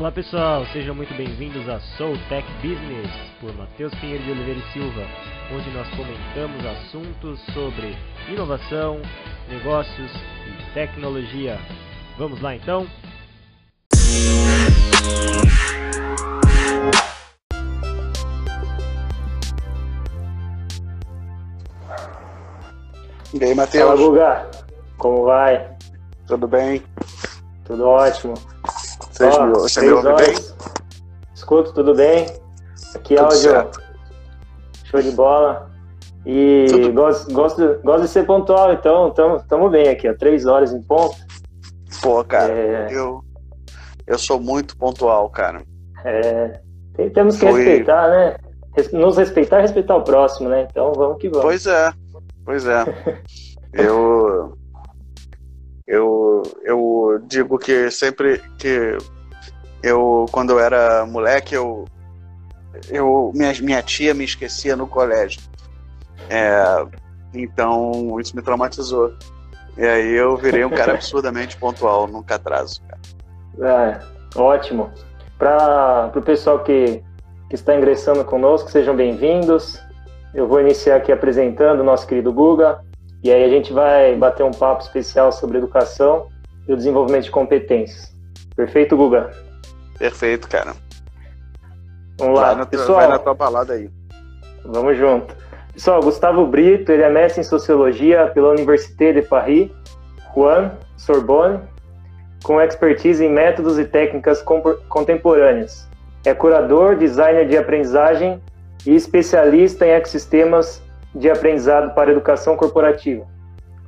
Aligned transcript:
Olá 0.00 0.10
pessoal, 0.10 0.64
sejam 0.72 0.94
muito 0.94 1.12
bem-vindos 1.12 1.68
a 1.68 1.78
Soul 1.98 2.16
Tech 2.30 2.48
Business 2.62 3.10
por 3.38 3.54
Matheus 3.54 3.94
Pinheiro 3.96 4.24
de 4.24 4.30
Oliveira 4.30 4.58
e 4.58 4.72
Silva, 4.72 5.02
onde 5.52 5.70
nós 5.72 5.86
comentamos 5.90 6.64
assuntos 6.64 7.38
sobre 7.52 7.94
inovação, 8.26 9.02
negócios 9.46 10.10
e 10.46 10.72
tecnologia. 10.72 11.58
Vamos 12.16 12.40
lá 12.40 12.56
então? 12.56 12.86
E 23.34 23.44
aí, 23.44 23.54
Fala, 23.54 23.54
Matheus? 23.54 24.00
Guga. 24.00 24.50
Como 24.96 25.24
vai? 25.24 25.76
Tudo 26.26 26.48
bem? 26.48 26.82
Tudo 27.66 27.86
ótimo. 27.86 28.32
Vocês 29.20 29.36
Ó, 29.36 29.46
me, 29.46 29.52
você 29.52 29.80
me 29.82 29.90
ouve 29.92 30.14
bem? 30.14 30.34
Escuto, 31.34 31.74
tudo 31.74 31.94
bem? 31.94 32.24
Aqui 32.94 33.14
Tudo 33.16 33.24
áudio. 33.24 33.38
certo. 33.38 33.82
Show 34.84 35.02
de 35.02 35.10
bola. 35.10 35.70
E 36.24 36.64
Tudo- 36.70 36.92
gosto, 36.94 37.30
gosto, 37.34 37.80
gosto 37.84 38.02
de 38.02 38.08
ser 38.08 38.24
pontual, 38.24 38.72
então 38.72 39.08
estamos 39.36 39.70
bem 39.70 39.88
aqui, 39.90 40.08
ó. 40.08 40.14
Três 40.14 40.46
horas 40.46 40.72
em 40.72 40.80
ponto. 40.82 41.16
Pô, 42.00 42.24
cara, 42.24 42.50
É. 42.50 42.88
eu, 42.90 43.20
eu 44.06 44.18
sou 44.18 44.40
muito 44.40 44.74
pontual, 44.78 45.28
cara. 45.28 45.62
É, 46.02 46.58
tem- 46.94 47.10
temos 47.10 47.38
que 47.38 47.44
respeitar, 47.44 48.08
né? 48.08 48.36
Nos 48.92 49.18
respeitar 49.18 49.60
respeitar 49.60 49.96
o 49.96 50.02
próximo, 50.02 50.48
né? 50.48 50.66
Então 50.70 50.94
vamos 50.94 51.18
que 51.18 51.28
vamos. 51.28 51.42
Pois 51.42 51.66
é, 51.66 51.92
pois 52.42 52.64
é. 52.66 52.84
Eu, 53.74 54.56
eu, 55.90 56.42
eu 56.62 57.20
digo 57.24 57.58
que 57.58 57.90
sempre 57.90 58.40
que 58.56 58.96
eu, 59.82 60.24
quando 60.30 60.50
eu 60.50 60.60
era 60.60 61.04
moleque, 61.04 61.56
eu, 61.56 61.84
eu 62.88 63.32
minha, 63.34 63.52
minha 63.60 63.82
tia 63.82 64.14
me 64.14 64.24
esquecia 64.24 64.76
no 64.76 64.86
colégio. 64.86 65.40
É, 66.28 66.86
então, 67.34 68.20
isso 68.20 68.36
me 68.36 68.42
traumatizou. 68.42 69.12
E 69.76 69.84
aí 69.84 70.12
eu 70.12 70.36
virei 70.36 70.64
um 70.64 70.70
cara 70.70 70.92
absurdamente 70.94 71.56
pontual, 71.56 72.06
nunca 72.06 72.36
atraso, 72.36 72.80
cara. 72.86 73.00
É, 73.60 74.38
ótimo. 74.38 74.92
Para 75.36 76.12
o 76.14 76.22
pessoal 76.22 76.60
que, 76.60 77.02
que 77.48 77.56
está 77.56 77.74
ingressando 77.74 78.24
conosco, 78.24 78.70
sejam 78.70 78.94
bem-vindos. 78.94 79.82
Eu 80.32 80.46
vou 80.46 80.60
iniciar 80.60 80.96
aqui 80.96 81.10
apresentando 81.10 81.80
o 81.80 81.84
nosso 81.84 82.06
querido 82.06 82.32
Guga, 82.32 82.80
e 83.22 83.30
aí 83.30 83.44
a 83.44 83.48
gente 83.48 83.72
vai 83.72 84.14
bater 84.16 84.42
um 84.44 84.50
papo 84.50 84.82
especial 84.82 85.30
sobre 85.32 85.58
educação 85.58 86.28
e 86.66 86.72
o 86.72 86.76
desenvolvimento 86.76 87.24
de 87.24 87.30
competências. 87.30 88.14
Perfeito, 88.56 88.96
Guga? 88.96 89.30
Perfeito, 89.98 90.48
cara. 90.48 90.74
Vamos 92.18 92.38
lá, 92.38 92.54
Vai 92.54 92.66
pessoal. 92.66 92.98
vai 92.98 93.08
na 93.08 93.18
tua 93.18 93.34
balada 93.34 93.74
aí. 93.74 93.90
Vamos 94.64 94.96
junto. 94.96 95.34
Pessoal, 95.72 96.00
Gustavo 96.02 96.46
Brito, 96.46 96.92
ele 96.92 97.02
é 97.02 97.10
mestre 97.10 97.40
em 97.40 97.44
Sociologia 97.44 98.30
pela 98.34 98.50
Université 98.50 99.12
de 99.12 99.22
Paris, 99.22 99.70
Juan, 100.34 100.72
Sorbonne, 100.96 101.60
com 102.42 102.60
expertise 102.60 103.24
em 103.24 103.30
métodos 103.30 103.78
e 103.78 103.84
técnicas 103.84 104.42
contemporâneas. 104.88 105.88
É 106.24 106.34
curador, 106.34 106.96
designer 106.96 107.48
de 107.48 107.56
aprendizagem 107.56 108.42
e 108.86 108.94
especialista 108.94 109.86
em 109.86 109.90
ecossistemas 109.90 110.82
de 111.14 111.30
aprendizado 111.30 111.94
para 111.94 112.10
educação 112.10 112.56
corporativa. 112.56 113.26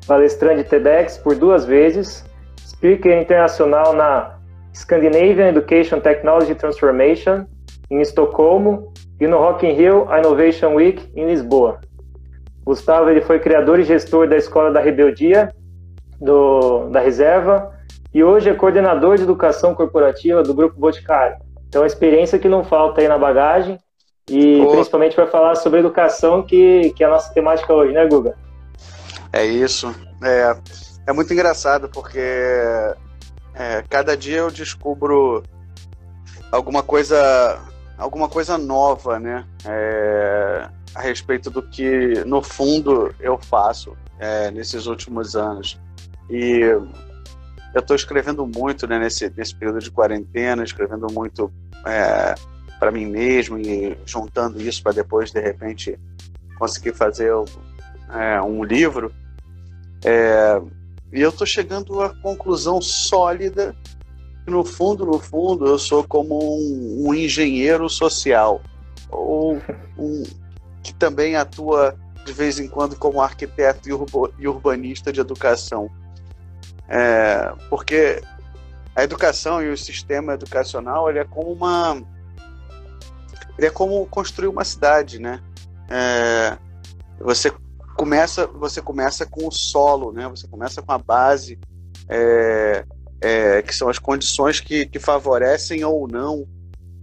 Palestrante 0.06 0.64
TEDx 0.64 1.18
por 1.18 1.34
duas 1.34 1.64
vezes, 1.64 2.24
speaker 2.58 3.20
internacional 3.20 3.92
na 3.92 4.38
Scandinavian 4.74 5.48
Education 5.48 6.00
Technology 6.00 6.54
Transformation, 6.54 7.46
em 7.90 8.00
Estocolmo, 8.00 8.92
e 9.20 9.26
no 9.26 9.38
Rock 9.38 9.64
in 9.64 9.72
Rio 9.72 10.08
Innovation 10.18 10.74
Week 10.74 11.08
em 11.14 11.26
Lisboa. 11.26 11.80
Gustavo 12.64 13.08
ele 13.08 13.20
foi 13.20 13.38
criador 13.38 13.78
e 13.78 13.84
gestor 13.84 14.28
da 14.28 14.36
Escola 14.36 14.72
da 14.72 14.80
Rebeldia 14.80 15.54
do, 16.20 16.88
da 16.88 16.98
Reserva 16.98 17.72
e 18.12 18.22
hoje 18.24 18.50
é 18.50 18.54
coordenador 18.54 19.16
de 19.16 19.22
educação 19.22 19.74
corporativa 19.74 20.42
do 20.42 20.52
Grupo 20.52 20.78
Boticário. 20.78 21.36
Então, 21.68 21.86
experiência 21.86 22.38
que 22.38 22.48
não 22.48 22.64
falta 22.64 23.00
aí 23.00 23.08
na 23.08 23.16
bagagem 23.16 23.78
e 24.28 24.58
Pô. 24.64 24.72
principalmente 24.72 25.14
para 25.14 25.26
falar 25.26 25.54
sobre 25.56 25.80
educação, 25.80 26.42
que, 26.42 26.90
que 26.96 27.02
é 27.02 27.06
a 27.06 27.10
nossa 27.10 27.32
temática 27.32 27.72
hoje, 27.72 27.92
né, 27.92 28.06
Guga? 28.06 28.36
É 29.32 29.44
isso. 29.44 29.94
É, 30.22 30.56
é 31.06 31.12
muito 31.12 31.32
engraçado 31.32 31.88
porque 31.88 32.20
é, 33.54 33.82
cada 33.88 34.16
dia 34.16 34.38
eu 34.38 34.50
descubro 34.50 35.42
alguma 36.50 36.82
coisa, 36.82 37.60
alguma 37.98 38.28
coisa 38.28 38.56
nova, 38.56 39.18
né? 39.18 39.44
É, 39.64 40.68
a 40.94 41.00
respeito 41.00 41.50
do 41.50 41.62
que, 41.62 42.22
no 42.26 42.42
fundo, 42.42 43.14
eu 43.18 43.38
faço 43.38 43.96
é, 44.18 44.50
nesses 44.50 44.86
últimos 44.86 45.34
anos. 45.34 45.80
E 46.28 46.60
eu 46.60 47.80
estou 47.80 47.96
escrevendo 47.96 48.46
muito 48.46 48.86
né, 48.86 48.98
nesse, 48.98 49.30
nesse 49.30 49.54
período 49.54 49.80
de 49.80 49.90
quarentena, 49.90 50.62
escrevendo 50.62 51.06
muito 51.10 51.50
é, 51.86 52.34
para 52.82 52.90
mim 52.90 53.06
mesmo 53.06 53.60
e 53.60 53.96
juntando 54.04 54.60
isso 54.60 54.82
para 54.82 54.90
depois, 54.90 55.30
de 55.30 55.40
repente, 55.40 55.96
conseguir 56.58 56.92
fazer 56.92 57.32
é, 58.12 58.42
um 58.42 58.64
livro. 58.64 59.14
É, 60.04 60.60
e 61.12 61.20
eu 61.20 61.28
estou 61.28 61.46
chegando 61.46 62.02
à 62.02 62.08
conclusão 62.08 62.82
sólida 62.82 63.72
que, 64.44 64.50
no 64.50 64.64
fundo, 64.64 65.06
no 65.06 65.20
fundo, 65.20 65.64
eu 65.64 65.78
sou 65.78 66.02
como 66.02 66.56
um, 66.56 67.04
um 67.06 67.14
engenheiro 67.14 67.88
social, 67.88 68.60
ou 69.08 69.62
um, 69.96 70.24
que 70.82 70.92
também 70.92 71.36
atua 71.36 71.96
de 72.26 72.32
vez 72.32 72.58
em 72.58 72.66
quando 72.66 72.96
como 72.96 73.20
arquiteto 73.20 73.88
e, 73.88 74.48
urbanista 74.48 75.12
de 75.12 75.20
educação. 75.20 75.88
É, 76.88 77.52
porque 77.70 78.20
a 78.96 79.04
educação 79.04 79.62
e 79.62 79.70
o 79.70 79.78
sistema 79.78 80.34
educacional 80.34 81.08
ele 81.08 81.20
é 81.20 81.24
como 81.24 81.52
uma 81.52 82.02
ele 83.58 83.66
é 83.66 83.70
como 83.70 84.06
construir 84.06 84.48
uma 84.48 84.64
cidade, 84.64 85.18
né? 85.18 85.42
É, 85.90 86.58
você 87.20 87.52
começa 87.96 88.46
você 88.46 88.80
começa 88.80 89.26
com 89.26 89.46
o 89.46 89.52
solo, 89.52 90.12
né? 90.12 90.28
Você 90.28 90.46
começa 90.48 90.82
com 90.82 90.92
a 90.92 90.98
base, 90.98 91.58
é, 92.08 92.84
é, 93.20 93.62
que 93.62 93.74
são 93.74 93.88
as 93.88 93.98
condições 93.98 94.60
que, 94.60 94.86
que 94.86 94.98
favorecem 94.98 95.84
ou 95.84 96.08
não 96.08 96.46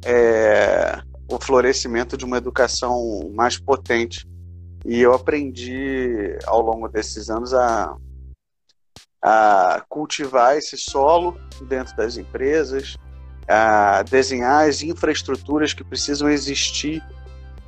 é, 0.06 1.02
o 1.30 1.40
florescimento 1.40 2.18
de 2.18 2.26
uma 2.26 2.38
educação 2.38 3.32
mais 3.34 3.58
potente. 3.58 4.28
E 4.86 5.00
eu 5.00 5.14
aprendi 5.14 6.38
ao 6.46 6.62
longo 6.62 6.88
desses 6.88 7.30
anos 7.30 7.54
a, 7.54 7.96
a 9.22 9.84
cultivar 9.90 10.58
esse 10.58 10.78
solo 10.78 11.38
dentro 11.68 11.96
das 11.96 12.18
empresas, 12.18 12.96
a 13.50 14.04
desenhar 14.04 14.68
as 14.68 14.84
infraestruturas 14.84 15.74
que 15.74 15.84
precisam 15.84 16.30
existir 16.30 17.04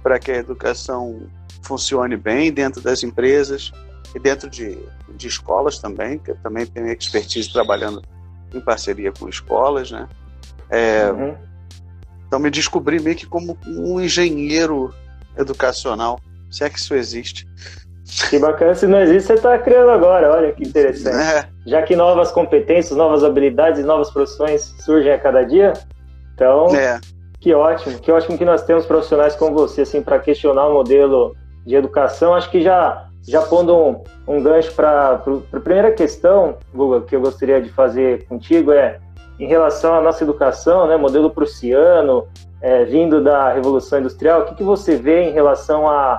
para 0.03 0.19
que 0.19 0.31
a 0.31 0.35
educação 0.35 1.27
funcione 1.63 2.15
bem 2.15 2.51
dentro 2.51 2.81
das 2.81 3.03
empresas 3.03 3.71
e 4.13 4.19
dentro 4.19 4.49
de, 4.49 4.77
de 5.15 5.27
escolas 5.27 5.79
também, 5.79 6.19
que 6.19 6.31
eu 6.31 6.35
também 6.37 6.65
tenho 6.65 6.87
expertise 6.87 7.51
trabalhando 7.51 8.01
em 8.53 8.61
parceria 8.61 9.11
com 9.11 9.27
escolas, 9.27 9.91
né? 9.91 10.07
É, 10.69 11.11
Uhum. 11.11 11.35
Então 12.31 12.39
me 12.39 12.49
descobri 12.49 12.97
meio 12.97 13.17
que 13.17 13.25
como 13.25 13.57
um 13.67 13.99
engenheiro 13.99 14.93
educacional, 15.37 16.17
se 16.49 16.63
é 16.63 16.69
que 16.69 16.79
isso 16.79 16.95
existe. 16.95 17.45
Que 18.29 18.37
bacana, 18.39 18.75
se 18.75 18.87
não 18.87 18.99
existe, 18.99 19.27
você 19.27 19.33
está 19.35 19.57
criando 19.57 19.89
agora, 19.89 20.31
olha 20.31 20.51
que 20.51 20.63
interessante. 20.63 21.15
É, 21.15 21.47
Já 21.65 21.81
que 21.81 21.95
novas 21.95 22.31
competências, 22.31 22.97
novas 22.97 23.23
habilidades 23.23 23.79
e 23.79 23.83
novas 23.83 24.11
profissões 24.11 24.75
surgem 24.79 25.13
a 25.13 25.17
cada 25.17 25.43
dia, 25.43 25.73
então 26.33 26.75
é, 26.75 26.99
Que 27.39 27.53
ótimo, 27.53 27.97
que 27.99 28.11
ótimo 28.11 28.37
que 28.37 28.45
nós 28.45 28.63
temos 28.63 28.85
profissionais 28.85 29.35
como 29.35 29.55
você, 29.55 29.81
assim, 29.81 30.01
para 30.01 30.19
questionar 30.19 30.67
o 30.67 30.73
modelo 30.73 31.35
de 31.65 31.75
educação. 31.75 32.35
Acho 32.35 32.51
que 32.51 32.61
já, 32.61 33.07
já 33.27 33.41
pondo 33.41 33.75
um, 33.75 34.03
um 34.27 34.43
gancho 34.43 34.73
para 34.73 35.13
a 35.13 35.59
primeira 35.59 35.91
questão, 35.91 36.57
Guga, 36.73 37.01
que 37.01 37.15
eu 37.15 37.21
gostaria 37.21 37.61
de 37.61 37.69
fazer 37.69 38.25
contigo 38.27 38.71
é 38.71 38.99
em 39.39 39.47
relação 39.47 39.95
à 39.95 40.01
nossa 40.01 40.23
educação, 40.23 40.85
né, 40.85 40.95
modelo 40.97 41.31
prussiano, 41.31 42.27
é, 42.61 42.85
vindo 42.85 43.23
da 43.23 43.51
Revolução 43.51 43.99
Industrial, 43.99 44.41
o 44.41 44.45
que, 44.45 44.55
que 44.55 44.63
você 44.63 44.95
vê 44.95 45.23
em 45.23 45.31
relação 45.31 45.89
a, 45.89 46.17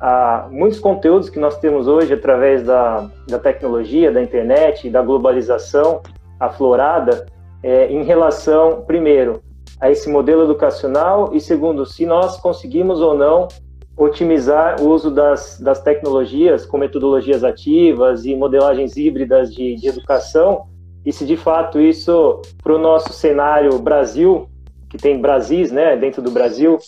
a 0.00 0.48
muitos 0.50 0.78
conteúdos 0.78 1.28
que 1.28 1.38
nós 1.38 1.58
temos 1.58 1.88
hoje 1.88 2.14
através 2.14 2.62
da, 2.62 3.08
da 3.26 3.38
tecnologia, 3.38 4.12
da 4.12 4.22
internet, 4.22 4.88
da 4.88 5.02
globalização 5.02 6.00
aflorada, 6.38 7.26
é, 7.62 7.90
em 7.90 8.04
relação, 8.04 8.82
primeiro, 8.86 9.42
a 9.80 9.90
esse 9.90 10.08
modelo 10.08 10.44
educacional 10.44 11.30
e 11.32 11.40
segundo, 11.40 11.84
se 11.84 12.06
nós 12.06 12.36
conseguimos 12.36 13.00
ou 13.00 13.14
não 13.14 13.48
otimizar 13.96 14.80
o 14.80 14.88
uso 14.88 15.10
das, 15.10 15.58
das 15.60 15.82
tecnologias 15.82 16.64
com 16.64 16.78
metodologias 16.78 17.42
ativas 17.42 18.24
e 18.24 18.34
modelagens 18.36 18.96
híbridas 18.96 19.52
de, 19.52 19.74
de 19.74 19.88
educação. 19.88 20.66
E 21.04 21.12
se 21.12 21.26
de 21.26 21.36
fato 21.36 21.80
isso 21.80 22.40
para 22.62 22.74
o 22.74 22.78
nosso 22.78 23.12
cenário 23.12 23.76
Brasil 23.78 24.48
que 24.88 24.96
tem 24.96 25.20
Brasis, 25.20 25.70
né, 25.70 25.96
dentro 25.96 26.22
do 26.22 26.30
Brasil, 26.30 26.78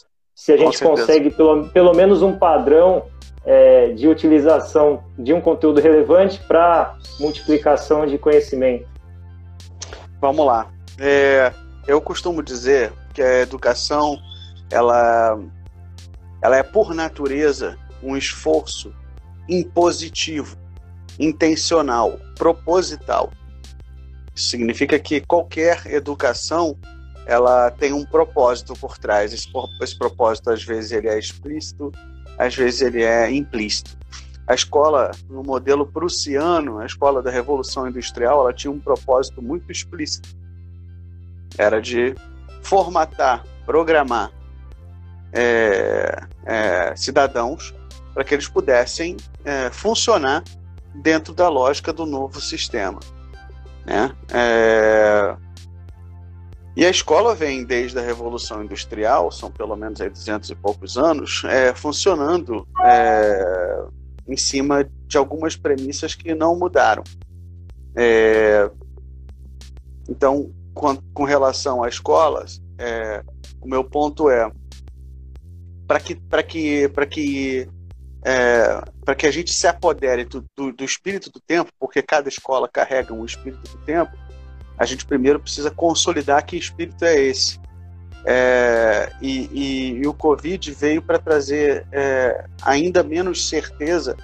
se 0.41 0.55
a 0.55 0.57
gente 0.57 0.83
consegue 0.83 1.29
pelo, 1.29 1.69
pelo 1.69 1.93
menos 1.93 2.23
um 2.23 2.35
padrão 2.35 3.05
é, 3.45 3.89
de 3.89 4.09
utilização 4.09 5.05
de 5.19 5.35
um 5.35 5.41
conteúdo 5.41 5.83
relevante 5.83 6.41
para 6.49 6.97
multiplicação 7.19 8.07
de 8.07 8.17
conhecimento. 8.17 8.89
Vamos 10.19 10.47
lá. 10.47 10.71
É, 10.99 11.53
eu 11.87 12.01
costumo 12.01 12.43
dizer 12.43 12.91
que 13.13 13.21
a 13.21 13.41
educação 13.41 14.19
ela, 14.71 15.39
ela 16.41 16.57
é 16.57 16.63
por 16.63 16.95
natureza 16.95 17.77
um 18.03 18.17
esforço 18.17 18.95
impositivo, 19.47 20.57
intencional, 21.19 22.19
proposital. 22.39 23.31
Significa 24.35 24.99
que 24.99 25.21
qualquer 25.21 25.85
educação 25.85 26.79
ela 27.27 27.71
tem 27.71 27.93
um 27.93 28.05
propósito 28.05 28.75
por 28.75 28.99
trás. 28.99 29.33
Esse, 29.33 29.49
esse 29.81 29.99
propósito 29.99 30.51
às 30.51 30.63
vezes 30.63 30.93
ele 30.93 31.09
é 31.09 31.19
explícito, 31.19 31.93
às 32.39 32.55
vezes 32.55 32.81
ele 32.81 33.03
é 33.03 33.31
implícito. 33.31 33.99
A 34.47 34.55
escola, 34.55 35.13
no 35.29 35.43
modelo 35.45 35.87
prussiano, 35.87 36.79
a 36.79 36.87
escola 36.87 37.23
da 37.23 37.31
Revolução 37.31 37.87
Industrial, 37.87 38.41
ela 38.41 38.53
tinha 38.53 38.71
um 38.71 38.81
propósito 38.81 39.41
muito 39.41 39.71
explícito. 39.71 40.29
Era 41.57 41.81
de 41.81 42.17
formatar, 42.63 43.45
programar 43.65 44.33
é, 45.33 46.21
é, 46.45 46.97
cidadãos 46.97 47.73
para 48.13 48.25
que 48.25 48.35
eles 48.35 48.49
pudessem 48.49 49.17
é, 49.45 49.71
funcionar 49.71 50.43
dentro 50.97 51.33
da 51.33 51.49
lógica 51.49 51.93
do 51.93 52.05
novo 52.05 52.41
sistema. 52.41 52.99
Né? 53.87 54.15
E 56.77 56.85
a 56.87 56.91
escola 56.91 57.35
vem 57.35 57.65
desde 57.65 57.99
a 57.99 58.03
Revolução 58.03 58.63
Industrial, 58.63 59.31
são 59.31 59.51
pelo 59.51 59.75
menos 59.77 60.01
aí 60.01 60.09
200 60.09 60.51
e 60.51 60.55
poucos 60.55 60.97
anos, 60.97 61.43
é, 61.45 61.75
funcionando 61.75 62.67
é, 62.83 63.85
em 64.29 64.37
cima 64.37 64.89
de 65.07 65.19
algumas 65.19 65.57
premissas 65.57 66.15
que 66.15 66.35
não 66.35 66.57
mudaram. 66.57 67.03
É, 67.97 68.71
então, 70.09 70.53
com, 70.73 70.97
com, 71.13 71.25
relação 71.25 71.83
às 71.83 71.95
escolas, 71.95 72.63
é, 72.79 73.23
o 73.61 73.69
meu 73.69 73.83
ponto 73.83 74.31
é 74.31 74.51
para 75.87 75.99
que, 75.99 76.15
para 76.15 76.43
que, 76.43 76.89
para 76.89 77.07
que 77.07 77.69
é, 78.23 78.83
para 79.05 79.15
que 79.15 79.27
a 79.27 79.31
gente 79.31 79.53
se 79.53 79.67
apodere 79.67 80.25
do, 80.25 80.45
do, 80.55 80.73
do, 80.73 80.85
espírito 80.85 81.31
do 81.31 81.41
tempo, 81.41 81.73
porque 81.79 82.03
cada 82.03 82.29
escola 82.29 82.69
carrega 82.69 83.15
um 83.15 83.25
espírito 83.25 83.63
do 83.63 83.79
tempo, 83.85 84.13
a 84.81 84.87
gente 84.87 85.05
primeiro 85.05 85.39
precisa 85.39 85.71
consolidar 85.71 86.43
que 86.47 86.57
espírito 86.57 87.05
é 87.05 87.21
esse. 87.21 87.61
É, 88.25 89.13
e, 89.21 89.51
e, 89.53 89.91
e, 90.03 90.07
o 90.07 90.15
Covid 90.15 90.73
veio 90.73 91.03
para 91.03 91.19
trazer 91.19 91.87
é, 91.93 92.47
ainda 92.63 93.03
menos 93.03 93.47
certeza, 93.47 94.17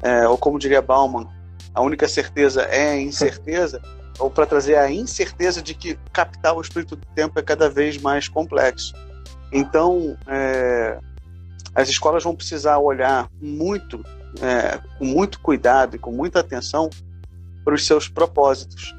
é, 0.00 0.28
ou 0.28 0.38
como 0.38 0.56
diria 0.56 0.80
Bauman, 0.80 1.28
a 1.74 1.82
única 1.82 2.06
certeza 2.06 2.62
é 2.62 2.90
a 2.90 3.00
incerteza, 3.00 3.82
ou 4.20 4.30
para 4.30 4.46
trazer 4.46 4.76
a 4.76 4.88
incerteza 4.88 5.60
de 5.60 5.74
que 5.74 5.98
captar 6.12 6.56
o 6.56 6.60
espírito 6.60 6.94
do 6.94 7.06
tempo 7.08 7.36
é 7.36 7.42
cada 7.42 7.68
vez 7.68 7.98
mais 7.98 8.28
complexo. 8.28 8.94
Então, 9.52 10.16
é, 10.28 10.96
as 11.74 11.88
escolas 11.88 12.22
vão 12.22 12.36
precisar 12.36 12.78
olhar 12.78 13.28
muito, 13.40 14.04
é, 14.40 14.78
com 14.96 15.04
muito 15.04 15.40
cuidado 15.40 15.96
e 15.96 15.98
com 15.98 16.12
muita 16.12 16.38
atenção 16.38 16.88
para 17.64 17.74
os 17.74 17.84
seus 17.84 18.08
propósitos 18.08 18.96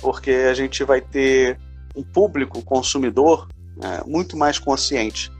porque 0.00 0.30
a 0.30 0.54
gente 0.54 0.82
vai 0.84 1.00
ter 1.00 1.58
um 1.94 2.02
público 2.02 2.62
consumidor 2.62 3.48
é, 3.82 4.08
muito 4.08 4.36
mais 4.36 4.58
consciente 4.58 5.30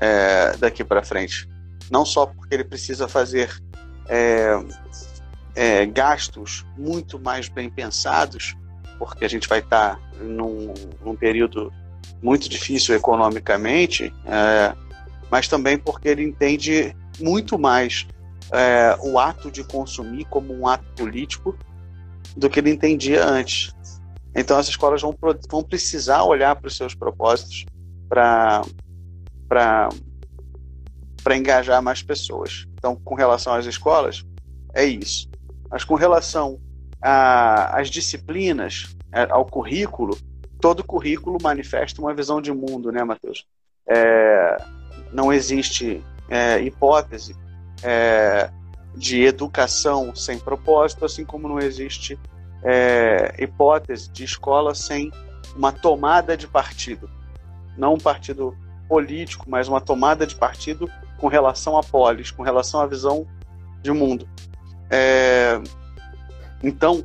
é, 0.00 0.56
daqui 0.56 0.84
para 0.84 1.02
frente. 1.02 1.48
Não 1.90 2.04
só 2.04 2.26
porque 2.26 2.54
ele 2.54 2.64
precisa 2.64 3.08
fazer 3.08 3.50
é, 4.08 4.58
é, 5.54 5.86
gastos 5.86 6.64
muito 6.76 7.18
mais 7.18 7.48
bem 7.48 7.70
pensados, 7.70 8.56
porque 8.98 9.24
a 9.24 9.28
gente 9.28 9.48
vai 9.48 9.60
estar 9.60 9.96
tá 9.96 10.00
num, 10.20 10.72
num 11.04 11.16
período 11.16 11.72
muito 12.22 12.48
difícil 12.48 12.94
economicamente, 12.94 14.12
é, 14.24 14.74
mas 15.30 15.48
também 15.48 15.78
porque 15.78 16.08
ele 16.08 16.22
entende 16.22 16.94
muito 17.20 17.58
mais 17.58 18.06
é, 18.52 18.96
o 19.02 19.18
ato 19.18 19.50
de 19.50 19.64
consumir 19.64 20.24
como 20.26 20.54
um 20.54 20.66
ato 20.66 20.84
político 20.96 21.56
do 22.36 22.48
que 22.48 22.60
ele 22.60 22.70
entendia 22.70 23.24
antes. 23.24 23.74
Então 24.36 24.58
as 24.58 24.68
escolas 24.68 25.00
vão, 25.00 25.16
vão 25.50 25.62
precisar 25.62 26.22
olhar 26.24 26.54
para 26.56 26.68
os 26.68 26.76
seus 26.76 26.94
propósitos 26.94 27.64
para 28.06 28.60
engajar 31.34 31.82
mais 31.82 32.02
pessoas. 32.02 32.66
Então, 32.74 32.94
com 32.94 33.14
relação 33.14 33.54
às 33.54 33.64
escolas, 33.64 34.22
é 34.74 34.84
isso. 34.84 35.28
Mas 35.70 35.82
com 35.82 35.94
relação 35.94 36.60
às 37.00 37.88
disciplinas, 37.88 38.94
é, 39.10 39.26
ao 39.30 39.46
currículo, 39.46 40.16
todo 40.60 40.84
currículo 40.84 41.38
manifesta 41.42 42.00
uma 42.00 42.14
visão 42.14 42.40
de 42.40 42.52
mundo, 42.52 42.92
né, 42.92 43.02
Matheus? 43.02 43.46
É, 43.88 44.56
não 45.12 45.32
existe 45.32 46.02
é, 46.28 46.60
hipótese 46.60 47.34
é, 47.82 48.50
de 48.94 49.22
educação 49.22 50.14
sem 50.14 50.38
propósito, 50.38 51.04
assim 51.04 51.24
como 51.24 51.48
não 51.48 51.58
existe 51.58 52.18
é, 52.62 53.34
hipótese 53.38 54.10
de 54.10 54.24
escola 54.24 54.74
sem 54.74 55.10
uma 55.54 55.72
tomada 55.72 56.36
de 56.36 56.46
partido. 56.46 57.10
Não 57.76 57.94
um 57.94 57.98
partido 57.98 58.56
político, 58.88 59.44
mas 59.48 59.68
uma 59.68 59.80
tomada 59.80 60.26
de 60.26 60.34
partido 60.34 60.90
com 61.18 61.28
relação 61.28 61.76
a 61.76 61.82
polis, 61.82 62.30
com 62.30 62.42
relação 62.42 62.80
à 62.80 62.86
visão 62.86 63.26
de 63.82 63.92
mundo. 63.92 64.28
É, 64.90 65.60
então, 66.62 67.04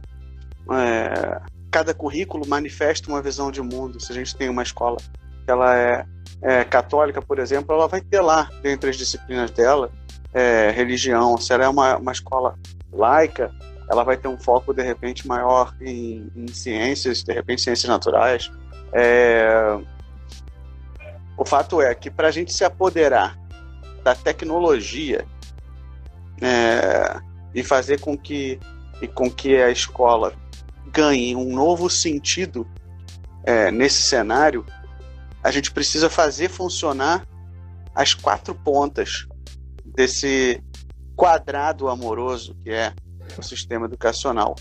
é, 0.71 1.41
cada 1.71 1.93
currículo 1.93 2.47
manifesta 2.47 3.09
uma 3.09 3.21
visão 3.21 3.51
de 3.51 3.61
mundo. 3.61 3.99
Se 3.99 4.11
a 4.11 4.15
gente 4.15 4.35
tem 4.35 4.49
uma 4.49 4.63
escola 4.63 4.97
que 4.97 5.51
ela 5.51 5.77
é, 5.77 6.05
é 6.41 6.63
católica, 6.63 7.21
por 7.21 7.39
exemplo, 7.39 7.75
ela 7.75 7.87
vai 7.87 8.01
ter 8.01 8.21
lá, 8.21 8.49
dentre 8.61 8.89
as 8.89 8.97
disciplinas 8.97 9.51
dela, 9.51 9.91
é, 10.33 10.71
religião. 10.71 11.37
Se 11.37 11.53
ela 11.53 11.65
é 11.65 11.69
uma, 11.69 11.97
uma 11.97 12.11
escola 12.11 12.57
laica, 12.91 13.51
ela 13.91 14.05
vai 14.05 14.15
ter 14.15 14.29
um 14.29 14.39
foco 14.39 14.73
de 14.73 14.81
repente 14.81 15.27
maior 15.27 15.75
em, 15.81 16.31
em 16.33 16.47
ciências, 16.47 17.23
de 17.23 17.33
repente 17.33 17.61
ciências 17.61 17.89
naturais. 17.89 18.49
É... 18.93 19.77
O 21.37 21.43
fato 21.43 21.81
é 21.81 21.93
que 21.93 22.09
para 22.09 22.29
a 22.29 22.31
gente 22.31 22.53
se 22.53 22.63
apoderar 22.63 23.37
da 24.01 24.15
tecnologia 24.15 25.25
é... 26.41 27.19
e 27.53 27.61
fazer 27.63 27.99
com 27.99 28.17
que 28.17 28.57
e 29.01 29.07
com 29.07 29.29
que 29.29 29.57
a 29.57 29.69
escola 29.69 30.33
ganhe 30.93 31.35
um 31.35 31.53
novo 31.53 31.89
sentido 31.89 32.65
é, 33.43 33.71
nesse 33.71 34.03
cenário, 34.03 34.63
a 35.43 35.49
gente 35.49 35.71
precisa 35.71 36.07
fazer 36.07 36.49
funcionar 36.49 37.27
as 37.95 38.13
quatro 38.13 38.53
pontas 38.53 39.27
desse 39.83 40.63
quadrado 41.15 41.89
amoroso 41.89 42.55
que 42.63 42.69
é 42.69 42.93
o 43.39 43.43
sistema 43.43 43.85
educacional. 43.85 44.55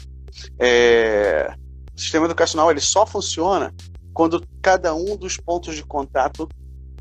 É, 0.58 1.52
o 1.94 2.00
sistema 2.00 2.26
educacional 2.26 2.70
ele 2.70 2.80
só 2.80 3.06
funciona 3.06 3.74
quando 4.12 4.46
cada 4.62 4.94
um 4.94 5.16
dos 5.16 5.36
pontos 5.36 5.74
de 5.74 5.84
contato 5.84 6.48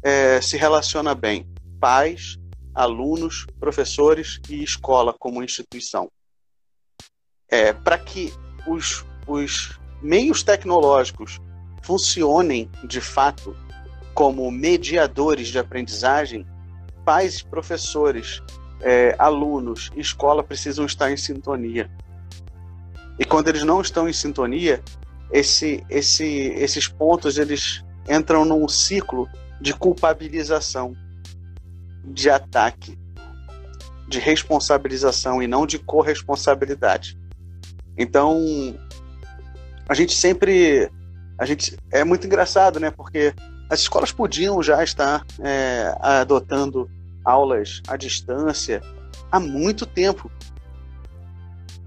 é, 0.01 0.41
se 0.41 0.57
relaciona 0.57 1.13
bem. 1.13 1.47
Pais, 1.79 2.37
alunos, 2.73 3.45
professores 3.59 4.39
e 4.49 4.63
escola 4.63 5.13
como 5.17 5.43
instituição. 5.43 6.09
É, 7.49 7.73
Para 7.73 7.97
que 7.97 8.33
os, 8.67 9.05
os 9.27 9.79
meios 10.01 10.43
tecnológicos 10.43 11.39
funcionem 11.81 12.69
de 12.83 13.01
fato 13.01 13.55
como 14.13 14.51
mediadores 14.51 15.47
de 15.47 15.59
aprendizagem, 15.59 16.45
pais 17.05 17.39
e 17.39 17.45
professores 17.45 18.41
é, 18.81 19.15
alunos 19.17 19.91
e 19.95 20.01
escola 20.01 20.43
precisam 20.43 20.85
estar 20.85 21.11
em 21.11 21.17
sintonia. 21.17 21.89
E 23.17 23.25
quando 23.25 23.49
eles 23.49 23.63
não 23.63 23.81
estão 23.81 24.07
em 24.07 24.13
sintonia, 24.13 24.81
esse, 25.31 25.83
esse, 25.89 26.25
esses 26.25 26.87
pontos 26.87 27.37
eles 27.37 27.83
entram 28.09 28.45
num 28.45 28.67
ciclo 28.67 29.27
de 29.59 29.73
culpabilização, 29.73 30.95
de 32.03 32.29
ataque, 32.29 32.97
de 34.07 34.19
responsabilização 34.19 35.43
e 35.43 35.47
não 35.47 35.67
de 35.67 35.77
corresponsabilidade. 35.77 37.17
Então, 37.97 38.39
a 39.87 39.93
gente 39.93 40.13
sempre, 40.13 40.89
a 41.37 41.45
gente 41.45 41.77
é 41.91 42.03
muito 42.03 42.25
engraçado, 42.25 42.79
né? 42.79 42.89
Porque 42.89 43.33
as 43.69 43.81
escolas 43.81 44.11
podiam 44.11 44.63
já 44.63 44.83
estar 44.83 45.23
é, 45.39 45.95
adotando 45.99 46.89
aulas 47.29 47.81
à 47.87 47.95
distância 47.95 48.81
há 49.31 49.39
muito 49.39 49.85
tempo. 49.85 50.31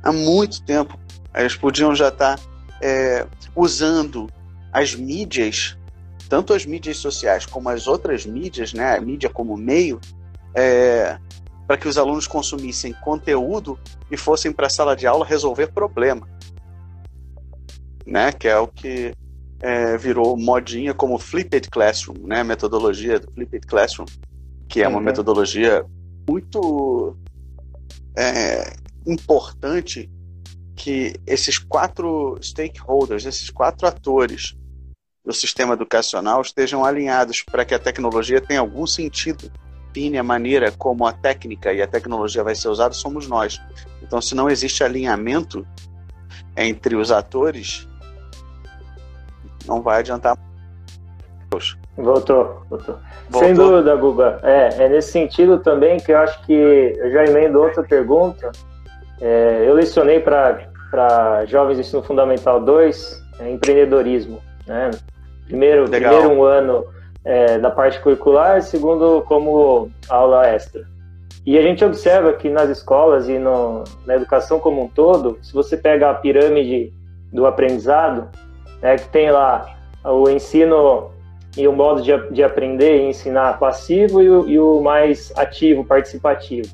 Há 0.03 0.13
muito 0.13 0.63
tempo. 0.63 0.99
Eles 1.35 1.57
podiam 1.57 1.95
já 1.95 2.09
estar 2.09 2.39
é, 2.81 3.27
usando 3.55 4.29
as 4.73 4.95
mídias 4.95 5.77
tanto 6.33 6.55
as 6.55 6.65
mídias 6.65 6.97
sociais 6.97 7.45
como 7.45 7.69
as 7.69 7.87
outras 7.87 8.25
mídias, 8.25 8.73
né, 8.73 8.97
a 8.97 9.01
mídia 9.03 9.29
como 9.29 9.55
meio, 9.55 10.01
é, 10.55 11.19
para 11.67 11.77
que 11.77 11.87
os 11.87 11.99
alunos 11.99 12.27
consumissem 12.27 12.95
conteúdo 12.95 13.79
e 14.11 14.17
fossem 14.17 14.51
para 14.51 14.67
a 14.67 14.71
sala 14.71 14.97
de 14.97 15.07
aula 15.07 15.27
resolver 15.27 15.67
problema, 15.67 16.27
né, 18.07 18.33
que 18.33 18.49
é 18.49 18.57
o 18.57 18.67
que 18.67 19.13
é, 19.61 19.99
virou 19.99 20.35
modinha 20.35 20.95
como 20.95 21.19
Flipped 21.19 21.69
Classroom, 21.69 22.27
né, 22.27 22.43
metodologia 22.43 23.21
do 23.21 23.31
Flipped 23.31 23.67
Classroom, 23.67 24.07
que 24.73 24.83
é 24.83 24.89
uma 24.89 24.97
uhum. 24.97 25.05
metodologia 25.05 25.85
muito 26.27 27.15
é, 28.17 28.73
importante 29.07 30.11
que 30.75 31.13
esses 31.27 31.59
quatro 31.59 32.39
stakeholders, 32.41 33.27
esses 33.27 33.51
quatro 33.51 33.87
atores 33.87 34.57
do 35.23 35.33
sistema 35.35 35.75
educacional 35.75 36.41
estejam 36.41 36.87
alinhados 36.87 37.43
para 37.43 37.67
que 37.67 37.75
a 37.75 37.79
tecnologia 37.79 38.41
tenha 38.41 38.61
algum 38.61 38.87
sentido. 38.87 39.53
Define 39.93 40.17
a 40.17 40.23
maneira 40.23 40.73
como 40.73 41.07
a 41.07 41.13
técnica 41.13 41.71
e 41.75 41.83
a 41.83 41.87
tecnologia 41.87 42.43
vai 42.43 42.55
ser 42.55 42.69
usada 42.69 42.95
somos 42.95 43.29
nós. 43.29 43.61
Então, 44.03 44.23
se 44.23 44.35
não 44.35 44.49
existe 44.49 44.83
alinhamento 44.83 45.67
entre 46.57 46.97
os 46.97 47.13
atores, 47.13 47.87
não 49.67 49.83
vai 49.83 49.99
adiantar. 49.99 50.35
Voltou, 51.97 52.63
voltou. 52.69 52.99
voltou. 53.31 53.41
Sem 53.41 53.55
dúvida, 53.55 53.95
Guga. 53.97 54.41
É, 54.43 54.85
é 54.85 54.89
nesse 54.89 55.13
sentido 55.13 55.59
também 55.59 55.99
que 55.99 56.13
eu 56.13 56.19
acho 56.19 56.43
que 56.45 56.53
eu 56.53 57.11
já 57.13 57.25
emendo 57.25 57.61
outra 57.61 57.83
pergunta. 57.83 58.51
É, 59.21 59.65
eu 59.67 59.75
lecionei 59.75 60.21
para 60.21 61.45
jovens 61.47 61.77
de 61.77 61.81
ensino 61.83 62.03
fundamental 62.03 62.61
2 62.61 63.23
é, 63.41 63.51
empreendedorismo. 63.51 64.41
Né? 64.67 64.91
Primeiro, 65.47 65.89
primeiro 65.89 66.31
um 66.31 66.45
ano 66.45 66.87
é, 67.25 67.59
da 67.59 67.71
parte 67.71 68.01
curricular, 68.01 68.63
segundo 68.63 69.23
como 69.23 69.91
aula 70.09 70.47
extra. 70.47 70.83
E 71.45 71.59
a 71.59 71.63
gente 71.63 71.85
observa 71.85 72.33
que 72.33 72.49
nas 72.49 72.71
escolas 72.71 73.29
e 73.29 73.39
no, 73.39 73.85
na 74.07 74.15
educação 74.15 74.61
como 74.61 74.83
um 74.85 74.89
todo, 74.89 75.39
se 75.43 75.53
você 75.53 75.77
pega 75.77 76.11
a 76.11 76.15
pirâmide 76.15 76.93
do 77.33 77.47
aprendizado, 77.47 78.29
né, 78.81 78.97
que 78.97 79.09
tem 79.09 79.31
lá 79.31 79.77
o 80.05 80.29
ensino 80.29 81.12
e 81.57 81.69
o 81.69 81.73
modo 81.73 82.03
de, 82.03 82.13
de 82.31 82.43
aprender 82.43 82.99
e 82.99 83.09
ensinar 83.09 83.59
passivo 83.59 84.23
e 84.23 84.31
o, 84.31 84.49
e 84.49 84.59
o 84.59 84.81
mais 84.81 85.33
ativo, 85.37 85.85
participativo. 85.85 86.69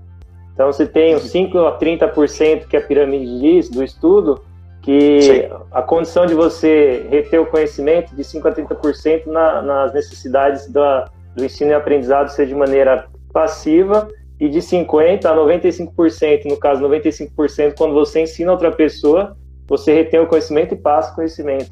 Então, 0.52 0.73
você 0.73 0.87
tem 0.87 1.14
os 1.14 1.23
5 1.25 1.58
a 1.58 1.78
30% 1.78 2.66
que 2.66 2.76
a 2.76 2.80
pirâmide 2.80 3.40
diz 3.40 3.68
do 3.68 3.82
estudo, 3.82 4.42
que 4.82 5.20
Sim. 5.20 5.49
a 5.70 5.82
condição 5.82 6.26
de 6.26 6.35
você 6.35 7.06
reter 7.11 7.40
o 7.40 7.47
conhecimento 7.47 8.14
de 8.14 8.25
5 8.25 8.49
a 8.49 8.52
30% 8.52 9.26
na, 9.26 9.62
nas 9.62 9.92
necessidades 9.92 10.68
da, 10.70 11.08
do 11.37 11.44
ensino 11.44 11.70
e 11.70 11.75
aprendizado 11.75 12.28
ser 12.28 12.47
de 12.47 12.54
maneira 12.54 13.06
passiva 13.32 14.08
e 14.40 14.49
de 14.49 14.58
50% 14.58 15.25
a 15.25 15.37
95%, 15.37 16.44
no 16.47 16.56
caso 16.56 16.82
95%, 16.82 17.75
quando 17.76 17.94
você 17.94 18.23
ensina 18.23 18.52
outra 18.52 18.70
pessoa, 18.70 19.37
você 19.66 19.92
retém 19.92 20.20
o 20.20 20.26
conhecimento 20.26 20.75
e 20.75 20.76
passa 20.76 21.12
o 21.12 21.16
conhecimento. 21.16 21.70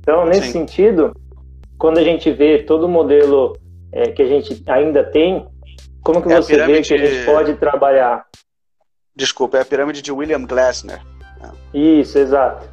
Então, 0.00 0.24
nesse 0.26 0.46
Sim. 0.46 0.52
sentido, 0.52 1.12
quando 1.78 1.98
a 1.98 2.02
gente 2.02 2.30
vê 2.32 2.62
todo 2.62 2.84
o 2.84 2.88
modelo 2.88 3.56
é, 3.92 4.10
que 4.10 4.22
a 4.22 4.26
gente 4.26 4.62
ainda 4.66 5.04
tem, 5.04 5.46
como 6.02 6.22
que 6.22 6.32
é 6.32 6.36
você 6.36 6.56
vê 6.56 6.82
que 6.82 6.94
a 6.94 6.98
gente 6.98 7.24
pode 7.24 7.54
trabalhar? 7.54 8.26
Desculpa, 9.14 9.58
é 9.58 9.62
a 9.62 9.64
pirâmide 9.64 10.02
de 10.02 10.12
William 10.12 10.44
Glasner. 10.44 11.00
Isso, 11.72 12.18
exato. 12.18 12.68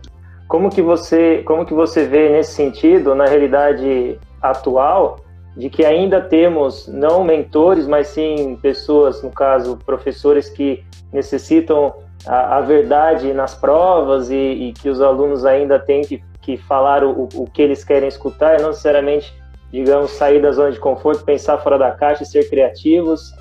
Como 0.48 0.70
que 0.70 0.82
você, 0.82 1.42
como 1.44 1.66
que 1.66 1.74
você 1.74 2.06
vê 2.06 2.30
nesse 2.30 2.54
sentido, 2.54 3.16
na 3.16 3.26
realidade 3.26 4.20
atual, 4.42 5.20
de 5.58 5.70
que 5.70 5.86
ainda 5.86 6.22
temos 6.22 6.88
não 6.88 7.24
mentores, 7.24 7.88
mas 7.88 8.08
sim 8.08 8.58
pessoas, 8.62 9.24
no 9.24 9.32
caso, 9.32 9.78
professores 9.86 10.50
que 10.50 10.84
necessitam 11.12 11.94
a, 12.28 12.58
a 12.58 12.62
verdade 12.62 13.34
nas 13.34 13.56
provas 13.56 14.30
e, 14.30 14.36
e, 14.36 14.74
que 14.74 14.90
os 14.90 15.02
alunos 15.02 15.46
ainda 15.46 15.80
têm 15.80 16.02
que, 16.02 16.24
que 16.46 16.58
falar 16.58 17.04
o, 17.04 17.28
o 17.34 17.50
que 17.50 17.62
eles 17.62 17.84
querem 17.84 18.08
escutar, 18.08 18.60
e 18.60 18.62
não 18.62 18.70
necessariamente, 18.70 19.34
digamos, 19.72 20.12
sair 20.12 20.40
da 20.40 20.52
zona 20.52 20.72
de 20.72 20.80
conforto, 20.80 21.26
pensar 21.26 21.58
fora 21.58 21.78
da 21.78 21.92
caixa, 21.92 22.24
ser 22.24 22.48
criativos. 22.48 23.34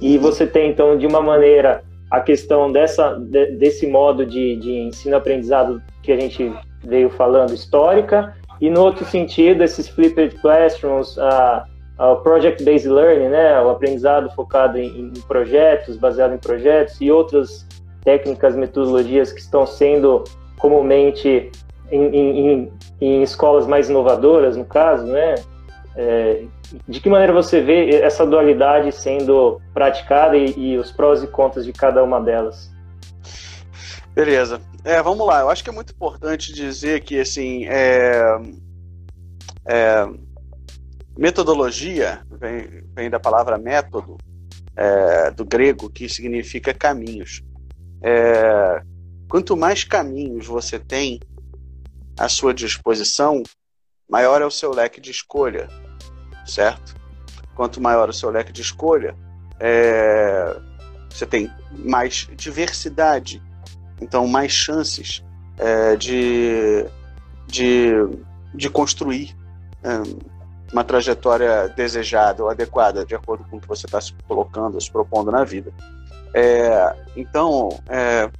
E 0.00 0.18
você 0.18 0.44
tem, 0.44 0.70
então, 0.70 0.98
de 0.98 1.06
uma 1.06 1.22
maneira 1.22 1.84
a 2.10 2.20
questão 2.20 2.72
dessa, 2.72 3.14
de, 3.14 3.52
desse 3.52 3.86
modo 3.86 4.26
de, 4.26 4.56
de 4.56 4.72
ensino-aprendizado 4.72 5.80
que 6.02 6.10
a 6.10 6.18
gente 6.18 6.52
veio 6.82 7.10
falando, 7.10 7.54
histórica, 7.54 8.34
e 8.60 8.68
no 8.68 8.82
outro 8.82 9.04
sentido, 9.04 9.62
esses 9.62 9.88
flipped 9.88 10.36
classrooms, 10.40 11.16
uh, 11.16 11.62
uh, 12.02 12.16
project-based 12.22 12.88
learning, 12.88 13.28
né, 13.28 13.60
o 13.60 13.68
aprendizado 13.68 14.30
focado 14.34 14.78
em, 14.78 15.12
em, 15.14 15.20
projetos, 15.28 15.96
baseado 15.96 16.34
em 16.34 16.38
projetos, 16.38 17.00
e 17.00 17.10
outras 17.10 17.66
técnicas, 18.02 18.56
metodologias 18.56 19.32
que 19.32 19.40
estão 19.40 19.64
sendo 19.64 20.24
comumente 20.58 21.52
em, 21.90 22.04
em, 22.16 22.72
em 23.00 23.22
escolas 23.22 23.66
mais 23.66 23.88
inovadoras, 23.88 24.56
no 24.56 24.64
caso, 24.64 25.06
né, 25.06 25.36
é, 25.96 26.44
de 26.86 27.00
que 27.00 27.08
maneira 27.08 27.32
você 27.32 27.60
vê 27.60 27.90
essa 27.96 28.26
dualidade 28.26 28.92
sendo 28.92 29.60
praticada 29.74 30.36
e, 30.36 30.54
e, 30.56 30.78
os 30.78 30.92
prós 30.92 31.22
e 31.22 31.26
contras 31.26 31.64
de 31.64 31.72
cada 31.72 32.04
uma 32.04 32.20
delas? 32.20 32.70
Beleza. 34.14 34.60
É, 34.84 35.02
vamos 35.02 35.26
lá. 35.26 35.40
Eu 35.40 35.50
acho 35.50 35.64
que 35.64 35.70
é 35.70 35.72
muito 35.72 35.92
importante 35.92 36.52
dizer 36.52 37.00
que 37.00 37.18
assim, 37.18 37.66
é, 37.66 38.22
é, 39.66 40.08
metodologia 41.16 42.20
vem, 42.30 42.84
vem, 42.94 43.10
da 43.10 43.18
palavra 43.18 43.58
método 43.58 44.16
é, 44.76 45.30
do 45.30 45.44
grego 45.44 45.90
que 45.90 46.08
significa 46.08 46.72
caminhos. 46.72 47.42
É, 48.02 48.82
quanto 49.28 49.56
mais 49.56 49.84
caminhos 49.84 50.46
você 50.46 50.78
tem 50.78 51.18
à 52.18 52.28
sua 52.28 52.52
disposição, 52.52 53.42
maior 54.08 54.42
é 54.42 54.46
o 54.46 54.50
seu 54.50 54.72
leque 54.72 55.00
de 55.00 55.10
escolha 55.10 55.68
certo? 56.48 56.96
Quanto 57.54 57.80
maior 57.80 58.08
o 58.08 58.12
seu 58.12 58.30
leque 58.30 58.52
de 58.52 58.62
escolha, 58.62 59.14
é, 59.60 60.56
você 61.10 61.26
tem 61.26 61.50
mais 61.72 62.28
diversidade, 62.34 63.42
então 64.00 64.26
mais 64.26 64.52
chances 64.52 65.22
é, 65.58 65.96
de, 65.96 66.86
de, 67.46 67.92
de 68.54 68.70
construir 68.70 69.36
é, 69.82 70.02
uma 70.72 70.84
trajetória 70.84 71.68
desejada 71.70 72.42
ou 72.42 72.50
adequada 72.50 73.04
de 73.04 73.14
acordo 73.14 73.44
com 73.44 73.56
o 73.56 73.60
que 73.60 73.68
você 73.68 73.86
está 73.86 74.00
se 74.00 74.12
colocando, 74.26 74.80
se 74.80 74.90
propondo 74.90 75.30
na 75.30 75.44
vida. 75.44 75.72
É, 76.34 76.94
então, 77.16 77.68
é, 77.88 78.30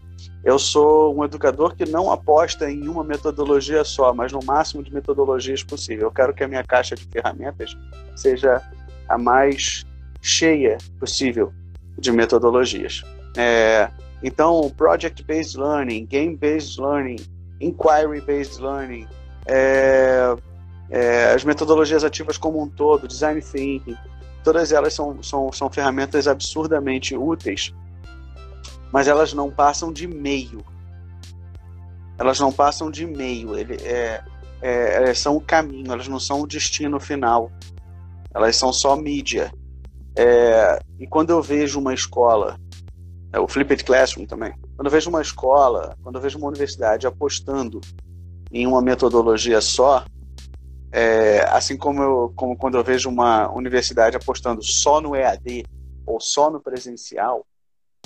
eu 0.44 0.58
sou 0.58 1.16
um 1.16 1.24
educador 1.24 1.74
que 1.74 1.84
não 1.84 2.10
aposta 2.10 2.70
em 2.70 2.88
uma 2.88 3.02
metodologia 3.02 3.84
só, 3.84 4.14
mas 4.14 4.32
no 4.32 4.40
máximo 4.44 4.82
de 4.82 4.92
metodologias 4.92 5.62
possível. 5.62 6.06
Eu 6.06 6.12
quero 6.12 6.32
que 6.32 6.44
a 6.44 6.48
minha 6.48 6.62
caixa 6.62 6.94
de 6.94 7.04
ferramentas 7.06 7.76
seja 8.16 8.62
a 9.08 9.18
mais 9.18 9.84
cheia 10.22 10.78
possível 10.98 11.52
de 11.98 12.12
metodologias. 12.12 13.02
É, 13.36 13.90
então, 14.22 14.72
project-based 14.76 15.58
learning, 15.58 16.06
game-based 16.06 16.80
learning, 16.80 17.18
inquiry-based 17.60 18.60
learning, 18.60 19.06
é, 19.46 20.34
é, 20.90 21.32
as 21.32 21.44
metodologias 21.44 22.04
ativas 22.04 22.38
como 22.38 22.62
um 22.62 22.68
todo, 22.68 23.08
design 23.08 23.40
thinking, 23.40 23.96
todas 24.44 24.72
elas 24.72 24.94
são, 24.94 25.22
são, 25.22 25.52
são 25.52 25.70
ferramentas 25.70 26.26
absurdamente 26.26 27.16
úteis 27.16 27.74
mas 28.92 29.08
elas 29.08 29.32
não 29.32 29.50
passam 29.50 29.92
de 29.92 30.06
meio. 30.06 30.64
Elas 32.18 32.40
não 32.40 32.52
passam 32.52 32.90
de 32.90 33.06
meio. 33.06 33.56
Ele, 33.56 33.76
é, 33.82 34.22
é, 34.60 34.96
elas 34.96 35.18
são 35.18 35.36
o 35.36 35.40
caminho, 35.40 35.92
elas 35.92 36.08
não 36.08 36.18
são 36.18 36.42
o 36.42 36.46
destino 36.46 36.98
final. 36.98 37.50
Elas 38.34 38.56
são 38.56 38.72
só 38.72 38.96
mídia. 38.96 39.52
É, 40.16 40.80
e 40.98 41.06
quando 41.06 41.30
eu 41.30 41.40
vejo 41.40 41.78
uma 41.78 41.94
escola, 41.94 42.58
é, 43.32 43.38
o 43.38 43.46
Flipped 43.46 43.84
Classroom 43.84 44.26
também, 44.26 44.52
quando 44.74 44.86
eu 44.86 44.90
vejo 44.90 45.10
uma 45.10 45.22
escola, 45.22 45.96
quando 46.02 46.16
eu 46.16 46.22
vejo 46.22 46.38
uma 46.38 46.48
universidade 46.48 47.06
apostando 47.06 47.80
em 48.50 48.66
uma 48.66 48.82
metodologia 48.82 49.60
só, 49.60 50.04
é, 50.90 51.40
assim 51.50 51.76
como, 51.76 52.02
eu, 52.02 52.32
como 52.34 52.56
quando 52.56 52.78
eu 52.78 52.84
vejo 52.84 53.08
uma 53.08 53.52
universidade 53.52 54.16
apostando 54.16 54.62
só 54.62 55.00
no 55.00 55.14
EAD 55.14 55.64
ou 56.06 56.20
só 56.20 56.50
no 56.50 56.60
presencial, 56.60 57.46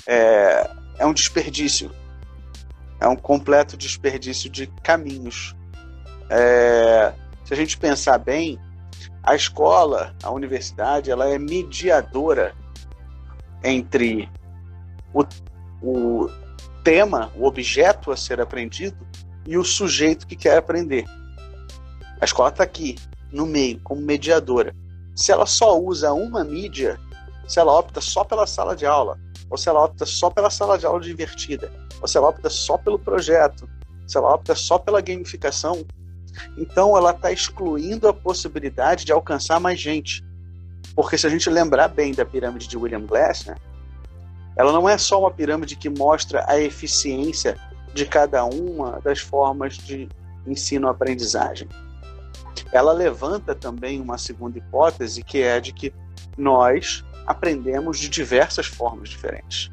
é, 0.07 0.69
é 0.97 1.05
um 1.05 1.13
desperdício. 1.13 1.91
É 2.99 3.07
um 3.07 3.15
completo 3.15 3.75
desperdício 3.75 4.49
de 4.49 4.67
caminhos. 4.81 5.55
É, 6.29 7.13
se 7.43 7.53
a 7.53 7.57
gente 7.57 7.77
pensar 7.77 8.17
bem, 8.17 8.59
a 9.21 9.35
escola, 9.35 10.15
a 10.23 10.31
universidade, 10.31 11.11
ela 11.11 11.27
é 11.27 11.37
mediadora 11.37 12.55
entre 13.63 14.29
o, 15.13 15.23
o 15.81 16.29
tema, 16.83 17.31
o 17.35 17.45
objeto 17.45 18.11
a 18.11 18.17
ser 18.17 18.41
aprendido 18.41 18.97
e 19.45 19.57
o 19.57 19.63
sujeito 19.63 20.27
que 20.27 20.35
quer 20.35 20.57
aprender. 20.57 21.05
A 22.19 22.25
escola 22.25 22.49
está 22.49 22.63
aqui. 22.63 22.95
no 23.31 23.45
meio, 23.45 23.79
como 23.83 23.99
mediadora. 23.99 24.75
Se 25.15 25.31
ela 25.31 25.45
só 25.45 25.79
usa 25.79 26.13
uma 26.13 26.43
mídia, 26.43 26.99
se 27.47 27.59
ela 27.59 27.71
opta 27.73 27.99
só 27.99 28.23
pela 28.23 28.45
sala 28.45 28.75
de 28.75 28.85
aula, 28.85 29.19
ou 29.53 29.57
se 29.57 29.69
ela 29.69 29.83
opta 29.85 30.03
só 30.03 30.31
pela 30.31 30.49
sala 30.49 30.79
de 30.79 30.85
aula 30.87 30.99
divertida, 30.99 31.71
ou 32.01 32.07
se 32.07 32.17
ela 32.17 32.27
opta 32.29 32.49
só 32.49 32.75
pelo 32.75 32.97
projeto, 32.97 33.69
se 34.07 34.17
ela 34.17 34.33
opta 34.33 34.55
só 34.55 34.79
pela 34.79 34.99
gamificação, 34.99 35.85
então 36.57 36.97
ela 36.97 37.11
está 37.11 37.31
excluindo 37.31 38.07
a 38.07 38.13
possibilidade 38.13 39.05
de 39.05 39.11
alcançar 39.11 39.59
mais 39.59 39.79
gente. 39.79 40.25
Porque 40.95 41.19
se 41.19 41.27
a 41.27 41.29
gente 41.29 41.51
lembrar 41.51 41.87
bem 41.87 42.15
da 42.15 42.25
pirâmide 42.25 42.67
de 42.67 42.75
William 42.75 43.05
Glasser, 43.05 43.55
ela 44.57 44.73
não 44.73 44.89
é 44.89 44.97
só 44.97 45.19
uma 45.19 45.29
pirâmide 45.29 45.75
que 45.75 45.87
mostra 45.87 46.43
a 46.47 46.59
eficiência 46.59 47.55
de 47.93 48.07
cada 48.07 48.43
uma 48.45 48.99
das 49.01 49.19
formas 49.19 49.77
de 49.77 50.09
ensino-aprendizagem. 50.47 51.69
Ela 52.71 52.91
levanta 52.91 53.53
também 53.53 54.01
uma 54.01 54.17
segunda 54.17 54.57
hipótese, 54.57 55.23
que 55.23 55.43
é 55.43 55.59
de 55.59 55.71
que 55.71 55.93
nós 56.35 57.03
aprendemos 57.25 57.99
de 57.99 58.09
diversas 58.09 58.65
formas 58.65 59.09
diferentes. 59.09 59.69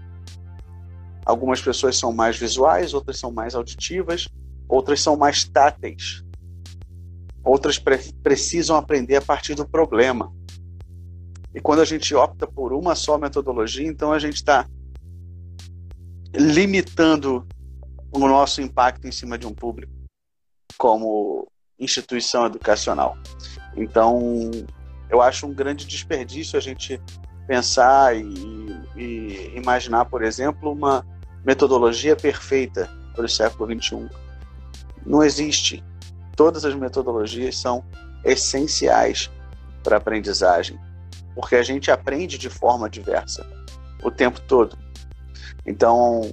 Algumas 1.24 1.60
pessoas 1.60 1.96
são 1.96 2.12
mais 2.12 2.36
visuais, 2.36 2.94
outras 2.94 3.18
são 3.18 3.30
mais 3.30 3.54
auditivas, 3.54 4.28
outras 4.68 5.00
são 5.00 5.16
mais 5.16 5.44
táteis. 5.44 6.22
Outras 7.44 7.78
pre 7.78 7.98
precisam 8.22 8.76
aprender 8.76 9.16
a 9.16 9.22
partir 9.22 9.54
do 9.54 9.66
problema. 9.66 10.32
E 11.54 11.60
quando 11.60 11.80
a 11.80 11.84
gente 11.84 12.14
opta 12.14 12.46
por 12.46 12.72
uma 12.72 12.94
só 12.94 13.18
metodologia, 13.18 13.86
então 13.86 14.12
a 14.12 14.18
gente 14.18 14.36
está 14.36 14.66
limitando 16.34 17.46
o 18.12 18.18
nosso 18.20 18.60
impacto 18.60 19.06
em 19.06 19.12
cima 19.12 19.36
de 19.36 19.46
um 19.46 19.54
público 19.54 19.92
como 20.78 21.46
instituição 21.78 22.46
educacional. 22.46 23.16
Então, 23.76 24.50
eu 25.10 25.20
acho 25.20 25.46
um 25.46 25.52
grande 25.52 25.86
desperdício 25.86 26.56
a 26.56 26.60
gente 26.60 27.00
pensar 27.46 28.16
e, 28.16 28.22
e 28.96 29.52
imaginar, 29.56 30.04
por 30.06 30.22
exemplo, 30.22 30.72
uma 30.72 31.04
metodologia 31.44 32.16
perfeita 32.16 32.90
para 33.14 33.24
o 33.24 33.28
século 33.28 33.72
XXI. 33.72 34.08
Não 35.04 35.22
existe. 35.22 35.82
Todas 36.36 36.64
as 36.64 36.74
metodologias 36.74 37.56
são 37.56 37.84
essenciais 38.24 39.30
para 39.82 39.96
a 39.96 39.98
aprendizagem, 39.98 40.78
porque 41.34 41.56
a 41.56 41.62
gente 41.62 41.90
aprende 41.90 42.38
de 42.38 42.48
forma 42.48 42.88
diversa 42.88 43.46
o 44.02 44.10
tempo 44.10 44.40
todo. 44.42 44.78
Então, 45.66 46.32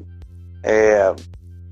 é, 0.64 1.14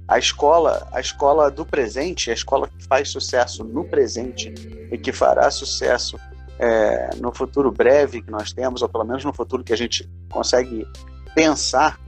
a 0.07 0.19
escola, 0.19 0.87
a 0.91 0.99
escola 0.99 1.49
do 1.49 1.65
presente, 1.65 2.29
a 2.29 2.33
escola 2.33 2.67
que 2.67 2.85
faz 2.85 3.09
sucesso 3.09 3.63
no 3.63 3.83
presente 3.85 4.53
e 4.91 4.97
que 4.97 5.11
fará 5.11 5.49
sucesso 5.49 6.19
é, 6.59 7.09
no 7.17 7.33
futuro 7.33 7.71
breve 7.71 8.21
que 8.21 8.31
nós 8.31 8.51
temos, 8.51 8.81
ou 8.81 8.89
pelo 8.89 9.03
menos 9.03 9.23
no 9.23 9.33
futuro 9.33 9.63
que 9.63 9.73
a 9.73 9.77
gente 9.77 10.09
consegue 10.29 10.87
pensar 11.33 11.99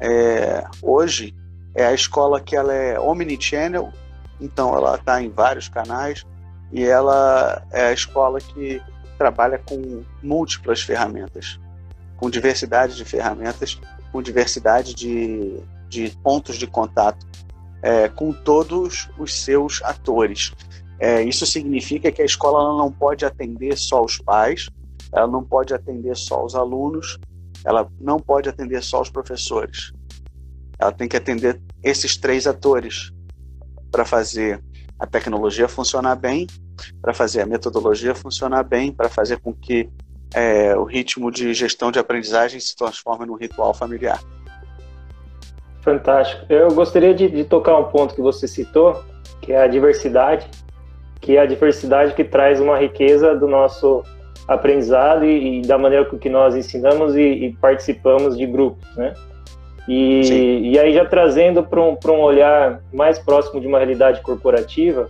é, 0.00 0.64
hoje, 0.82 1.34
é 1.74 1.86
a 1.86 1.92
escola 1.92 2.40
que 2.40 2.56
ela 2.56 2.72
é 2.72 2.98
omnichannel, 2.98 3.92
então 4.40 4.74
ela 4.74 4.96
está 4.96 5.22
em 5.22 5.30
vários 5.30 5.68
canais 5.68 6.26
e 6.72 6.84
ela 6.84 7.64
é 7.72 7.86
a 7.86 7.92
escola 7.92 8.40
que 8.40 8.82
trabalha 9.16 9.58
com 9.58 10.02
múltiplas 10.22 10.82
ferramentas, 10.82 11.58
com 12.16 12.28
diversidade 12.28 12.96
de 12.96 13.04
ferramentas, 13.04 13.80
com 14.12 14.22
diversidade 14.22 14.94
de 14.94 15.62
de 15.88 16.10
pontos 16.22 16.56
de 16.56 16.66
contato 16.66 17.26
é, 17.80 18.08
com 18.08 18.32
todos 18.32 19.08
os 19.18 19.34
seus 19.42 19.82
atores. 19.82 20.52
É, 21.00 21.22
isso 21.22 21.46
significa 21.46 22.10
que 22.10 22.22
a 22.22 22.24
escola 22.24 22.76
não 22.76 22.90
pode 22.90 23.24
atender 23.24 23.76
só 23.76 24.02
os 24.04 24.18
pais, 24.18 24.68
ela 25.12 25.26
não 25.26 25.44
pode 25.44 25.72
atender 25.72 26.16
só 26.16 26.44
os 26.44 26.54
alunos, 26.54 27.18
ela 27.64 27.88
não 28.00 28.18
pode 28.18 28.48
atender 28.48 28.82
só 28.82 29.00
os 29.00 29.10
professores. 29.10 29.92
Ela 30.78 30.92
tem 30.92 31.08
que 31.08 31.16
atender 31.16 31.60
esses 31.82 32.16
três 32.16 32.46
atores 32.46 33.12
para 33.90 34.04
fazer 34.04 34.62
a 34.98 35.06
tecnologia 35.06 35.68
funcionar 35.68 36.16
bem, 36.16 36.46
para 37.00 37.14
fazer 37.14 37.42
a 37.42 37.46
metodologia 37.46 38.14
funcionar 38.14 38.62
bem, 38.64 38.92
para 38.92 39.08
fazer 39.08 39.38
com 39.38 39.52
que 39.52 39.88
é, 40.34 40.76
o 40.76 40.84
ritmo 40.84 41.30
de 41.30 41.54
gestão 41.54 41.90
de 41.90 41.98
aprendizagem 41.98 42.60
se 42.60 42.76
transforme 42.76 43.26
num 43.26 43.36
ritual 43.36 43.72
familiar. 43.72 44.20
Fantástico. 45.80 46.44
Eu 46.48 46.68
gostaria 46.68 47.14
de, 47.14 47.28
de, 47.28 47.44
tocar 47.44 47.78
um 47.78 47.84
ponto 47.84 48.14
que 48.14 48.20
você 48.20 48.46
citou, 48.46 49.02
que 49.40 49.52
é 49.52 49.62
a 49.62 49.66
diversidade, 49.66 50.48
que 51.20 51.36
é 51.36 51.40
a 51.40 51.46
diversidade 51.46 52.14
que 52.14 52.24
traz 52.24 52.60
uma 52.60 52.78
riqueza 52.78 53.34
do 53.34 53.46
nosso 53.46 54.04
aprendizado 54.46 55.24
e, 55.24 55.58
e 55.58 55.62
da 55.62 55.76
maneira 55.76 56.04
com 56.04 56.18
que 56.18 56.30
nós 56.30 56.56
ensinamos 56.56 57.14
e, 57.14 57.20
e 57.20 57.52
participamos 57.60 58.36
de 58.36 58.46
grupos, 58.46 58.86
né? 58.96 59.12
E, 59.88 60.70
e 60.72 60.78
aí 60.78 60.92
já 60.92 61.04
trazendo 61.04 61.62
para 61.62 61.80
um, 61.80 61.96
um 61.96 62.20
olhar 62.20 62.82
mais 62.92 63.18
próximo 63.18 63.60
de 63.60 63.66
uma 63.66 63.78
realidade 63.78 64.20
corporativa, 64.20 65.08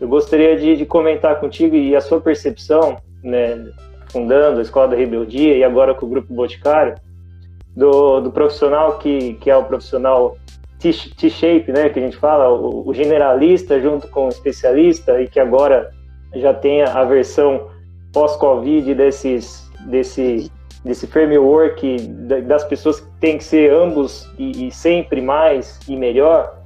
eu 0.00 0.08
gostaria 0.08 0.56
de, 0.56 0.76
de 0.76 0.86
comentar 0.86 1.40
contigo 1.40 1.74
e 1.74 1.96
a 1.96 2.00
sua 2.00 2.20
percepção, 2.20 2.98
né, 3.22 3.66
fundando 4.08 4.60
a 4.60 4.62
Escola 4.62 4.88
da 4.88 4.96
Rebeldia 4.96 5.56
e 5.56 5.64
agora 5.64 5.94
com 5.94 6.06
o 6.06 6.08
Grupo 6.08 6.32
Boticário, 6.32 6.94
do, 7.76 8.20
do 8.20 8.30
profissional 8.30 8.98
que, 8.98 9.34
que 9.34 9.50
é 9.50 9.56
o 9.56 9.64
profissional 9.64 10.36
T-shape, 10.80 11.70
né, 11.70 11.90
que 11.90 11.98
a 11.98 12.02
gente 12.02 12.16
fala, 12.16 12.48
o, 12.48 12.88
o, 12.88 12.94
generalista 12.94 13.78
junto 13.80 14.08
com 14.08 14.26
o 14.26 14.28
especialista 14.28 15.20
e 15.20 15.28
que 15.28 15.38
agora 15.38 15.90
já 16.34 16.54
tem 16.54 16.82
a 16.82 17.04
versão 17.04 17.68
pós-Covid 18.12 18.94
desses, 18.94 19.70
desse, 19.86 20.50
desse 20.82 21.06
framework 21.06 21.98
das 22.46 22.64
pessoas 22.64 23.00
que 23.00 23.06
tem 23.20 23.36
que 23.36 23.44
ser 23.44 23.70
ambos 23.70 24.26
e, 24.38 24.68
e 24.68 24.70
sempre 24.70 25.20
mais 25.20 25.78
e 25.86 25.94
melhor. 25.94 26.58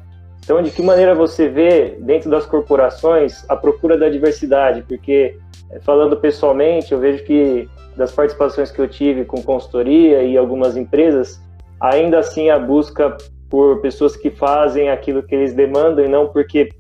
Então, 0.44 0.62
de 0.62 0.70
que 0.70 0.83
maneira 0.83 1.14
você 1.14 1.48
vê 1.48 1.96
dentro 2.00 2.31
das 2.31 2.46
corporações 2.46 3.44
a 3.48 3.57
procura 3.57 3.96
da 3.98 4.09
diversidade? 4.09 4.83
Porque, 4.83 5.38
falando 5.81 6.16
pessoalmente, 6.18 6.92
eu 6.92 7.00
vejo 7.00 7.24
que 7.24 7.68
das 7.96 8.12
participações 8.12 8.70
que 8.70 8.79
eu 8.79 8.87
tive 8.87 9.24
com 9.24 9.42
consultoria 9.42 10.22
e 10.22 10.37
algumas 10.37 10.77
empresas, 10.77 11.40
ainda 11.81 12.18
assim 12.18 12.50
a 12.50 12.59
busca 12.59 13.16
por 13.55 13.81
pessoas 13.81 14.17
que 14.17 14.33
fazem 14.33 14.90
aquilo 14.90 15.23
que 15.23 15.33
eles 15.33 15.55
demandam 15.55 16.05
e 16.05 16.09
não 16.09 16.27
porque 16.27 16.71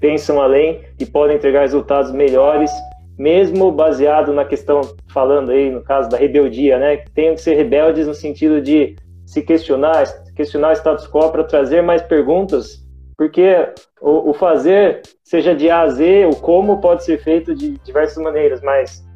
pensam 0.00 0.40
além 0.40 0.80
e 0.98 1.04
podem 1.04 1.36
entregar 1.36 1.60
resultados 1.60 2.12
melhores, 2.12 2.70
mesmo 3.18 3.70
baseado 3.70 4.32
na 4.32 4.42
questão, 4.42 4.80
falando 5.12 5.50
aí 5.50 5.70
no 5.70 5.82
caso 5.82 6.08
da 6.08 6.16
rebeldia, 6.16 6.78
né? 6.78 7.04
Tem 7.14 7.34
que 7.34 7.42
ser 7.42 7.56
rebeldes 7.56 8.06
no 8.06 8.14
sentido 8.14 8.62
de 8.62 8.96
se 9.26 9.42
questionar, 9.42 10.02
questionar 10.34 10.70
o 10.70 10.72
status 10.72 11.06
quo 11.06 11.30
para 11.30 11.44
trazer 11.44 11.82
mais 11.82 12.00
perguntas, 12.00 12.82
porque 13.18 13.68
o, 14.00 14.30
o 14.30 14.32
fazer, 14.32 15.02
seja 15.22 15.54
de 15.54 15.68
A 15.68 15.82
a 15.82 15.88
Z, 15.90 16.24
o 16.24 16.36
como 16.36 16.80
pode 16.80 17.04
ser 17.04 17.18
feito 17.18 17.54
de 17.54 17.72
diversas 17.84 18.16
maneiras, 18.16 18.62
mas 18.62 19.06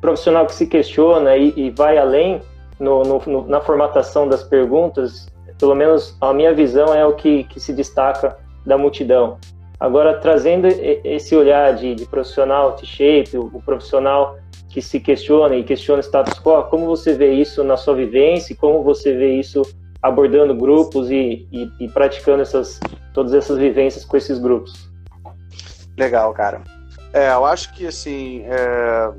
profissional 0.00 0.44
que 0.44 0.54
se 0.56 0.66
questiona 0.66 1.36
e, 1.36 1.52
e 1.56 1.70
vai 1.70 1.98
além 1.98 2.40
no, 2.80 3.04
no, 3.04 3.46
na 3.46 3.60
formatação 3.60 4.28
das 4.28 4.42
perguntas, 4.42 5.28
pelo 5.58 5.74
menos 5.74 6.16
a 6.20 6.32
minha 6.32 6.54
visão 6.54 6.94
é 6.94 7.04
o 7.04 7.14
que, 7.14 7.44
que 7.44 7.58
se 7.58 7.72
destaca 7.72 8.36
da 8.64 8.78
multidão. 8.78 9.38
Agora, 9.80 10.18
trazendo 10.18 10.66
esse 10.66 11.36
olhar 11.36 11.74
de, 11.74 11.94
de 11.94 12.04
profissional 12.06 12.72
T-shape, 12.72 13.36
o, 13.36 13.44
o, 13.52 13.62
profissional 13.62 14.36
que 14.68 14.82
se 14.82 14.98
questiona 14.98 15.54
e 15.56 15.62
questiona 15.62 16.00
o 16.00 16.04
status 16.04 16.38
quo, 16.40 16.64
como 16.64 16.86
você 16.86 17.14
vê 17.14 17.32
isso 17.32 17.62
na 17.62 17.76
sua 17.76 17.94
vivência, 17.94 18.56
como 18.56 18.82
você 18.82 19.14
vê 19.16 19.34
isso 19.34 19.62
abordando 20.02 20.54
grupos 20.54 21.10
e, 21.10 21.46
e, 21.52 21.70
e 21.80 21.88
praticando 21.88 22.42
essas, 22.42 22.80
todas 23.14 23.34
essas 23.34 23.56
vivências 23.56 24.04
com 24.04 24.16
esses 24.16 24.38
grupos? 24.38 24.90
Legal, 25.96 26.32
cara. 26.32 26.62
É, 27.12 27.30
eu 27.30 27.44
acho 27.44 27.72
que 27.72 27.86
assim, 27.86 28.42
é, 28.46 29.12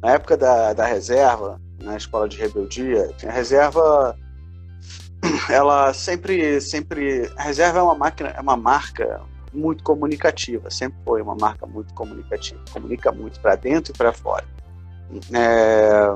na 0.00 0.12
época 0.12 0.36
da, 0.36 0.72
da 0.72 0.84
reserva, 0.84 1.60
na 1.82 1.96
escola 1.96 2.28
de 2.28 2.38
rebeldia, 2.38 3.10
a 3.26 3.30
reserva 3.30 4.16
ela 5.48 5.92
sempre 5.94 6.60
sempre 6.60 7.30
a 7.36 7.42
reserva 7.42 7.78
é 7.78 7.82
uma 7.82 7.94
máquina 7.94 8.30
é 8.30 8.40
uma 8.40 8.56
marca 8.56 9.22
muito 9.52 9.84
comunicativa 9.84 10.70
sempre 10.70 10.98
foi 11.04 11.22
uma 11.22 11.34
marca 11.34 11.66
muito 11.66 11.92
comunicativa 11.94 12.60
comunica 12.72 13.12
muito 13.12 13.40
para 13.40 13.54
dentro 13.54 13.92
e 13.92 13.96
para 13.96 14.12
fora. 14.12 14.44
É, 15.32 16.14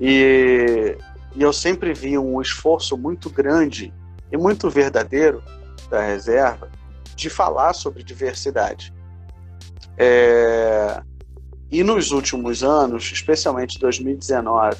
e, 0.00 0.96
e, 1.36 1.42
eu 1.42 1.52
sempre 1.52 1.94
vi 1.94 2.18
um 2.18 2.40
esforço 2.40 2.96
muito 2.96 3.30
grande 3.30 3.92
e 4.30 4.36
muito 4.36 4.68
verdadeiro 4.68 5.42
da 5.88 6.00
reserva 6.00 6.68
de 7.14 7.30
falar 7.30 7.72
sobre 7.74 8.02
diversidade. 8.02 8.92
É, 9.96 11.00
e 11.70 11.84
nos 11.84 12.10
últimos 12.10 12.64
anos, 12.64 13.12
especialmente 13.12 13.78
2019, 13.78 14.78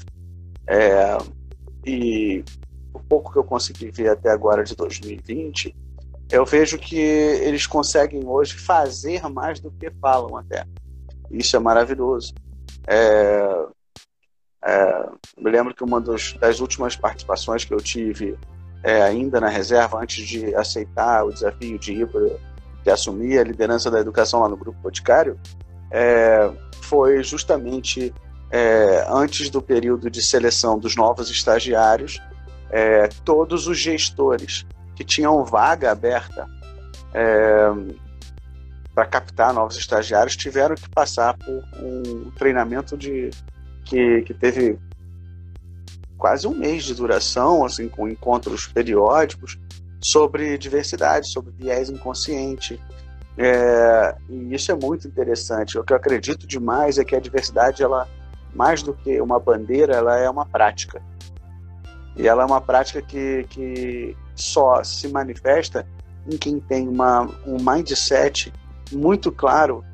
é, 0.66 1.18
e 1.87 2.45
o 2.93 3.01
pouco 3.01 3.33
que 3.33 3.39
eu 3.39 3.45
consegui 3.45 3.91
ver 3.91 4.09
até 4.09 4.31
agora 4.31 4.65
de 4.65 4.75
2020, 4.75 5.75
eu 6.31 6.45
vejo 6.45 6.79
que 6.79 6.99
eles 6.99 7.67
conseguem 7.67 8.27
hoje 8.27 8.55
fazer 8.55 9.29
mais 9.29 9.61
do 9.61 9.71
que 9.71 9.91
falam 10.01 10.37
até. 10.37 10.65
isso 11.31 11.57
é 11.57 11.59
maravilhoso. 11.59 12.35
É, 12.87 13.67
é, 14.65 15.09
me 15.39 15.51
lembro 15.51 15.75
que 15.75 15.85
uma 15.85 16.01
dos, 16.01 16.35
das 16.35 16.61
últimas 16.61 16.97
participações 16.97 17.65
que 17.65 17.75
eu 17.75 17.81
tive 17.81 18.39
é, 18.83 19.03
ainda 19.03 19.41
na 19.41 19.49
reserva, 19.49 20.01
antes 20.01 20.27
de 20.27 20.55
aceitar 20.55 21.25
o 21.25 21.33
desafio 21.33 21.79
de 21.79 21.93
ir 21.93 22.09
para 22.09 22.53
de 22.83 22.91
assumir 22.91 23.39
a 23.39 23.45
liderança 23.45 23.91
da 23.91 24.01
educação 24.01 24.41
lá 24.41 24.49
no 24.49 24.57
Grupo 24.57 24.79
Boticário, 24.81 25.39
é, 25.91 26.51
foi 26.81 27.23
justamente 27.23 28.13
é, 28.51 29.07
antes 29.09 29.49
do 29.49 29.63
período 29.63 30.11
de 30.11 30.21
seleção 30.23 30.79
dos 30.79 30.97
novos 30.97 31.31
estagiários, 31.31 32.21
é, 32.73 33.07
todos 33.25 33.69
os 33.69 33.79
gestores 33.79 34.67
que 34.97 35.05
tinham 35.05 35.45
vaga 35.45 35.93
aberta 35.93 36.49
é, 37.13 37.71
para 38.95 39.07
captar 39.07 39.53
novos 39.53 39.77
estagiários 39.77 40.37
tiveram 40.37 40.75
que 40.75 40.89
passar 40.89 41.37
por 41.37 41.63
um 41.83 42.31
treinamento 42.31 42.97
de 42.97 43.31
que, 43.85 44.23
que 44.23 44.35
teve 44.35 44.79
quase 46.17 46.47
um 46.47 46.55
mês 46.55 46.85
de 46.85 46.95
duração, 46.95 47.65
assim, 47.65 47.89
com 47.89 48.09
encontros 48.09 48.67
periódicos 48.67 49.59
sobre 50.01 50.57
diversidade, 50.57 51.29
sobre 51.29 51.53
viés 51.53 51.91
inconsciente. 51.91 52.81
É, 53.37 54.15
e 54.29 54.55
isso 54.55 54.71
é 54.71 54.75
muito 54.75 55.09
interessante. 55.09 55.79
O 55.79 55.85
que 55.85 55.93
eu 55.93 55.97
acredito 55.97 56.47
demais 56.47 56.99
é 56.99 57.05
que 57.05 57.17
a 57.17 57.21
diversidade, 57.21 57.83
ela, 57.83 58.09
mais 58.55 58.83
do 58.83 58.93
que 58.95 59.21
uma 59.21 59.41
bandeira, 59.41 59.95
ela 59.95 60.19
é 60.19 60.29
uma 60.29 60.47
prática. 60.47 61.03
E 62.16 62.29
ela 62.29 62.42
é 62.42 62.46
uma 62.46 62.61
prática 62.61 63.01
que, 63.01 63.44
que 63.48 64.16
só 64.35 64.83
se 64.85 65.09
manifesta 65.09 65.87
em 66.31 66.37
quem 66.37 66.61
tem 66.61 66.88
uma, 66.88 67.22
um 67.46 67.57
mindset 67.59 68.53
muito 68.92 69.33
claro 69.33 69.85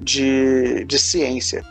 de, 0.00 0.84
de 0.84 0.98
ciência, 0.98 1.64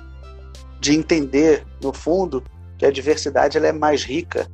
de 0.79 0.93
entender, 0.93 1.65
no 1.81 1.91
fundo, 1.91 2.43
que 2.77 2.86
a 2.86 2.91
diversidade 2.91 3.57
ela 3.57 3.67
é 3.67 3.71
mais 3.71 4.03
rica, 4.03 4.47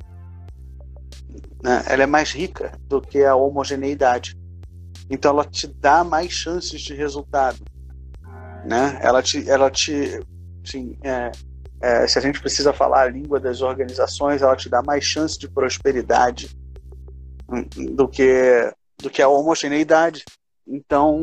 né? 1.62 1.82
ela 1.86 2.02
é 2.02 2.06
mais 2.06 2.32
rica 2.32 2.72
do 2.88 3.00
que 3.00 3.22
a 3.22 3.34
homogeneidade. 3.34 4.36
Então 5.10 5.32
ela 5.32 5.44
te 5.44 5.66
dá 5.66 6.02
mais 6.02 6.32
chances 6.32 6.80
de 6.80 6.94
resultado, 6.94 7.58
né? 8.64 8.98
Ela 9.02 9.22
te, 9.22 9.48
ela 9.48 9.70
te, 9.70 10.20
assim, 10.64 10.96
é, 11.02 11.30
é, 11.80 12.06
se 12.06 12.18
a 12.18 12.22
gente 12.22 12.40
precisa 12.40 12.72
falar 12.72 13.02
a 13.02 13.10
língua 13.10 13.38
das 13.38 13.60
organizações, 13.60 14.42
ela 14.42 14.56
te 14.56 14.68
dá 14.68 14.82
mais 14.82 15.04
chance 15.04 15.38
de 15.38 15.48
prosperidade 15.48 16.50
do 17.94 18.08
que 18.08 18.72
do 19.02 19.10
que 19.10 19.20
a 19.20 19.28
homogeneidade. 19.28 20.24
Então, 20.66 21.20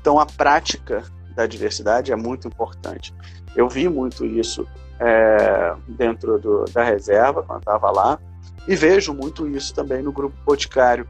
então 0.00 0.18
a 0.18 0.26
prática 0.26 1.04
da 1.34 1.46
diversidade 1.46 2.12
é 2.12 2.16
muito 2.16 2.48
importante. 2.48 3.14
Eu 3.54 3.68
vi 3.68 3.88
muito 3.88 4.24
isso 4.24 4.66
é, 4.98 5.74
dentro 5.88 6.38
do, 6.38 6.64
da 6.64 6.82
reserva, 6.82 7.42
quando 7.42 7.60
estava 7.60 7.90
lá, 7.90 8.18
e 8.66 8.74
vejo 8.74 9.14
muito 9.14 9.48
isso 9.48 9.74
também 9.74 10.02
no 10.02 10.12
grupo 10.12 10.36
Boticário. 10.44 11.06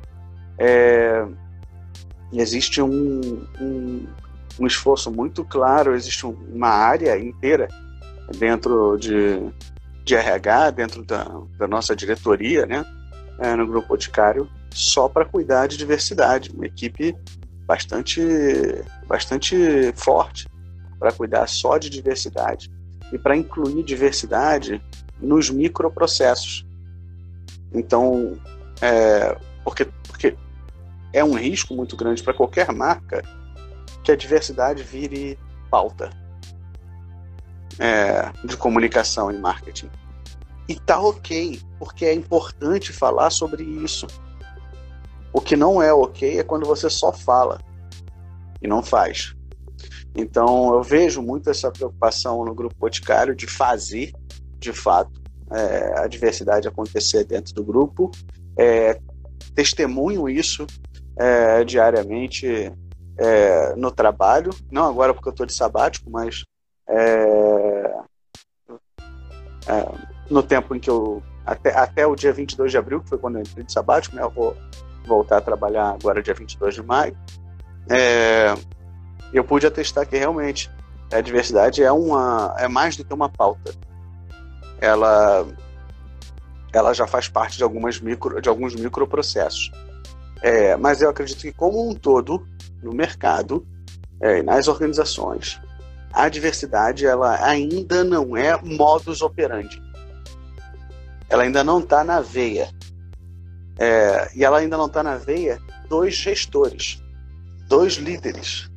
É, 0.59 1.27
existe 2.33 2.83
um, 2.83 3.47
um, 3.61 4.07
um, 4.59 4.67
esforço 4.67 5.11
muito 5.11 5.45
claro, 5.45 5.95
existe 5.95 6.27
uma 6.27 6.69
área 6.69 7.19
inteira 7.19 7.69
dentro 8.39 8.97
de, 8.97 9.41
de 10.05 10.15
RH, 10.15 10.71
dentro 10.71 11.05
da, 11.05 11.25
da 11.59 11.67
nossa 11.67 11.95
diretoria, 11.95 12.67
né, 12.67 12.85
é, 13.39 13.55
no 13.57 13.67
grupo 13.67 13.89
Boticário, 13.89 14.49
só 14.71 15.09
para 15.09 15.25
cuidar 15.25 15.67
de 15.67 15.77
diversidade, 15.77 16.51
uma 16.51 16.67
equipe 16.67 17.15
bastante, 17.67 18.21
bastante 19.07 19.93
forte 19.95 20.49
para 20.99 21.13
cuidar 21.13 21.47
só 21.47 21.79
de 21.79 21.89
diversidade 21.89 22.71
e 23.13 23.19
para 23.19 23.37
incluir 23.37 23.83
diversidade 23.83 24.83
nos 25.21 25.51
microprocessos. 25.51 26.67
Então, 27.73 28.39
é, 28.81 29.37
porque, 29.65 29.87
porque 30.07 30.37
é 31.13 31.25
um 31.25 31.35
risco 31.35 31.75
muito 31.75 31.97
grande 31.97 32.23
para 32.23 32.35
qualquer 32.35 32.71
marca 32.73 33.23
que 34.05 34.13
a 34.13 34.17
diversidade 34.17 34.83
vire 34.83 35.39
pauta 35.71 36.11
é, 37.81 38.31
de 38.47 38.57
comunicação 38.57 39.31
e 39.31 39.39
marketing. 39.39 39.91
E 40.69 40.79
tá 40.79 41.01
ok, 41.01 41.61
porque 41.79 42.05
é 42.05 42.15
importante 42.15 42.93
falar 42.93 43.31
sobre 43.31 43.65
isso. 43.65 44.07
O 45.33 45.41
que 45.41 45.57
não 45.57 45.83
é 45.83 45.93
ok 45.93 46.39
é 46.39 46.45
quando 46.45 46.67
você 46.67 46.91
só 46.91 47.13
fala 47.13 47.59
e 48.63 48.69
não 48.69 48.83
faz. 48.83 49.35
Então 50.15 50.75
eu 50.75 50.83
vejo 50.83 51.23
muito 51.23 51.49
essa 51.49 51.71
preocupação 51.71 52.45
no 52.45 52.55
grupo 52.55 52.75
Boticário 52.79 53.35
de 53.35 53.47
fazer, 53.47 54.13
de 54.59 54.73
fato, 54.73 55.21
é, 55.53 56.01
a 56.01 56.07
diversidade 56.07 56.69
acontecer 56.69 57.25
dentro 57.25 57.55
do 57.55 57.65
grupo. 57.65 58.11
É, 58.57 59.01
testemunho 59.55 60.29
isso 60.29 60.67
é, 61.17 61.65
diariamente 61.65 62.73
é, 63.19 63.75
no 63.75 63.91
trabalho, 63.91 64.51
não 64.71 64.85
agora 64.87 65.15
porque 65.15 65.29
eu 65.29 65.33
estou 65.33 65.47
de 65.47 65.55
sabático, 65.55 66.11
mas 66.11 66.45
é, 67.81 68.73
é, 69.67 69.89
no 70.31 70.43
tempo 70.43 70.75
em 70.75 70.81
que 70.81 70.91
eu. 70.91 71.23
Até, 71.45 71.77
até 71.77 72.07
o 72.07 72.15
dia 72.15 72.33
22 72.33 72.71
de 72.71 72.79
abril, 72.79 73.01
que 73.01 73.09
foi 73.09 73.19
quando 73.19 73.37
eu 73.37 73.43
entrei 73.43 73.65
de 73.65 73.73
sabático, 73.73 74.15
né, 74.15 74.23
eu 74.23 74.31
vou 74.31 74.57
voltar 75.07 75.39
a 75.39 75.41
trabalhar 75.41 75.91
agora 75.91 76.23
dia 76.23 76.35
22 76.35 76.75
de 76.75 76.83
maio. 76.83 77.17
É, 77.89 78.55
eu 79.33 79.43
pude 79.43 79.67
atestar 79.67 80.07
que 80.07 80.17
realmente 80.17 80.71
a 81.13 81.21
diversidade 81.21 81.83
é 81.83 81.91
uma 81.91 82.55
é 82.59 82.69
mais 82.69 82.97
do 82.97 83.05
que 83.05 83.13
uma 83.13 83.29
pauta. 83.29 83.75
Ela 84.81 85.47
ela 86.73 86.93
já 86.93 87.07
faz 87.07 87.29
parte 87.29 87.57
de 87.57 87.65
algumas 87.65 88.01
micro 88.01 88.41
de 88.41 88.49
alguns 88.49 88.75
microprocessos. 88.75 89.73
É, 90.43 90.77
mas 90.77 91.03
eu 91.03 91.11
acredito 91.11 91.41
que 91.41 91.53
como 91.53 91.89
um 91.89 91.95
todo 91.95 92.47
no 92.83 92.93
mercado 92.93 93.67
é, 94.21 94.43
nas 94.43 94.69
organizações 94.69 95.61
a 96.13 96.29
diversidade 96.29 97.07
ela 97.07 97.43
ainda 97.45 98.03
não 98.05 98.37
é 98.37 98.61
modus 98.63 99.23
operandi. 99.23 99.81
Ela 101.29 101.45
ainda 101.45 101.63
não 101.63 101.79
está 101.79 102.03
na 102.03 102.21
veia. 102.21 102.69
É, 103.79 104.31
e 104.35 104.45
ela 104.45 104.59
ainda 104.59 104.77
não 104.77 104.87
está 104.87 105.03
na 105.03 105.17
veia 105.17 105.61
dos 105.89 106.15
gestores, 106.15 107.03
dos 107.69 107.95
líderes, 107.95 108.71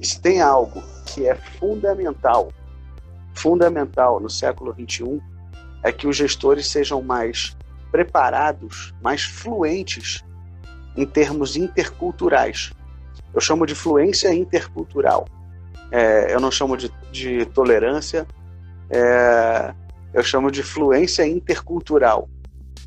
e 0.00 0.06
se 0.06 0.20
tem 0.20 0.40
algo 0.40 0.82
que 1.06 1.26
é 1.26 1.34
fundamental, 1.34 2.52
fundamental 3.34 4.20
no 4.20 4.30
século 4.30 4.72
XXI, 4.72 5.20
é 5.82 5.90
que 5.90 6.06
os 6.06 6.16
gestores 6.16 6.68
sejam 6.68 7.02
mais 7.02 7.56
preparados, 7.90 8.94
mais 9.02 9.24
fluentes 9.24 10.24
em 10.96 11.04
termos 11.04 11.56
interculturais. 11.56 12.72
Eu 13.34 13.40
chamo 13.40 13.66
de 13.66 13.74
fluência 13.74 14.32
intercultural. 14.32 15.26
É, 15.90 16.32
eu 16.32 16.40
não 16.40 16.50
chamo 16.50 16.76
de, 16.76 16.90
de 17.10 17.46
tolerância, 17.46 18.26
é, 18.90 19.72
eu 20.12 20.22
chamo 20.22 20.50
de 20.50 20.62
fluência 20.62 21.26
intercultural. 21.26 22.28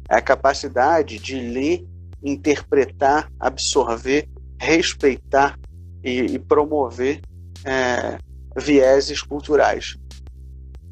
É 0.09 0.15
a 0.15 0.21
capacidade 0.21 1.17
de 1.19 1.39
ler, 1.39 1.85
interpretar, 2.23 3.29
absorver, 3.39 4.27
respeitar 4.59 5.57
e, 6.03 6.19
e 6.21 6.39
promover 6.39 7.21
é, 7.65 8.17
vieses 8.55 9.21
culturais, 9.21 9.97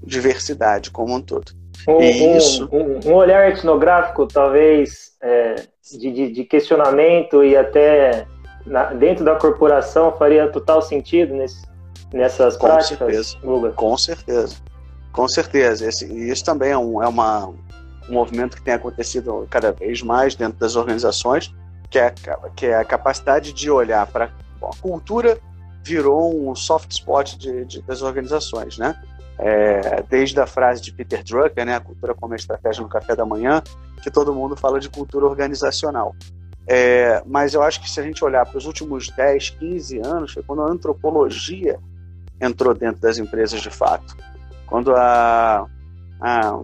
diversidade 0.04 0.90
como 0.90 1.16
um 1.16 1.22
todo. 1.22 1.52
Um, 1.88 2.38
isso... 2.38 2.68
um, 2.72 3.10
um 3.10 3.14
olhar 3.14 3.50
etnográfico, 3.50 4.28
talvez, 4.28 5.12
é, 5.22 5.56
de, 5.92 6.12
de, 6.12 6.32
de, 6.32 6.44
questionamento 6.44 7.44
e 7.44 7.56
até 7.56 8.26
na, 8.66 8.94
dentro 8.94 9.24
da 9.24 9.36
corporação 9.36 10.16
faria 10.18 10.48
total 10.48 10.82
sentido 10.82 11.34
nesse, 11.34 11.69
nessas 12.14 12.58
com 12.58 12.68
práticas, 12.68 13.28
certeza. 13.28 13.74
Com 13.76 13.98
certeza. 13.98 14.56
Com 15.12 15.28
certeza. 15.28 15.88
Esse, 15.88 16.06
isso 16.06 16.44
também 16.44 16.72
é, 16.72 16.78
um, 16.78 17.02
é 17.02 17.08
uma, 17.08 17.48
um 17.48 17.58
movimento 18.10 18.58
que 18.58 18.64
tem 18.64 18.74
acontecido 18.74 19.48
cada 19.50 19.72
vez 19.72 20.02
mais 20.02 20.36
dentro 20.36 20.60
das 20.60 20.76
organizações, 20.76 21.54
que 21.90 22.00
é, 22.00 22.14
que 22.56 22.66
é 22.68 22.76
a 22.76 22.86
capacidade 22.86 23.52
de 23.54 23.70
olhar 23.70 24.06
para 24.08 24.32
a 24.62 24.76
cultura 24.82 25.40
virou 25.84 26.50
um 26.50 26.54
soft 26.56 26.92
spot 26.92 27.36
de, 27.36 27.66
de, 27.66 27.82
das 27.82 28.02
organizações, 28.02 28.78
né? 28.78 29.02
É, 29.38 30.04
desde 30.10 30.40
a 30.40 30.46
frase 30.46 30.82
de 30.82 30.92
Peter 30.92 31.24
Drucker, 31.24 31.66
né, 31.66 31.76
a 31.76 31.80
cultura 31.80 32.14
como 32.14 32.36
estratégia 32.36 32.84
no 32.84 32.90
café 32.90 33.16
da 33.16 33.26
manhã, 33.26 33.64
que 34.04 34.12
todo 34.12 34.34
mundo 34.34 34.58
fala 34.58 34.82
de 34.82 34.90
cultura 34.90 35.26
organizacional. 35.26 36.14
É, 36.68 37.24
mas 37.26 37.54
eu 37.54 37.64
acho 37.64 37.82
que 37.82 37.90
se 37.90 38.02
a 38.02 38.04
gente 38.04 38.24
olhar 38.24 38.46
para 38.46 38.58
os 38.58 38.66
últimos 38.66 39.10
10, 39.10 39.52
15 39.52 40.00
anos, 40.00 40.34
foi 40.34 40.44
quando 40.44 40.62
a 40.62 40.70
antropologia 40.70 41.80
entrou 42.40 42.74
dentro 42.74 43.02
das 43.02 43.18
empresas 43.18 43.62
de 43.62 43.70
fato. 43.70 44.16
Quando 44.66 44.96
a, 44.96 45.66
a, 46.22 46.60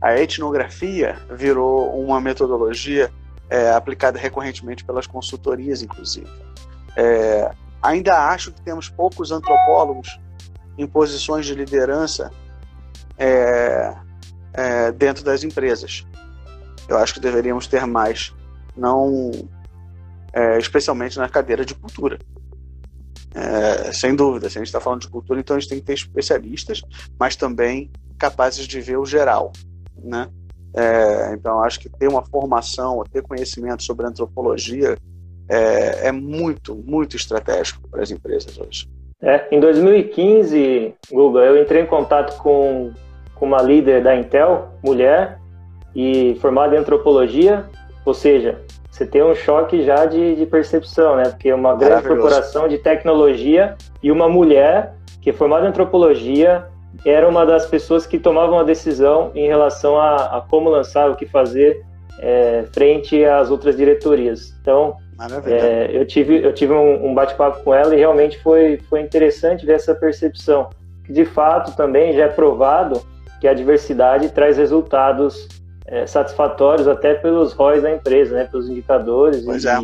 a 0.00 0.20
etnografia 0.20 1.16
virou 1.30 1.98
uma 1.98 2.20
metodologia 2.20 3.10
é, 3.48 3.70
aplicada 3.70 4.18
recorrentemente 4.18 4.84
pelas 4.84 5.06
consultorias, 5.06 5.82
inclusive. 5.82 6.30
É, 6.96 7.50
ainda 7.82 8.28
acho 8.28 8.52
que 8.52 8.60
temos 8.62 8.88
poucos 8.88 9.30
antropólogos 9.30 10.18
em 10.78 10.86
posições 10.86 11.46
de 11.46 11.54
liderança 11.54 12.30
é, 13.18 13.94
é, 14.52 14.92
dentro 14.92 15.24
das 15.24 15.42
empresas. 15.42 16.06
Eu 16.88 16.98
acho 16.98 17.14
que 17.14 17.20
deveríamos 17.20 17.66
ter 17.66 17.86
mais, 17.86 18.34
não 18.76 19.30
é, 20.32 20.58
especialmente 20.58 21.18
na 21.18 21.28
cadeira 21.28 21.64
de 21.64 21.74
cultura. 21.74 22.18
É, 23.34 23.92
sem 23.92 24.14
dúvida, 24.14 24.48
se 24.48 24.58
a 24.58 24.60
gente 24.60 24.68
está 24.68 24.80
falando 24.80 25.02
de 25.02 25.08
cultura, 25.08 25.40
então 25.40 25.56
a 25.56 25.60
gente 25.60 25.68
tem 25.68 25.78
que 25.78 25.84
ter 25.84 25.92
especialistas, 25.94 26.82
mas 27.18 27.36
também 27.36 27.90
capazes 28.18 28.66
de 28.66 28.80
ver 28.80 28.96
o 28.96 29.04
geral, 29.04 29.52
né? 30.02 30.28
É, 30.74 31.32
então 31.32 31.62
acho 31.62 31.80
que 31.80 31.88
ter 31.88 32.08
uma 32.08 32.24
formação, 32.24 33.02
ter 33.10 33.22
conhecimento 33.22 33.82
sobre 33.82 34.06
antropologia 34.06 34.96
é, 35.48 36.08
é 36.08 36.12
muito, 36.12 36.74
muito 36.74 37.16
estratégico 37.16 37.88
para 37.88 38.02
as 38.02 38.10
empresas 38.10 38.58
hoje. 38.58 38.88
É, 39.22 39.46
em 39.50 39.58
2015, 39.58 40.94
Guga, 41.10 41.40
eu 41.40 41.60
entrei 41.62 41.82
em 41.82 41.86
contato 41.86 42.36
com, 42.38 42.92
com 43.34 43.46
uma 43.46 43.62
líder 43.62 44.02
da 44.02 44.14
Intel, 44.14 44.68
mulher, 44.82 45.38
e 45.94 46.36
formada 46.40 46.76
em 46.76 46.78
antropologia, 46.78 47.64
ou 48.04 48.12
seja, 48.12 48.60
você 48.96 49.04
tem 49.04 49.22
um 49.22 49.34
choque 49.34 49.84
já 49.84 50.06
de, 50.06 50.36
de 50.36 50.46
percepção, 50.46 51.16
né? 51.16 51.24
Porque 51.24 51.52
uma 51.52 51.74
grande 51.74 52.08
corporação 52.08 52.66
de 52.66 52.78
tecnologia 52.78 53.76
e 54.02 54.10
uma 54.10 54.26
mulher 54.26 54.94
que 55.20 55.28
é 55.28 55.32
formada 55.34 55.66
em 55.66 55.68
antropologia 55.68 56.64
era 57.04 57.28
uma 57.28 57.44
das 57.44 57.66
pessoas 57.66 58.06
que 58.06 58.18
tomavam 58.18 58.58
a 58.58 58.62
decisão 58.62 59.30
em 59.34 59.46
relação 59.46 59.98
a, 59.98 60.38
a 60.38 60.40
como 60.40 60.70
lançar, 60.70 61.10
o 61.10 61.14
que 61.14 61.26
fazer 61.26 61.84
é, 62.20 62.64
frente 62.72 63.22
às 63.22 63.50
outras 63.50 63.76
diretorias. 63.76 64.56
Então, 64.62 64.96
é, 65.44 65.90
eu 65.92 66.06
tive, 66.06 66.42
eu 66.42 66.54
tive 66.54 66.72
um, 66.72 67.10
um 67.10 67.14
bate-papo 67.14 67.62
com 67.62 67.74
ela 67.74 67.94
e 67.94 67.98
realmente 67.98 68.42
foi, 68.42 68.78
foi 68.88 69.02
interessante 69.02 69.66
ver 69.66 69.74
essa 69.74 69.94
percepção. 69.94 70.70
Que 71.04 71.12
de 71.12 71.26
fato 71.26 71.76
também 71.76 72.14
já 72.14 72.24
é 72.24 72.28
provado 72.28 73.02
que 73.42 73.46
a 73.46 73.52
diversidade 73.52 74.30
traz 74.30 74.56
resultados 74.56 75.46
é, 75.88 76.06
satisfatórios 76.06 76.88
até 76.88 77.14
pelos 77.14 77.52
ROIs 77.52 77.82
da 77.82 77.92
empresa, 77.92 78.34
né, 78.34 78.44
pelos 78.44 78.68
indicadores. 78.68 79.44
Pois 79.44 79.64
e, 79.64 79.68
é. 79.68 79.80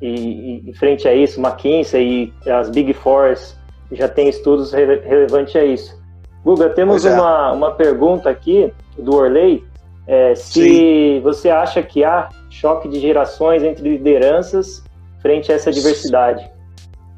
e, 0.00 0.70
e, 0.70 0.74
frente 0.74 1.06
a 1.08 1.14
isso, 1.14 1.40
McKinsey 1.40 2.32
e 2.44 2.50
as 2.50 2.70
Big 2.70 2.92
Fours 2.94 3.56
já 3.90 4.08
tem 4.08 4.28
estudos 4.28 4.72
relevantes 4.72 5.54
a 5.56 5.64
isso. 5.64 6.00
Guga, 6.44 6.70
temos 6.70 7.04
é. 7.04 7.12
uma, 7.12 7.52
uma 7.52 7.70
pergunta 7.72 8.30
aqui 8.30 8.72
do 8.98 9.14
Orley. 9.14 9.64
É, 10.06 10.34
se 10.34 10.52
Sim. 10.52 11.20
você 11.20 11.48
acha 11.48 11.82
que 11.82 12.02
há 12.02 12.28
choque 12.50 12.88
de 12.88 12.98
gerações 12.98 13.62
entre 13.62 13.88
lideranças 13.88 14.82
frente 15.20 15.52
a 15.52 15.54
essa 15.54 15.70
diversidade? 15.70 16.50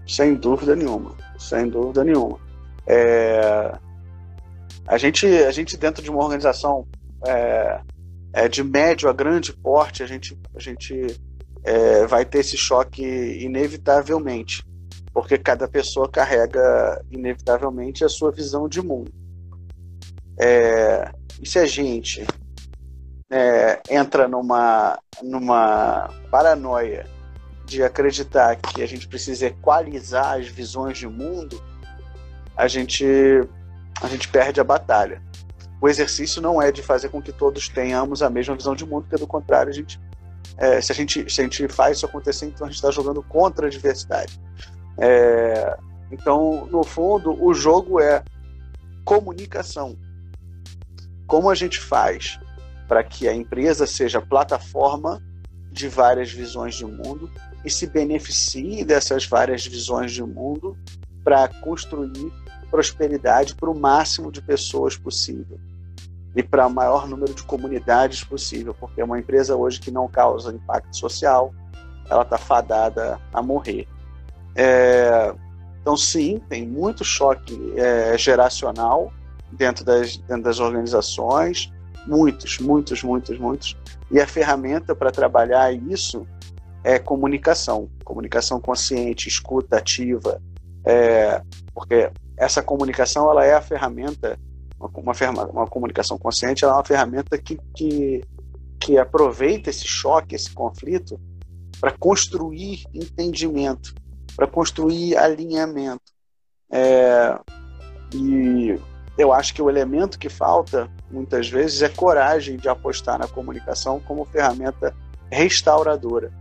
Sem 0.06 0.34
dúvida 0.34 0.76
nenhuma, 0.76 1.12
sem 1.38 1.68
dúvida 1.68 2.04
nenhuma. 2.04 2.38
É, 2.86 3.72
a 4.86 4.98
gente, 4.98 5.26
a 5.26 5.50
gente 5.50 5.78
dentro 5.78 6.02
de 6.02 6.10
uma 6.10 6.22
organização 6.22 6.86
é, 7.26 7.80
é, 8.34 8.48
de 8.48 8.62
médio 8.62 9.08
a 9.08 9.12
grande 9.12 9.52
porte, 9.52 10.02
a 10.02 10.06
gente, 10.06 10.38
a 10.54 10.60
gente 10.60 11.18
é, 11.62 12.06
vai 12.06 12.24
ter 12.24 12.40
esse 12.40 12.56
choque 12.56 13.02
inevitavelmente 13.02 14.62
porque 15.14 15.38
cada 15.38 15.68
pessoa 15.68 16.10
carrega 16.10 17.00
inevitavelmente 17.08 18.04
a 18.04 18.08
sua 18.08 18.32
visão 18.32 18.68
de 18.68 18.82
mundo. 18.82 19.12
É, 20.36 21.08
e 21.40 21.48
se 21.48 21.60
a 21.60 21.66
gente 21.66 22.26
é, 23.30 23.80
entra 23.88 24.26
numa, 24.26 24.98
numa 25.22 26.10
paranoia 26.32 27.06
de 27.64 27.84
acreditar 27.84 28.56
que 28.56 28.82
a 28.82 28.86
gente 28.86 29.06
precisa 29.06 29.46
equalizar 29.46 30.38
as 30.40 30.48
visões 30.48 30.98
de 30.98 31.06
mundo, 31.06 31.62
a 32.56 32.66
gente, 32.66 33.06
a 34.02 34.08
gente 34.08 34.28
perde 34.28 34.60
a 34.60 34.64
batalha. 34.64 35.22
O 35.84 35.88
exercício 35.90 36.40
não 36.40 36.62
é 36.62 36.72
de 36.72 36.82
fazer 36.82 37.10
com 37.10 37.20
que 37.20 37.30
todos 37.30 37.68
tenhamos 37.68 38.22
a 38.22 38.30
mesma 38.30 38.56
visão 38.56 38.74
de 38.74 38.86
mundo, 38.86 39.02
porque 39.02 39.22
do 39.22 39.26
contrário, 39.26 39.68
a 39.68 39.74
gente, 39.74 40.00
é, 40.56 40.80
se, 40.80 40.90
a 40.90 40.94
gente, 40.94 41.30
se 41.30 41.42
a 41.42 41.44
gente 41.44 41.68
faz 41.68 41.98
isso 41.98 42.06
acontecer, 42.06 42.46
então 42.46 42.66
a 42.66 42.70
gente 42.70 42.76
está 42.76 42.90
jogando 42.90 43.22
contra 43.22 43.66
a 43.66 43.68
diversidade. 43.68 44.40
É, 44.96 45.76
então, 46.10 46.66
no 46.70 46.82
fundo, 46.84 47.36
o 47.38 47.52
jogo 47.52 48.00
é 48.00 48.24
comunicação. 49.04 49.94
Como 51.26 51.50
a 51.50 51.54
gente 51.54 51.78
faz 51.78 52.40
para 52.88 53.04
que 53.04 53.28
a 53.28 53.34
empresa 53.34 53.86
seja 53.86 54.22
plataforma 54.22 55.22
de 55.70 55.86
várias 55.86 56.32
visões 56.32 56.76
de 56.76 56.86
mundo 56.86 57.30
e 57.62 57.68
se 57.68 57.86
beneficie 57.86 58.86
dessas 58.86 59.26
várias 59.26 59.66
visões 59.66 60.12
de 60.12 60.22
mundo 60.22 60.78
para 61.22 61.46
construir 61.46 62.32
prosperidade 62.70 63.54
para 63.54 63.68
o 63.68 63.78
máximo 63.78 64.32
de 64.32 64.40
pessoas 64.40 64.96
possível 64.96 65.60
e 66.34 66.42
para 66.42 66.66
o 66.66 66.70
maior 66.70 67.06
número 67.08 67.32
de 67.32 67.42
comunidades 67.44 68.24
possível, 68.24 68.74
porque 68.74 69.02
uma 69.02 69.18
empresa 69.18 69.56
hoje 69.56 69.80
que 69.80 69.90
não 69.90 70.08
causa 70.08 70.52
impacto 70.52 70.96
social, 70.96 71.54
ela 72.10 72.22
está 72.22 72.36
fadada 72.36 73.20
a 73.32 73.42
morrer. 73.42 73.86
É, 74.54 75.32
então, 75.80 75.96
sim, 75.96 76.40
tem 76.48 76.66
muito 76.66 77.04
choque 77.04 77.74
é, 77.76 78.16
geracional 78.18 79.12
dentro 79.52 79.84
das, 79.84 80.16
dentro 80.16 80.42
das 80.42 80.58
organizações, 80.58 81.72
muitos, 82.06 82.58
muitos, 82.58 83.02
muitos, 83.02 83.38
muitos. 83.38 83.76
E 84.10 84.20
a 84.20 84.26
ferramenta 84.26 84.94
para 84.94 85.10
trabalhar 85.10 85.72
isso 85.72 86.26
é 86.82 86.98
comunicação, 86.98 87.88
comunicação 88.04 88.60
consciente, 88.60 89.28
escuta 89.28 89.78
ativa, 89.78 90.40
é, 90.84 91.40
porque 91.72 92.10
essa 92.36 92.62
comunicação 92.62 93.30
ela 93.30 93.44
é 93.44 93.54
a 93.54 93.60
ferramenta, 93.62 94.38
uma, 94.94 95.44
uma, 95.46 95.66
comunicação 95.66 96.18
consciente, 96.18 96.64
é 96.64 96.68
uma 96.68 96.84
ferramenta 96.84 97.38
que, 97.38 97.58
que, 97.74 98.20
que 98.80 98.98
aproveita 98.98 99.70
esse 99.70 99.86
choque, 99.86 100.34
esse 100.34 100.52
conflito, 100.52 101.20
para 101.80 101.90
construir 101.92 102.84
entendimento 102.94 103.94
para 104.36 104.46
construir 104.46 105.16
alinhamento. 105.16 106.12
É, 106.70 107.38
e 108.12 108.78
eu 109.16 109.32
acho 109.32 109.54
que 109.54 109.62
o 109.62 109.70
elemento 109.70 110.18
que 110.18 110.28
falta, 110.28 110.90
muitas 111.10 111.48
vezes, 111.48 111.82
é 111.82 111.88
coragem 111.88 112.56
de 112.56 112.68
apostar 112.68 113.18
na 113.18 113.28
comunicação 113.28 114.00
como 114.00 114.24
ferramenta 114.24 114.94
restauradora. 115.30 116.32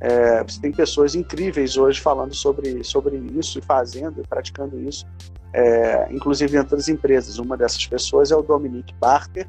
É, 0.00 0.44
você 0.44 0.60
tem 0.60 0.72
pessoas 0.72 1.14
incríveis 1.14 1.76
hoje 1.76 2.00
falando 2.00 2.34
sobre, 2.34 2.84
sobre 2.84 3.16
isso 3.16 3.58
e 3.58 3.62
fazendo 3.62 4.22
praticando 4.28 4.80
isso, 4.80 5.04
é, 5.52 6.08
inclusive 6.12 6.56
entre 6.56 6.76
as 6.76 6.88
empresas. 6.88 7.38
Uma 7.38 7.56
dessas 7.56 7.84
pessoas 7.86 8.30
é 8.30 8.36
o 8.36 8.42
Dominique 8.42 8.94
Barker, 9.00 9.48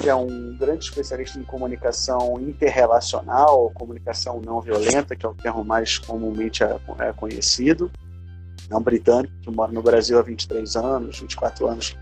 que 0.00 0.08
é 0.08 0.14
um 0.14 0.56
grande 0.58 0.84
especialista 0.84 1.38
em 1.38 1.44
comunicação 1.44 2.38
interrelacional, 2.40 3.70
comunicação 3.74 4.40
não 4.44 4.60
violenta, 4.60 5.16
que 5.16 5.24
é 5.24 5.28
o 5.28 5.34
termo 5.34 5.64
mais 5.64 5.98
comumente 5.98 6.62
é, 6.62 6.78
é 6.98 7.12
conhecido. 7.12 7.90
É 8.70 8.76
um 8.76 8.82
britânico 8.82 9.32
que 9.40 9.50
mora 9.50 9.72
no 9.72 9.82
Brasil 9.82 10.18
há 10.18 10.22
23 10.22 10.76
anos, 10.76 11.18
24 11.20 11.66
anos, 11.66 11.96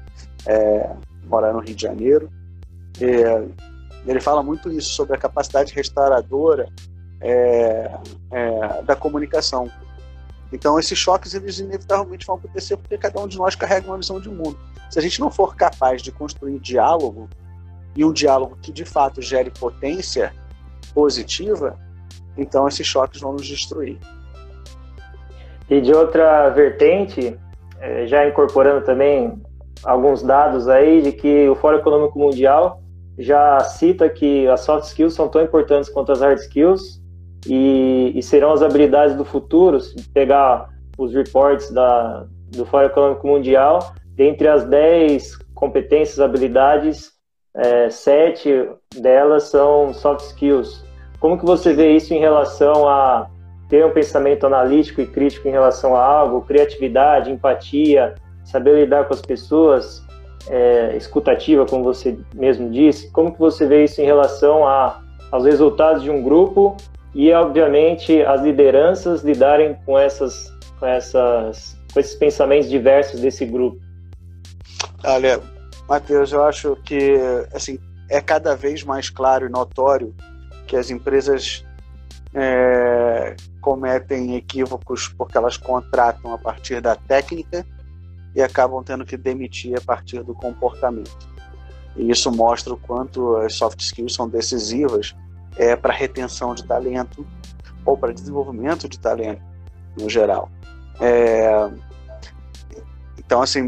é, 0.46 0.90
mora 1.26 1.52
no 1.52 1.60
Rio 1.60 1.74
de 1.74 1.82
Janeiro. 1.82 2.28
ele 4.06 4.20
fala 4.20 4.42
muito 4.42 4.70
isso 4.70 4.90
sobre 4.90 5.14
a 5.14 5.18
capacidade 5.18 5.72
restauradora 5.72 6.68
é, 7.20 7.90
é, 8.30 8.82
da 8.82 8.96
comunicação. 8.96 9.70
Então, 10.52 10.78
esses 10.78 10.98
choques, 10.98 11.34
eles 11.34 11.58
inevitavelmente 11.58 12.26
vão 12.26 12.36
acontecer 12.36 12.76
porque 12.76 12.98
cada 12.98 13.20
um 13.20 13.28
de 13.28 13.38
nós 13.38 13.54
carrega 13.54 13.86
uma 13.86 13.96
visão 13.96 14.20
de 14.20 14.28
mundo. 14.28 14.58
Se 14.90 14.98
a 14.98 15.02
gente 15.02 15.20
não 15.20 15.30
for 15.30 15.54
capaz 15.54 16.02
de 16.02 16.10
construir 16.10 16.58
diálogo 16.58 17.28
e 17.94 18.04
um 18.04 18.12
diálogo 18.12 18.58
que 18.60 18.72
de 18.72 18.84
fato 18.84 19.22
gere 19.22 19.50
potência 19.50 20.34
positiva, 20.92 21.78
então 22.36 22.66
esses 22.66 22.86
choques 22.86 23.20
vão 23.20 23.32
nos 23.32 23.46
destruir. 23.46 23.98
E 25.68 25.80
de 25.80 25.92
outra 25.92 26.50
vertente, 26.50 27.38
é, 27.78 28.06
já 28.06 28.26
incorporando 28.26 28.84
também 28.84 29.40
alguns 29.84 30.22
dados 30.22 30.68
aí 30.68 31.00
de 31.00 31.12
que 31.12 31.48
o 31.48 31.54
Fórum 31.54 31.78
Econômico 31.78 32.18
Mundial 32.18 32.82
já 33.16 33.60
cita 33.60 34.08
que 34.08 34.48
as 34.48 34.62
soft 34.62 34.88
skills 34.88 35.14
são 35.14 35.28
tão 35.28 35.42
importantes 35.42 35.88
quanto 35.88 36.10
as 36.10 36.20
hard 36.20 36.38
skills 36.38 37.00
e, 37.46 38.12
e 38.14 38.22
serão 38.22 38.52
as 38.52 38.62
habilidades 38.62 39.16
do 39.16 39.24
futuro, 39.24 39.80
se 39.80 40.08
pegar 40.10 40.68
os 40.98 41.14
reports 41.14 41.70
da, 41.70 42.26
do 42.50 42.66
Fórum 42.66 42.86
Econômico 42.86 43.26
Mundial, 43.26 43.94
dentre 44.14 44.48
as 44.48 44.64
10 44.64 45.36
competências, 45.54 46.20
habilidades 46.20 47.12
é, 47.54 47.90
sete 47.90 48.68
delas 48.94 49.44
são 49.44 49.92
soft 49.92 50.24
skills. 50.26 50.84
Como 51.18 51.38
que 51.38 51.44
você 51.44 51.72
vê 51.72 51.94
isso 51.94 52.14
em 52.14 52.18
relação 52.18 52.88
a 52.88 53.28
ter 53.68 53.84
um 53.84 53.92
pensamento 53.92 54.46
analítico 54.46 55.00
e 55.00 55.06
crítico 55.06 55.46
em 55.48 55.50
relação 55.50 55.94
a 55.94 56.04
algo, 56.04 56.42
criatividade, 56.42 57.30
empatia, 57.30 58.14
saber 58.44 58.80
lidar 58.80 59.06
com 59.06 59.14
as 59.14 59.20
pessoas, 59.20 60.04
é, 60.48 60.96
escutativa, 60.96 61.66
como 61.66 61.84
você 61.84 62.18
mesmo 62.34 62.70
disse. 62.70 63.10
Como 63.10 63.32
que 63.32 63.38
você 63.38 63.66
vê 63.66 63.84
isso 63.84 64.00
em 64.00 64.04
relação 64.04 64.66
a, 64.66 65.00
aos 65.30 65.44
resultados 65.44 66.02
de 66.02 66.10
um 66.10 66.22
grupo 66.22 66.76
e, 67.14 67.32
obviamente, 67.32 68.22
as 68.22 68.40
lideranças 68.40 69.22
lidarem 69.22 69.74
com 69.84 69.98
essas, 69.98 70.52
com 70.78 70.86
essas, 70.86 71.76
com 71.92 72.00
esses 72.00 72.14
pensamentos 72.14 72.68
diversos 72.68 73.20
desse 73.20 73.44
grupo? 73.44 73.80
Olha, 75.04 75.40
Matheus, 75.88 76.32
eu 76.32 76.44
acho 76.44 76.76
que 76.84 77.16
assim 77.52 77.78
é 78.08 78.20
cada 78.20 78.54
vez 78.54 78.84
mais 78.84 79.10
claro 79.10 79.46
e 79.46 79.48
notório 79.48 80.14
que 80.66 80.76
as 80.76 80.90
empresas 80.90 81.64
é, 82.32 83.34
cometem 83.60 84.36
equívocos 84.36 85.08
porque 85.08 85.36
elas 85.36 85.56
contratam 85.56 86.32
a 86.32 86.38
partir 86.38 86.80
da 86.80 86.94
técnica 86.94 87.66
e 88.34 88.42
acabam 88.42 88.82
tendo 88.84 89.04
que 89.04 89.16
demitir 89.16 89.76
a 89.76 89.80
partir 89.80 90.22
do 90.22 90.34
comportamento. 90.34 91.28
E 91.96 92.08
isso 92.08 92.30
mostra 92.30 92.72
o 92.72 92.76
quanto 92.76 93.36
as 93.36 93.54
soft 93.54 93.80
skills 93.80 94.14
são 94.14 94.28
decisivas 94.28 95.14
é, 95.60 95.76
para 95.76 95.92
retenção 95.92 96.54
de 96.54 96.64
talento 96.64 97.26
ou 97.84 97.94
para 97.96 98.14
desenvolvimento 98.14 98.88
de 98.88 98.98
talento 98.98 99.42
no 99.94 100.08
geral. 100.08 100.50
É, 100.98 101.70
então, 103.18 103.42
assim, 103.42 103.60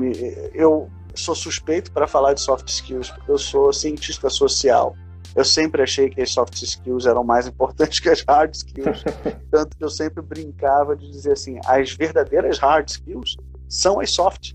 eu 0.55 0.91
sou 1.15 1.35
suspeito 1.35 1.93
para 1.93 2.09
falar 2.09 2.33
de 2.33 2.41
soft 2.41 2.67
skills 2.67 3.11
porque 3.11 3.31
eu 3.31 3.37
sou 3.37 3.71
cientista 3.75 4.31
social. 4.31 4.97
Eu 5.37 5.45
sempre 5.45 5.83
achei 5.83 6.09
que 6.09 6.23
as 6.23 6.31
soft 6.31 6.63
skills 6.63 7.05
eram 7.05 7.23
mais 7.23 7.47
importantes 7.47 8.01
que 8.01 8.09
as 8.09 8.25
hard 8.27 8.55
skills, 8.55 9.05
tanto 9.53 9.77
que 9.77 9.85
eu 9.85 9.91
sempre 9.91 10.23
brincava 10.23 10.97
de 10.97 11.11
dizer 11.11 11.33
assim, 11.33 11.59
as 11.67 11.93
verdadeiras 11.93 12.59
hard 12.59 12.89
skills 12.89 13.37
são 13.69 14.01
as 14.01 14.11
soft, 14.11 14.55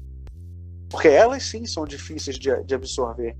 porque 0.90 1.08
elas 1.08 1.44
sim 1.44 1.66
são 1.68 1.86
difíceis 1.86 2.38
de, 2.40 2.64
de 2.64 2.74
absorver. 2.74 3.38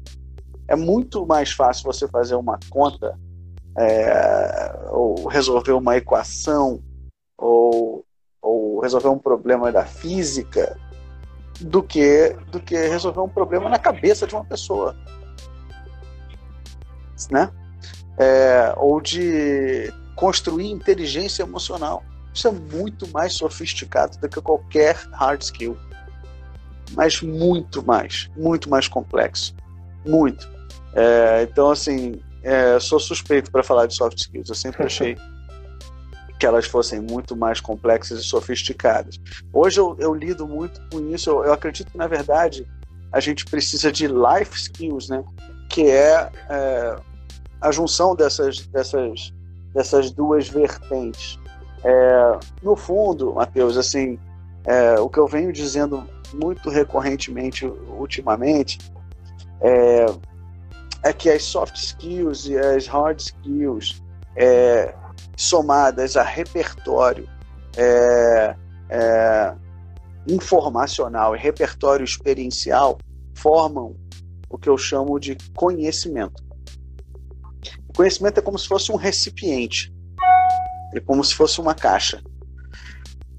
É 0.68 0.76
muito 0.76 1.26
mais 1.26 1.52
fácil 1.52 1.84
você 1.84 2.08
fazer 2.08 2.36
uma 2.36 2.60
conta 2.70 3.18
é, 3.78 4.90
ou 4.92 5.28
resolver 5.28 5.74
uma 5.74 5.98
equação 5.98 6.82
ou, 7.38 8.04
ou 8.42 8.80
resolver 8.80 9.10
um 9.10 9.20
problema 9.20 9.72
da 9.72 9.86
física 9.86 10.78
do 11.62 11.82
que 11.84 12.36
do 12.52 12.60
que 12.60 12.76
resolver 12.76 13.20
um 13.20 13.30
problema 13.30 13.70
na 13.70 13.80
cabeça 13.80 14.26
de 14.28 14.36
uma 14.36 14.46
pessoa 14.46 14.96
né? 17.32 17.50
É, 18.20 18.74
ou 18.78 19.02
de 19.02 19.92
construir 20.16 20.70
inteligência 20.70 21.42
emocional. 21.42 22.04
Isso 22.34 22.48
é 22.48 22.52
muito 22.52 23.08
mais 23.08 23.34
sofisticado 23.34 24.18
do 24.20 24.30
que 24.30 24.40
qualquer 24.40 24.96
hard 25.12 25.42
skill. 25.42 25.76
Mas 26.92 27.22
muito 27.22 27.84
mais, 27.84 28.30
muito 28.38 28.70
mais 28.70 28.88
complexo. 28.88 29.56
Muito. 30.06 30.48
É, 30.94 31.44
então, 31.44 31.72
assim, 31.72 32.22
é, 32.44 32.80
sou 32.80 33.00
suspeito 33.00 33.52
para 33.52 33.64
falar 33.64 33.86
de 33.86 33.96
soft 33.96 34.18
skills. 34.18 34.50
Eu 34.50 34.56
sempre 34.56 34.86
achei 34.86 35.18
que 36.40 36.46
elas 36.46 36.66
fossem 36.66 37.00
muito 37.00 37.36
mais 37.36 37.60
complexas 37.60 38.20
e 38.20 38.24
sofisticadas. 38.24 39.20
Hoje 39.52 39.80
eu, 39.80 39.96
eu 40.00 40.14
lido 40.14 40.48
muito 40.48 40.82
com 40.92 41.00
isso. 41.14 41.30
Eu, 41.30 41.46
eu, 41.46 41.54
acredito 41.54 41.92
que, 41.92 41.98
na 41.98 42.08
verdade, 42.08 42.68
a 43.12 43.20
gente 43.20 43.46
precisa 43.46 43.92
de 43.92 44.08
life 44.08 44.56
skills, 44.56 45.10
né? 45.10 45.24
Que 45.70 45.90
é, 45.90 46.32
é 46.50 46.96
a 47.62 47.72
junção 47.72 48.16
dessas, 48.16 48.66
dessas, 48.68 49.34
dessas 49.74 50.12
duas 50.12 50.48
vertentes. 50.48 51.40
É, 51.84 52.40
no 52.62 52.76
fundo, 52.76 53.34
Matheus, 53.34 53.78
assim, 53.78 54.20
é, 54.66 55.00
o 55.00 55.10
que 55.10 55.20
eu 55.20 55.28
venho 55.28 55.52
dizendo 55.52 56.04
muito 56.34 56.70
recorrentemente 56.70 57.66
ultimamente 57.66 58.78
é, 59.62 60.06
é 61.08 61.14
que 61.14 61.30
as 61.30 61.44
soft 61.44 61.76
skills 61.76 62.48
e 62.48 62.58
as 62.58 62.86
hard 62.88 63.20
skills 63.20 64.02
é, 64.36 64.94
somadas 65.36 66.18
a 66.18 66.24
repertório 66.24 67.28
é, 67.78 68.56
é, 68.90 69.56
informacional 70.28 71.36
e 71.36 71.40
repertório 71.40 72.04
experiencial 72.04 72.98
formam 73.36 73.96
o 74.50 74.58
que 74.58 74.70
eu 74.70 74.78
chamo 74.78 75.20
de 75.20 75.38
conhecimento. 75.56 76.44
Conhecimento 77.96 78.40
é 78.40 78.42
como 78.42 78.60
se 78.60 78.68
fosse 78.68 78.92
um 78.92 78.96
recipiente. 78.96 79.94
É 80.94 81.00
como 81.00 81.24
se 81.24 81.34
fosse 81.34 81.60
uma 81.60 81.74
caixa. 81.74 82.22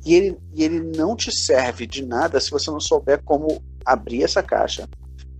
E 0.04 0.14
ele, 0.14 0.38
e 0.54 0.64
ele 0.64 0.81
não 0.81 1.14
te 1.14 1.31
serve 1.31 1.87
de 1.87 2.04
nada 2.04 2.40
se 2.40 2.50
você 2.50 2.70
não 2.70 2.81
souber 2.81 3.22
como 3.24 3.62
abrir 3.85 4.22
essa 4.22 4.42
caixa. 4.42 4.88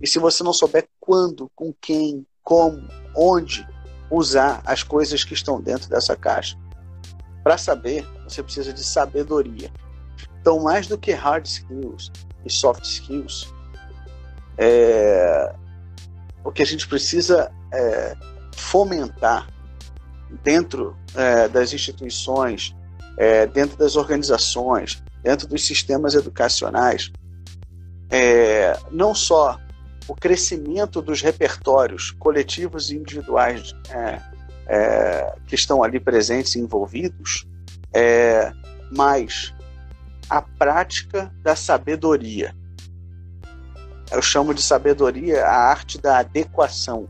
E 0.01 0.07
se 0.07 0.19
você 0.19 0.43
não 0.43 0.53
souber 0.53 0.87
quando, 0.99 1.49
com 1.55 1.73
quem, 1.81 2.25
como, 2.43 2.87
onde 3.15 3.67
usar 4.09 4.61
as 4.65 4.83
coisas 4.83 5.23
que 5.23 5.33
estão 5.33 5.61
dentro 5.61 5.89
dessa 5.89 6.15
caixa. 6.15 6.57
Para 7.43 7.57
saber, 7.57 8.05
você 8.23 8.41
precisa 8.41 8.73
de 8.73 8.83
sabedoria. 8.83 9.71
Então, 10.41 10.59
mais 10.59 10.87
do 10.87 10.97
que 10.97 11.11
hard 11.11 11.45
skills 11.45 12.11
e 12.45 12.51
soft 12.51 12.83
skills, 12.83 13.53
é... 14.57 15.53
o 16.43 16.51
que 16.51 16.61
a 16.61 16.65
gente 16.65 16.87
precisa 16.87 17.51
é 17.71 18.15
fomentar 18.55 19.47
dentro 20.43 20.95
é, 21.15 21.47
das 21.47 21.73
instituições, 21.73 22.75
é, 23.17 23.47
dentro 23.47 23.77
das 23.77 23.95
organizações, 23.95 25.01
dentro 25.23 25.47
dos 25.47 25.65
sistemas 25.65 26.13
educacionais, 26.13 27.11
é, 28.11 28.77
não 28.91 29.15
só 29.15 29.59
o 30.09 30.15
crescimento 30.15 31.01
dos 31.01 31.21
repertórios 31.21 32.11
coletivos 32.11 32.89
e 32.89 32.97
individuais 32.97 33.73
é, 33.89 34.21
é, 34.67 35.35
que 35.47 35.55
estão 35.55 35.83
ali 35.83 35.99
presentes 35.99 36.55
e 36.55 36.59
envolvidos, 36.59 37.47
é, 37.93 38.51
mas 38.91 39.53
a 40.29 40.41
prática 40.41 41.33
da 41.41 41.55
sabedoria. 41.55 42.55
Eu 44.11 44.21
chamo 44.21 44.53
de 44.53 44.61
sabedoria 44.61 45.45
a 45.45 45.69
arte 45.69 45.99
da 45.99 46.17
adequação 46.17 47.07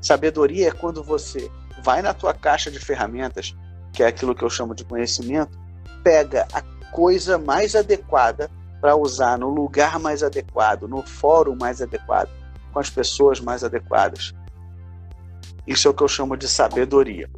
Sabedoria 0.00 0.68
é 0.68 0.70
quando 0.70 1.02
você 1.02 1.50
vai 1.82 2.00
na 2.00 2.14
tua 2.14 2.32
caixa 2.32 2.70
de 2.70 2.78
ferramentas, 2.78 3.54
que 3.92 4.02
é 4.02 4.06
aquilo 4.06 4.34
que 4.34 4.42
eu 4.42 4.50
chamo 4.50 4.74
de 4.74 4.84
conhecimento, 4.84 5.58
pega 6.02 6.46
a 6.52 6.62
coisa 6.90 7.38
mais 7.38 7.74
adequada 7.74 8.50
para 8.80 8.96
usar 8.96 9.38
no 9.38 9.48
lugar 9.48 9.98
mais 9.98 10.22
adequado, 10.22 10.88
no 10.88 11.02
fórum 11.02 11.56
mais 11.58 11.82
adequado, 11.82 12.30
com 12.72 12.78
as 12.78 12.88
pessoas 12.88 13.40
mais 13.40 13.62
adequadas. 13.62 14.32
Isso 15.66 15.86
é 15.86 15.90
o 15.90 15.94
que 15.94 16.02
eu 16.02 16.08
chamo 16.08 16.36
de 16.36 16.48
sabedoria. 16.48 17.28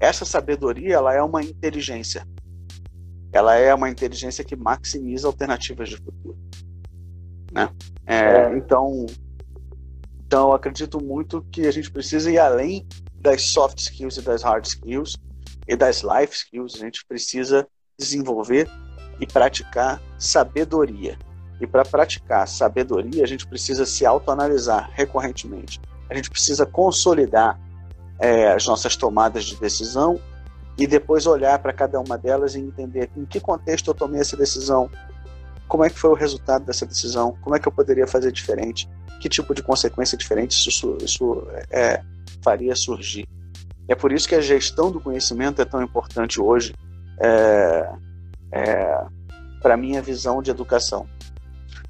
Essa 0.00 0.24
sabedoria 0.24 0.94
ela 0.94 1.14
é 1.14 1.22
uma 1.22 1.42
inteligência. 1.42 2.26
Ela 3.32 3.56
é 3.56 3.74
uma 3.74 3.90
inteligência 3.90 4.42
que 4.42 4.56
maximiza 4.56 5.26
alternativas 5.26 5.90
de 5.90 5.96
futuro. 5.96 6.38
Né? 7.52 7.68
É, 8.06 8.16
é. 8.16 8.56
Então, 8.56 9.06
então, 10.26 10.48
eu 10.48 10.54
acredito 10.54 11.02
muito 11.02 11.42
que 11.52 11.66
a 11.66 11.70
gente 11.70 11.90
precisa 11.90 12.30
ir 12.30 12.38
além 12.38 12.86
das 13.20 13.42
soft 13.42 13.78
skills 13.78 14.16
e 14.16 14.22
das 14.22 14.42
hard 14.42 14.64
skills 14.64 15.16
e 15.68 15.76
das 15.76 16.02
life 16.02 16.34
skills. 16.34 16.74
A 16.74 16.78
gente 16.78 17.04
precisa 17.06 17.66
desenvolver 17.96 18.68
e 19.20 19.26
praticar 19.26 20.00
sabedoria. 20.18 21.18
E 21.60 21.66
para 21.66 21.84
praticar 21.84 22.46
sabedoria, 22.46 23.24
a 23.24 23.26
gente 23.26 23.46
precisa 23.46 23.86
se 23.86 24.04
autoanalisar 24.04 24.90
recorrentemente. 24.92 25.80
A 26.08 26.14
gente 26.14 26.30
precisa 26.30 26.66
consolidar 26.66 27.58
é, 28.18 28.52
as 28.52 28.66
nossas 28.66 28.96
tomadas 28.96 29.44
de 29.44 29.56
decisão 29.56 30.20
e 30.78 30.86
depois 30.86 31.26
olhar 31.26 31.58
para 31.58 31.72
cada 31.72 31.98
uma 31.98 32.18
delas 32.18 32.54
e 32.54 32.60
entender 32.60 33.10
em 33.16 33.24
que 33.24 33.40
contexto 33.40 33.88
eu 33.88 33.94
tomei 33.94 34.20
essa 34.20 34.36
decisão, 34.36 34.90
como 35.66 35.84
é 35.84 35.90
que 35.90 35.98
foi 35.98 36.10
o 36.10 36.14
resultado 36.14 36.64
dessa 36.64 36.84
decisão, 36.84 37.36
como 37.40 37.56
é 37.56 37.58
que 37.58 37.66
eu 37.66 37.72
poderia 37.72 38.06
fazer 38.06 38.30
diferente, 38.30 38.88
que 39.20 39.28
tipo 39.28 39.54
de 39.54 39.62
consequência 39.62 40.16
diferente 40.16 40.52
isso, 40.68 40.98
isso 41.00 41.46
é, 41.70 42.02
faria 42.42 42.76
surgir. 42.76 43.26
É 43.88 43.94
por 43.94 44.12
isso 44.12 44.28
que 44.28 44.34
a 44.34 44.40
gestão 44.40 44.90
do 44.90 45.00
conhecimento 45.00 45.62
é 45.62 45.64
tão 45.64 45.82
importante 45.82 46.40
hoje 46.40 46.74
é, 47.20 47.88
é, 48.52 49.04
para 49.62 49.76
minha 49.76 50.00
visão 50.02 50.42
de 50.42 50.50
educação. 50.50 51.06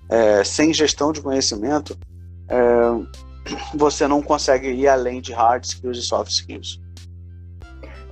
É, 0.09 0.45
sem 0.45 0.73
gestão 0.73 1.13
de 1.13 1.21
conhecimento, 1.21 1.97
é, 2.49 2.57
você 3.75 4.07
não 4.07 4.23
consegue 4.23 4.69
ir 4.69 4.89
além 4.89 5.21
de 5.21 5.33
hard 5.33 5.65
skills 5.65 5.99
e 5.99 6.03
soft 6.03 6.31
skills. 6.31 6.81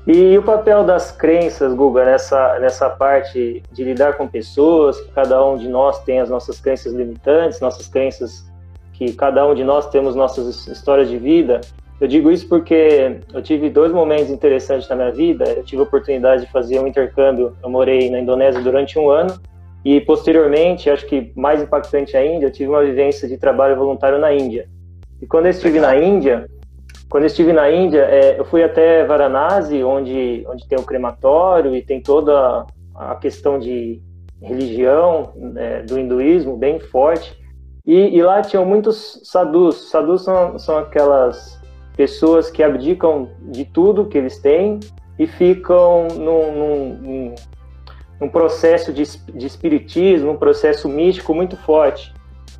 E 0.07 0.37
o 0.37 0.43
papel 0.43 0.85
das 0.85 1.11
crenças, 1.11 1.73
Guga, 1.73 2.05
nessa, 2.05 2.59
nessa 2.59 2.91
parte 2.91 3.63
de 3.73 3.85
lidar 3.85 4.19
com 4.19 4.29
pessoas, 4.29 5.01
que 5.01 5.11
cada 5.13 5.43
um 5.43 5.57
de 5.57 5.67
nós 5.67 5.99
tem 6.05 6.21
as 6.21 6.29
nossas 6.29 6.61
crenças 6.61 6.93
limitantes, 6.93 7.59
nossas 7.61 7.89
crenças 7.89 8.45
que 8.93 9.13
cada 9.15 9.47
um 9.47 9.55
de 9.55 9.65
nós 9.65 9.89
temos 9.89 10.15
nossas 10.15 10.67
histórias 10.67 11.09
de 11.09 11.17
vida. 11.17 11.63
Eu 12.01 12.09
digo 12.09 12.31
isso 12.31 12.49
porque 12.49 13.21
eu 13.33 13.43
tive 13.43 13.71
dois 13.71 13.93
momentos 13.93 14.31
interessantes 14.31 14.89
na 14.89 14.97
minha 14.97 15.13
vida. 15.13 15.45
Eu 15.45 15.65
tive 15.65 15.81
a 15.81 15.85
oportunidade 15.85 16.45
de 16.45 16.53
fazer 16.53 16.81
um 16.81 16.87
intercâmbio. 16.87 17.57
Eu 17.63 17.71
morei 17.71 18.11
na 18.11 18.19
Indonésia 18.19 18.61
durante 18.61 18.99
um 18.99 19.09
ano 19.09 19.39
e 19.85 20.01
posteriormente, 20.01 20.89
acho 20.89 21.07
que 21.07 21.31
mais 21.37 21.63
impactante 21.63 22.17
ainda, 22.17 22.47
eu 22.47 22.51
tive 22.51 22.71
uma 22.71 22.83
vivência 22.83 23.29
de 23.29 23.37
trabalho 23.37 23.77
voluntário 23.77 24.19
na 24.19 24.33
Índia. 24.33 24.67
E 25.21 25.27
quando 25.27 25.45
eu 25.45 25.51
estive 25.51 25.79
na 25.79 25.97
Índia, 25.97 26.49
Quando 27.11 27.25
eu 27.25 27.29
estive 27.29 27.53
na 27.53 27.71
Índia, 27.71 28.01
é, 28.01 28.41
eu 28.41 28.45
fui 28.45 28.65
até 28.65 29.05
Varanasi, 29.05 29.85
onde, 29.85 30.45
onde 30.49 30.67
tem 30.67 30.77
o 30.77 30.83
crematório 30.83 31.77
e 31.77 31.83
tem 31.83 32.01
toda 32.03 32.67
a 32.95 33.15
questão 33.17 33.59
de 33.59 34.01
religião 34.43 35.33
é, 35.57 35.83
do 35.83 35.97
hinduísmo 35.99 36.57
bem 36.57 36.81
forte. 36.81 37.37
E, 37.87 38.17
e, 38.17 38.23
lá 38.23 38.43
tinham 38.43 38.65
muitos 38.65 39.21
sadhus. 39.23 39.91
Sadhus 39.91 40.25
são, 40.25 40.59
são 40.59 40.79
aquelas 40.79 41.61
pessoas 41.97 42.51
que 42.51 42.63
abdicam 42.63 43.31
de 43.41 43.65
tudo 43.65 44.07
que 44.07 44.19
eles 44.19 44.39
têm 44.39 44.81
e 45.19 45.27
ficam 45.27 46.09
num, 46.09 46.53
num, 46.53 47.35
num 48.21 48.29
processo 48.29 48.93
de, 48.93 49.05
de 49.33 49.47
espiritismo, 49.47 50.33
um 50.33 50.37
processo 50.37 50.89
místico 50.89 51.35
muito 51.35 51.57
forte. 51.57 52.13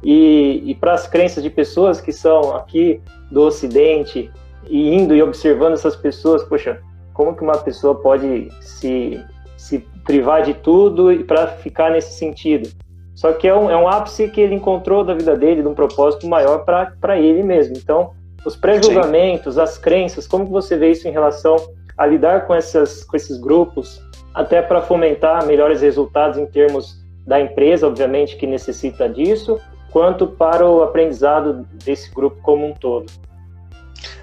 E, 0.03 0.63
e 0.65 0.75
para 0.75 0.93
as 0.93 1.07
crenças 1.07 1.43
de 1.43 1.51
pessoas 1.51 2.01
que 2.01 2.13
são 2.13 2.55
aqui 2.55 3.01
do 3.31 3.43
Ocidente 3.43 4.31
e 4.69 4.95
indo 4.95 5.15
e 5.15 5.23
observando 5.23 5.73
essas 5.73 5.97
pessoas, 5.97 6.45
poxa, 6.45 6.81
como 7.13 7.35
que 7.35 7.43
uma 7.43 7.59
pessoa 7.59 7.95
pode 7.95 8.49
se, 8.61 9.21
se 9.57 9.79
privar 10.05 10.43
de 10.43 10.55
tudo 10.55 11.13
e 11.13 11.25
para 11.25 11.47
ficar 11.47 11.91
nesse 11.91 12.19
sentido? 12.19 12.69
Só 13.15 13.33
que 13.33 13.47
é 13.47 13.55
um, 13.55 13.71
é 13.71 13.77
um 13.77 13.89
ápice 13.89 14.29
que 14.29 14.41
ele 14.41 14.55
encontrou 14.55 15.05
da 15.05 15.15
vida 15.15 15.37
dele, 15.37 15.63
de 15.63 15.69
um 15.69 15.75
propósito 15.75 16.27
maior 16.27 16.65
para 16.65 17.19
ele 17.19 17.43
mesmo. 17.43 17.77
Então, 17.77 18.13
os 18.45 18.57
pré-julgamentos, 18.57 19.59
as 19.59 19.79
crenças, 19.79 20.27
como 20.27 20.47
você 20.47 20.77
vê 20.77 20.91
isso 20.91 21.09
em 21.09 21.11
relação 21.11 21.57
a 21.97 22.07
lidar 22.07 22.47
com, 22.47 22.55
essas, 22.55 23.05
com 23.05 23.17
esses 23.17 23.39
grupos, 23.39 24.01
até 24.35 24.61
para 24.61 24.83
fomentar 24.83 25.47
melhores 25.47 25.81
resultados 25.81 26.39
em 26.39 26.47
termos 26.47 27.03
da 27.27 27.41
empresa, 27.41 27.87
obviamente, 27.87 28.37
que 28.37 28.47
necessita 28.47 29.09
disso, 29.09 29.61
quanto 29.91 30.27
para 30.27 30.69
o 30.69 30.83
aprendizado 30.83 31.67
desse 31.85 32.13
grupo 32.13 32.41
como 32.43 32.67
um 32.67 32.75
todo? 32.75 33.07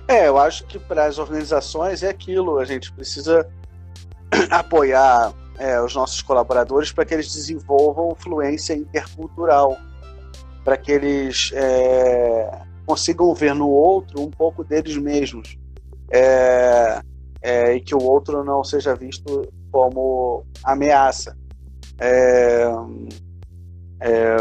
É, 0.08 0.28
eu 0.28 0.38
acho 0.38 0.66
que 0.66 0.78
para 0.78 1.06
as 1.06 1.18
organizações 1.18 2.04
é 2.04 2.10
aquilo, 2.10 2.60
a 2.60 2.66
gente 2.66 2.92
precisa 2.92 3.48
apoiar 4.52 5.34
é, 5.58 5.82
os 5.82 5.96
nossos 5.96 6.22
colaboradores 6.22 6.92
para 6.92 7.06
que 7.06 7.14
eles 7.14 7.34
desenvolvam 7.34 8.14
fluência 8.16 8.74
intercultural, 8.74 9.78
para 10.64 10.76
que 10.76 10.92
eles 10.92 11.52
é, 11.54 12.52
consigam 12.86 13.34
ver 13.34 13.54
no 13.54 13.70
outro 13.70 14.22
um 14.22 14.30
pouco 14.30 14.64
deles 14.64 14.98
mesmos 14.98 15.58
é, 16.12 17.02
é, 17.42 17.76
e 17.76 17.82
que 17.82 17.96
o 17.96 18.04
outro 18.04 18.44
não 18.44 18.64
seja 18.64 18.96
visto 18.96 19.48
como 19.72 20.46
ameaça. 20.64 21.38
É, 22.00 22.64
é, 24.02 24.36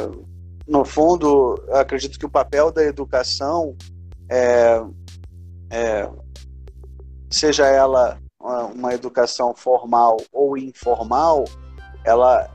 no 0.66 0.84
fundo, 0.84 1.62
acredito 1.72 2.18
que 2.18 2.26
o 2.26 2.30
papel 2.30 2.72
da 2.72 2.82
educação 2.82 3.76
é, 4.28 4.82
é, 5.70 6.08
seja 7.30 7.66
ela 7.66 8.18
uma, 8.40 8.94
educação 8.94 9.54
formal 9.54 10.16
ou 10.32 10.56
informal, 10.56 11.44
ela, 12.04 12.50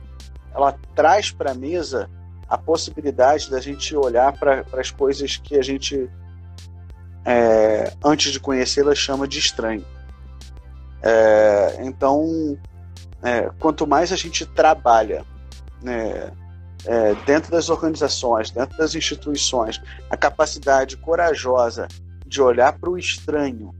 ela 0.52 0.72
traz 0.94 1.30
para 1.30 1.52
a 1.52 1.54
mesa 1.54 2.10
a 2.48 2.56
possibilidade 2.56 3.50
da 3.50 3.60
gente 3.60 3.94
olhar 3.96 4.32
para 4.32 4.64
as 4.74 4.90
coisas 4.90 5.36
que 5.36 5.56
a 5.56 5.62
gente, 5.62 6.08
é, 7.24 7.92
antes 8.04 8.32
de 8.32 8.40
conhecê-las, 8.40 8.98
chama 8.98 9.26
de 9.26 9.38
estranho. 9.38 9.84
É, 11.02 11.78
então, 11.80 12.58
é, 13.22 13.50
quanto 13.58 13.86
mais 13.86 14.12
a 14.12 14.16
gente 14.16 14.46
trabalha 14.46 15.24
né, 15.82 16.32
é, 16.84 17.14
dentro 17.26 17.50
das 17.50 17.68
organizações, 17.68 18.50
dentro 18.50 18.76
das 18.78 18.94
instituições, 18.94 19.80
a 20.08 20.16
capacidade 20.16 20.96
corajosa 20.96 21.88
de 22.24 22.40
olhar 22.40 22.78
para 22.78 22.90
o 22.90 22.98
estranho 22.98 23.74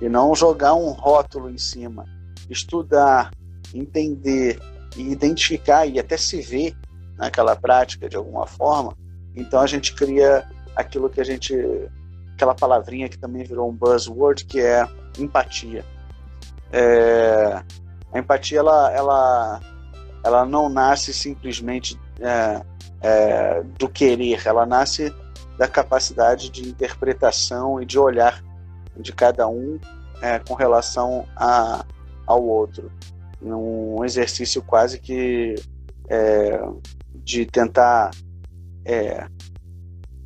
e 0.00 0.08
não 0.08 0.34
jogar 0.34 0.74
um 0.74 0.90
rótulo 0.90 1.50
em 1.50 1.58
cima, 1.58 2.04
estudar, 2.48 3.30
entender 3.74 4.60
e 4.96 5.10
identificar 5.10 5.86
e 5.86 5.98
até 5.98 6.16
se 6.16 6.40
ver 6.40 6.76
naquela 7.16 7.54
prática 7.54 8.08
de 8.08 8.16
alguma 8.16 8.46
forma, 8.46 8.96
então 9.34 9.60
a 9.60 9.66
gente 9.66 9.94
cria 9.94 10.46
aquilo 10.76 11.10
que 11.10 11.20
a 11.20 11.24
gente 11.24 11.54
aquela 12.34 12.54
palavrinha 12.54 13.08
que 13.08 13.18
também 13.18 13.44
virou 13.44 13.68
um 13.70 13.72
buzzword 13.72 14.44
que 14.44 14.60
é 14.60 14.86
empatia. 15.18 15.84
É, 16.72 17.62
a 18.12 18.18
empatia 18.18 18.58
ela, 18.58 18.92
ela, 18.92 19.60
ela 20.24 20.44
não 20.44 20.68
nasce 20.68 21.12
simplesmente 21.12 21.98
é, 22.20 22.62
é, 23.00 23.62
do 23.78 23.88
querer, 23.88 24.40
ela 24.46 24.66
nasce 24.66 25.14
da 25.58 25.68
capacidade 25.68 26.50
de 26.50 26.68
interpretação 26.68 27.80
e 27.80 27.86
de 27.86 27.98
olhar 27.98 28.42
de 28.96 29.12
cada 29.12 29.46
um 29.46 29.78
é, 30.20 30.38
com 30.38 30.54
relação 30.54 31.26
a, 31.36 31.84
ao 32.26 32.42
outro. 32.42 32.90
Um 33.40 34.04
exercício 34.04 34.62
quase 34.62 34.98
que 34.98 35.56
é, 36.08 36.60
de 37.24 37.46
tentar 37.46 38.10
é, 38.84 39.26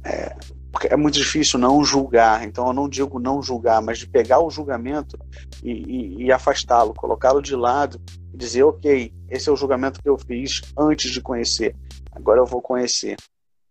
é, 0.04 0.36
porque 0.76 0.88
é 0.88 0.96
muito 0.96 1.14
difícil 1.14 1.58
não 1.58 1.82
julgar, 1.82 2.44
então 2.44 2.66
eu 2.66 2.72
não 2.74 2.86
digo 2.86 3.18
não 3.18 3.42
julgar, 3.42 3.80
mas 3.80 3.98
de 3.98 4.06
pegar 4.06 4.40
o 4.40 4.50
julgamento 4.50 5.18
e, 5.62 5.70
e, 5.70 6.24
e 6.24 6.32
afastá-lo, 6.32 6.92
colocá-lo 6.92 7.40
de 7.40 7.56
lado 7.56 7.98
e 8.32 8.36
dizer, 8.36 8.62
ok, 8.62 9.10
esse 9.30 9.48
é 9.48 9.52
o 9.52 9.56
julgamento 9.56 10.02
que 10.02 10.08
eu 10.08 10.18
fiz 10.18 10.60
antes 10.78 11.10
de 11.10 11.22
conhecer, 11.22 11.74
agora 12.12 12.40
eu 12.40 12.46
vou 12.46 12.60
conhecer. 12.60 13.16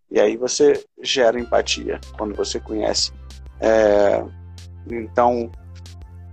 E 0.10 0.20
aí 0.20 0.36
você 0.36 0.84
gera 1.04 1.40
empatia 1.40 2.00
quando 2.18 2.36
você 2.36 2.60
conhece. 2.60 3.12
É, 3.60 4.24
então, 4.90 5.52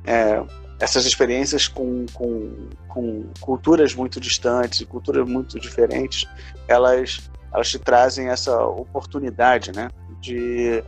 é, 0.07 0.43
essas 0.83 1.07
experiências 1.07 1.69
com, 1.69 2.07
com, 2.13 2.69
com 2.89 3.25
culturas 3.41 3.95
muito 3.95 4.19
distantes 4.21 4.81
e 4.81 4.85
culturas 4.85 5.29
muito 5.29 5.61
diferentes, 5.61 6.29
elas, 6.67 7.31
elas 7.55 7.71
te 7.71 7.79
trazem 7.79 8.31
essa 8.31 8.67
oportunidade, 8.67 9.71
né? 9.71 9.89
de, 10.21 10.83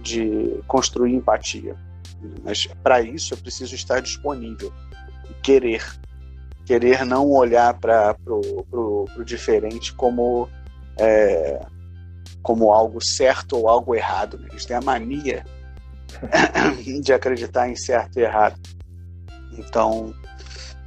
de 0.00 0.60
construir 0.66 1.14
empatia. 1.14 1.76
Mas 2.42 2.66
para 2.82 3.00
isso 3.02 3.32
eu 3.32 3.38
preciso 3.38 3.72
estar 3.76 4.00
disponível 4.00 4.72
e 5.30 5.34
querer. 5.34 5.84
Querer 6.66 7.04
não 7.04 7.30
olhar 7.30 7.74
para 7.74 8.16
o 8.26 9.06
diferente 9.24 9.94
como, 9.94 10.48
é, 10.98 11.64
como 12.42 12.72
algo 12.72 13.00
certo 13.00 13.56
ou 13.56 13.68
algo 13.68 13.94
errado. 13.94 14.38
Né? 14.38 14.48
Eles 14.50 14.64
têm 14.64 14.76
a 14.76 14.80
mania 14.80 15.44
de 17.00 17.12
acreditar 17.12 17.68
em 17.68 17.76
certo 17.76 18.18
e 18.18 18.22
errado. 18.22 18.58
Então, 19.58 20.14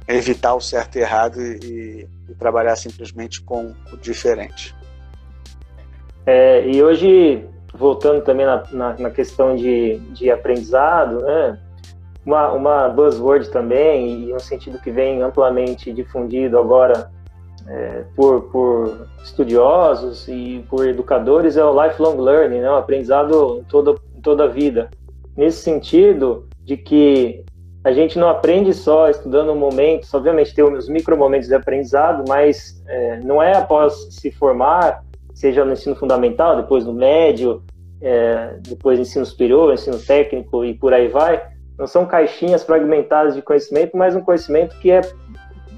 evitar 0.06 0.54
o 0.54 0.60
certo 0.60 0.96
e 0.96 1.00
errado 1.00 1.40
e, 1.40 2.08
e 2.28 2.34
trabalhar 2.34 2.76
simplesmente 2.76 3.42
com 3.42 3.74
o 3.92 3.96
diferente. 3.96 4.74
É, 6.26 6.66
e 6.66 6.82
hoje 6.82 7.46
voltando 7.74 8.22
também 8.22 8.46
na, 8.46 8.62
na, 8.70 8.98
na, 8.98 9.10
questão 9.10 9.56
de, 9.56 9.98
de 10.12 10.30
aprendizado, 10.30 11.20
né? 11.20 11.58
Uma, 12.24 12.52
uma 12.52 12.88
buzzword 12.88 13.50
também, 13.50 14.24
e 14.24 14.34
um 14.34 14.38
sentido 14.38 14.78
que 14.78 14.90
vem 14.90 15.20
amplamente 15.20 15.92
difundido 15.92 16.58
agora 16.58 17.10
é, 17.66 18.04
por, 18.16 18.44
por 18.44 19.08
estudiosos 19.22 20.26
e 20.28 20.64
por 20.68 20.86
educadores, 20.86 21.56
é 21.56 21.64
o 21.64 21.84
lifelong 21.84 22.16
learning, 22.16 22.60
né? 22.60 22.70
o 22.70 22.76
aprendizado 22.76 23.62
toda, 23.68 23.94
toda 24.22 24.44
a 24.44 24.48
vida. 24.48 24.90
Nesse 25.36 25.58
sentido 25.58 26.48
de 26.62 26.78
que 26.78 27.44
a 27.84 27.92
gente 27.92 28.18
não 28.18 28.28
aprende 28.28 28.72
só 28.72 29.10
estudando 29.10 29.54
momentos, 29.54 30.12
obviamente 30.14 30.54
tem 30.54 30.64
os 30.64 30.88
micro 30.88 31.16
momentos 31.16 31.48
de 31.48 31.54
aprendizado, 31.54 32.24
mas 32.26 32.82
é, 32.88 33.20
não 33.20 33.42
é 33.42 33.56
após 33.56 34.08
se 34.10 34.30
formar 34.30 35.04
seja 35.34 35.64
no 35.64 35.72
ensino 35.72 35.96
fundamental, 35.96 36.56
depois 36.56 36.86
no 36.86 36.92
médio, 36.92 37.62
é, 38.00 38.56
depois 38.60 38.98
no 38.98 39.02
ensino 39.02 39.26
superior, 39.26 39.74
ensino 39.74 39.98
técnico 39.98 40.64
e 40.64 40.74
por 40.74 40.94
aí 40.94 41.08
vai. 41.08 41.42
Não 41.76 41.86
são 41.86 42.06
caixinhas 42.06 42.62
fragmentadas 42.62 43.34
de 43.34 43.42
conhecimento, 43.42 43.96
mas 43.96 44.14
um 44.14 44.20
conhecimento 44.20 44.78
que 44.78 44.90
é 44.90 45.00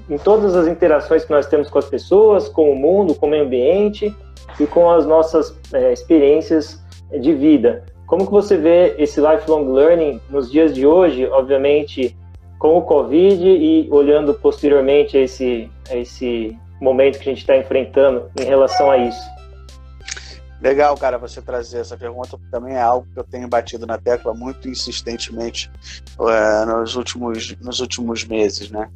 em 0.09 0.17
todas 0.17 0.55
as 0.55 0.67
interações 0.67 1.25
que 1.25 1.31
nós 1.31 1.47
temos 1.47 1.69
com 1.69 1.79
as 1.79 1.89
pessoas, 1.89 2.47
com 2.47 2.71
o 2.71 2.75
mundo, 2.75 3.15
com 3.15 3.25
o 3.25 3.29
meio 3.29 3.43
ambiente 3.43 4.15
e 4.59 4.67
com 4.67 4.89
as 4.89 5.05
nossas 5.05 5.57
é, 5.73 5.91
experiências 5.91 6.81
de 7.19 7.33
vida. 7.33 7.83
Como 8.07 8.25
que 8.25 8.31
você 8.31 8.57
vê 8.57 8.95
esse 8.97 9.19
lifelong 9.19 9.69
learning 9.69 10.21
nos 10.29 10.49
dias 10.49 10.73
de 10.73 10.87
hoje, 10.87 11.27
obviamente 11.27 12.17
com 12.57 12.77
o 12.77 12.81
Covid 12.81 13.45
e 13.45 13.87
olhando 13.91 14.33
posteriormente 14.33 15.17
a 15.17 15.21
esse, 15.21 15.69
a 15.91 15.95
esse 15.95 16.57
momento 16.81 17.19
que 17.19 17.29
a 17.29 17.33
gente 17.33 17.41
está 17.41 17.55
enfrentando 17.57 18.31
em 18.39 18.45
relação 18.45 18.89
a 18.89 18.97
isso? 18.97 19.37
Legal, 20.61 20.97
cara, 20.97 21.19
você 21.19 21.39
trazer 21.39 21.79
essa 21.79 21.95
pergunta, 21.95 22.39
também 22.49 22.75
é 22.75 22.81
algo 22.81 23.05
que 23.13 23.19
eu 23.19 23.23
tenho 23.23 23.47
batido 23.47 23.85
na 23.85 23.97
tecla 23.97 24.33
muito 24.33 24.67
insistentemente 24.67 25.69
é, 26.19 26.65
nos, 26.65 26.95
últimos, 26.95 27.55
nos 27.57 27.79
últimos 27.79 28.25
meses, 28.25 28.71
né? 28.71 28.89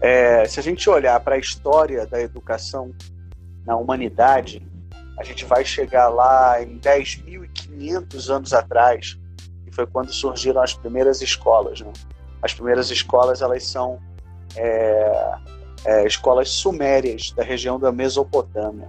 É, 0.00 0.44
se 0.46 0.58
a 0.58 0.62
gente 0.62 0.88
olhar 0.88 1.18
para 1.20 1.34
a 1.34 1.38
história 1.38 2.06
da 2.06 2.20
educação 2.20 2.92
na 3.66 3.76
humanidade, 3.76 4.66
a 5.18 5.24
gente 5.24 5.44
vai 5.44 5.64
chegar 5.64 6.08
lá 6.08 6.62
em 6.62 6.78
10.500 6.78 8.30
anos 8.30 8.52
atrás 8.52 9.18
e 9.66 9.74
foi 9.74 9.86
quando 9.86 10.12
surgiram 10.12 10.62
as 10.62 10.74
primeiras 10.74 11.20
escolas. 11.20 11.80
Né? 11.80 11.92
As 12.40 12.54
primeiras 12.54 12.90
escolas 12.90 13.42
elas 13.42 13.64
são 13.66 14.00
é, 14.56 15.34
é, 15.84 16.06
escolas 16.06 16.48
sumérias 16.50 17.32
da 17.32 17.42
região 17.42 17.78
da 17.78 17.92
Mesopotâmia. 17.92 18.88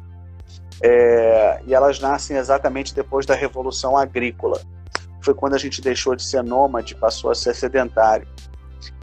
É, 0.82 1.62
e 1.66 1.74
elas 1.74 2.00
nascem 2.00 2.38
exatamente 2.38 2.96
depois 2.96 3.26
da 3.26 3.36
Revolução 3.36 3.98
Agrícola. 3.98 4.60
Foi 5.22 5.34
quando 5.34 5.54
a 5.54 5.58
gente 5.58 5.82
deixou 5.82 6.16
de 6.16 6.24
ser 6.24 6.44
nômade, 6.44 6.96
passou 6.96 7.32
a 7.32 7.36
ser 7.36 7.56
sedentário. 7.56 8.28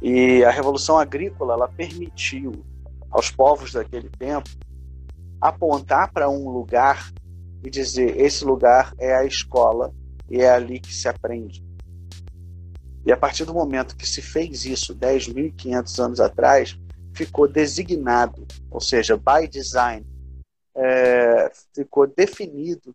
E 0.03 0.45
a 0.45 0.51
Revolução 0.51 0.99
Agrícola 0.99 1.55
ela 1.55 1.69
permitiu 1.69 2.65
aos 3.11 3.31
povos 3.31 3.73
daquele 3.73 4.09
tempo 4.11 4.51
apontar 5.41 6.13
para 6.13 6.29
um 6.29 6.49
lugar 6.49 7.11
e 7.63 7.71
dizer: 7.71 8.21
esse 8.21 8.45
lugar 8.45 8.95
é 8.99 9.15
a 9.15 9.25
escola 9.25 9.93
e 10.29 10.41
é 10.41 10.51
ali 10.51 10.81
que 10.81 10.93
se 10.93 11.09
aprende. 11.09 11.65
E 13.05 13.13
a 13.13 13.17
partir 13.17 13.45
do 13.45 13.55
momento 13.55 13.97
que 13.97 14.07
se 14.07 14.21
fez 14.21 14.65
isso, 14.65 14.95
10.500 14.95 15.99
anos 16.05 16.21
atrás, 16.21 16.79
ficou 17.15 17.49
designado, 17.49 18.47
ou 18.71 18.81
seja, 18.81 19.17
by 19.17 19.49
design, 19.49 20.07
é, 20.75 21.51
ficou 21.75 22.07
definido 22.07 22.93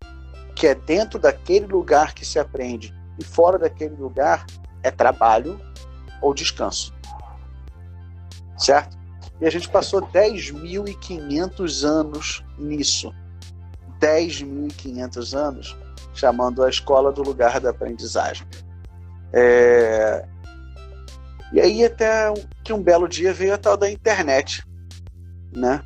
que 0.55 0.67
é 0.67 0.75
dentro 0.75 1.19
daquele 1.19 1.65
lugar 1.65 2.13
que 2.13 2.25
se 2.25 2.39
aprende 2.39 2.93
e 3.19 3.23
fora 3.23 3.57
daquele 3.57 3.95
lugar 3.95 4.45
é 4.81 4.89
trabalho 4.89 5.59
ou 6.21 6.33
descanso. 6.33 6.93
Certo? 8.57 8.97
E 9.41 9.45
a 9.45 9.49
gente 9.49 9.69
passou 9.69 10.01
10.500 10.01 11.83
anos 11.83 12.43
nisso. 12.57 13.13
10.500 13.99 15.37
anos 15.37 15.77
chamando 16.13 16.63
a 16.63 16.69
escola 16.69 17.11
do 17.11 17.21
lugar 17.21 17.59
da 17.59 17.69
aprendizagem. 17.69 18.47
É... 19.33 20.25
E 21.51 21.59
aí 21.59 21.83
até 21.83 22.33
que 22.63 22.73
um 22.73 22.81
belo 22.81 23.07
dia 23.07 23.33
veio 23.33 23.53
a 23.53 23.57
tal 23.57 23.77
da 23.77 23.89
internet, 23.89 24.63
né? 25.55 25.81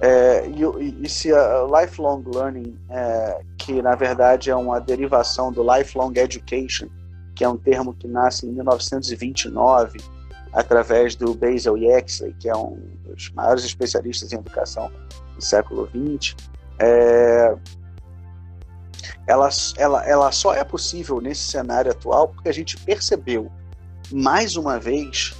É, 0.00 0.46
e, 0.48 1.04
e, 1.04 1.08
se 1.08 1.32
a 1.32 1.64
lifelong 1.80 2.24
learning, 2.34 2.76
é, 2.90 3.40
que 3.56 3.80
na 3.80 3.94
verdade 3.94 4.50
é 4.50 4.56
uma 4.56 4.80
derivação 4.80 5.52
do 5.52 5.62
lifelong 5.62 6.12
education, 6.16 6.88
que 7.34 7.44
é 7.44 7.48
um 7.48 7.56
termo 7.56 7.94
que 7.94 8.08
nasce 8.08 8.46
em 8.46 8.50
1929 8.50 9.98
através 10.54 11.16
do 11.16 11.34
Basil 11.34 11.76
Yaxley, 11.76 12.32
que 12.38 12.48
é 12.48 12.56
um 12.56 12.78
dos 13.04 13.30
maiores 13.32 13.64
especialistas 13.64 14.32
em 14.32 14.36
educação 14.36 14.90
do 15.34 15.42
século 15.42 15.88
XX, 15.88 16.36
é, 16.78 17.54
ela, 19.26 19.48
ela, 19.76 20.06
ela 20.06 20.32
só 20.32 20.54
é 20.54 20.62
possível 20.62 21.20
nesse 21.20 21.42
cenário 21.42 21.90
atual 21.90 22.28
porque 22.28 22.48
a 22.48 22.52
gente 22.52 22.76
percebeu, 22.78 23.50
mais 24.12 24.56
uma 24.56 24.78
vez, 24.78 25.34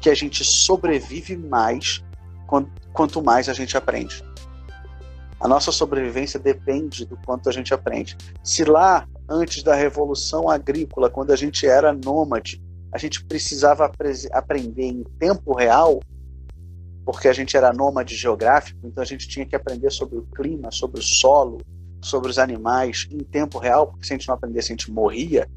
que 0.00 0.08
a 0.08 0.14
gente 0.14 0.42
sobrevive 0.44 1.36
mais 1.36 2.02
quanto 2.92 3.22
mais 3.22 3.48
a 3.48 3.52
gente 3.52 3.76
aprende. 3.76 4.24
A 5.40 5.46
nossa 5.46 5.70
sobrevivência 5.70 6.40
depende 6.40 7.04
do 7.04 7.16
quanto 7.18 7.48
a 7.48 7.52
gente 7.52 7.74
aprende. 7.74 8.16
Se 8.42 8.64
lá, 8.64 9.06
antes 9.28 9.62
da 9.62 9.74
Revolução 9.74 10.48
Agrícola, 10.48 11.10
quando 11.10 11.32
a 11.32 11.36
gente 11.36 11.66
era 11.66 11.92
nômade, 11.92 12.60
a 12.92 12.98
gente 12.98 13.24
precisava 13.24 13.90
aprender 14.32 14.84
em 14.84 15.02
tempo 15.18 15.54
real, 15.54 16.00
porque 17.04 17.28
a 17.28 17.32
gente 17.32 17.56
era 17.56 17.72
nômade 17.72 18.14
geográfico, 18.14 18.80
então 18.84 19.02
a 19.02 19.06
gente 19.06 19.28
tinha 19.28 19.46
que 19.46 19.56
aprender 19.56 19.90
sobre 19.90 20.18
o 20.18 20.22
clima, 20.22 20.70
sobre 20.70 21.00
o 21.00 21.02
solo, 21.02 21.60
sobre 22.02 22.30
os 22.30 22.38
animais 22.38 23.06
em 23.10 23.18
tempo 23.18 23.58
real, 23.58 23.88
porque 23.88 24.06
se 24.06 24.12
a 24.12 24.16
gente 24.16 24.28
não 24.28 24.34
aprendesse, 24.34 24.72
a 24.72 24.74
gente 24.74 24.90
morria. 24.90 25.48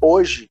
Hoje, 0.00 0.48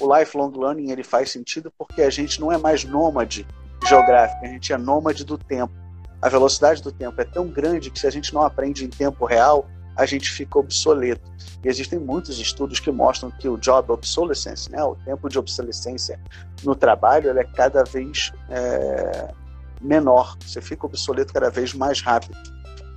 o 0.00 0.18
lifelong 0.18 0.52
learning 0.56 0.90
ele 0.90 1.02
faz 1.02 1.30
sentido 1.30 1.72
porque 1.76 2.02
a 2.02 2.10
gente 2.10 2.40
não 2.40 2.50
é 2.50 2.58
mais 2.58 2.84
nômade 2.84 3.46
geográfico, 3.86 4.44
a 4.44 4.48
gente 4.48 4.72
é 4.72 4.78
nômade 4.78 5.24
do 5.24 5.36
tempo. 5.36 5.72
A 6.20 6.28
velocidade 6.28 6.82
do 6.82 6.92
tempo 6.92 7.20
é 7.20 7.24
tão 7.24 7.48
grande 7.48 7.90
que 7.90 7.98
se 7.98 8.06
a 8.06 8.10
gente 8.10 8.32
não 8.32 8.42
aprende 8.42 8.84
em 8.84 8.88
tempo 8.88 9.24
real, 9.24 9.68
a 9.96 10.06
gente 10.06 10.30
fica 10.30 10.58
obsoleto. 10.58 11.30
E 11.64 11.68
existem 11.68 11.98
muitos 11.98 12.38
estudos 12.38 12.80
que 12.80 12.90
mostram 12.90 13.30
que 13.30 13.48
o 13.48 13.56
job 13.56 13.92
obsolescence, 13.92 14.70
né, 14.70 14.82
o 14.82 14.94
tempo 14.96 15.28
de 15.28 15.38
obsolescência 15.38 16.18
no 16.64 16.74
trabalho, 16.74 17.36
é 17.38 17.44
cada 17.44 17.84
vez 17.84 18.32
é, 18.48 19.32
menor. 19.80 20.36
Você 20.44 20.60
fica 20.60 20.86
obsoleto 20.86 21.32
cada 21.32 21.50
vez 21.50 21.74
mais 21.74 22.00
rápido. 22.00 22.36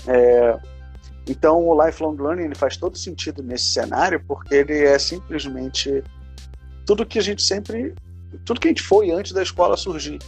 É, 0.07 0.59
então, 1.27 1.67
o 1.67 1.85
lifelong 1.85 2.15
learning 2.15 2.45
ele 2.45 2.55
faz 2.55 2.77
todo 2.77 2.97
sentido 2.97 3.41
nesse 3.41 3.65
cenário, 3.65 4.23
porque 4.27 4.53
ele 4.53 4.83
é 4.83 4.97
simplesmente 4.99 6.03
tudo 6.85 7.05
que 7.05 7.17
a 7.17 7.21
gente 7.21 7.41
sempre, 7.41 7.95
tudo 8.45 8.59
que 8.59 8.67
a 8.67 8.71
gente 8.71 8.83
foi 8.83 9.11
antes 9.11 9.31
da 9.31 9.41
escola 9.41 9.75
surgir, 9.75 10.19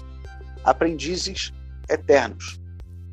aprendizes 0.64 1.54
eternos. 1.88 2.60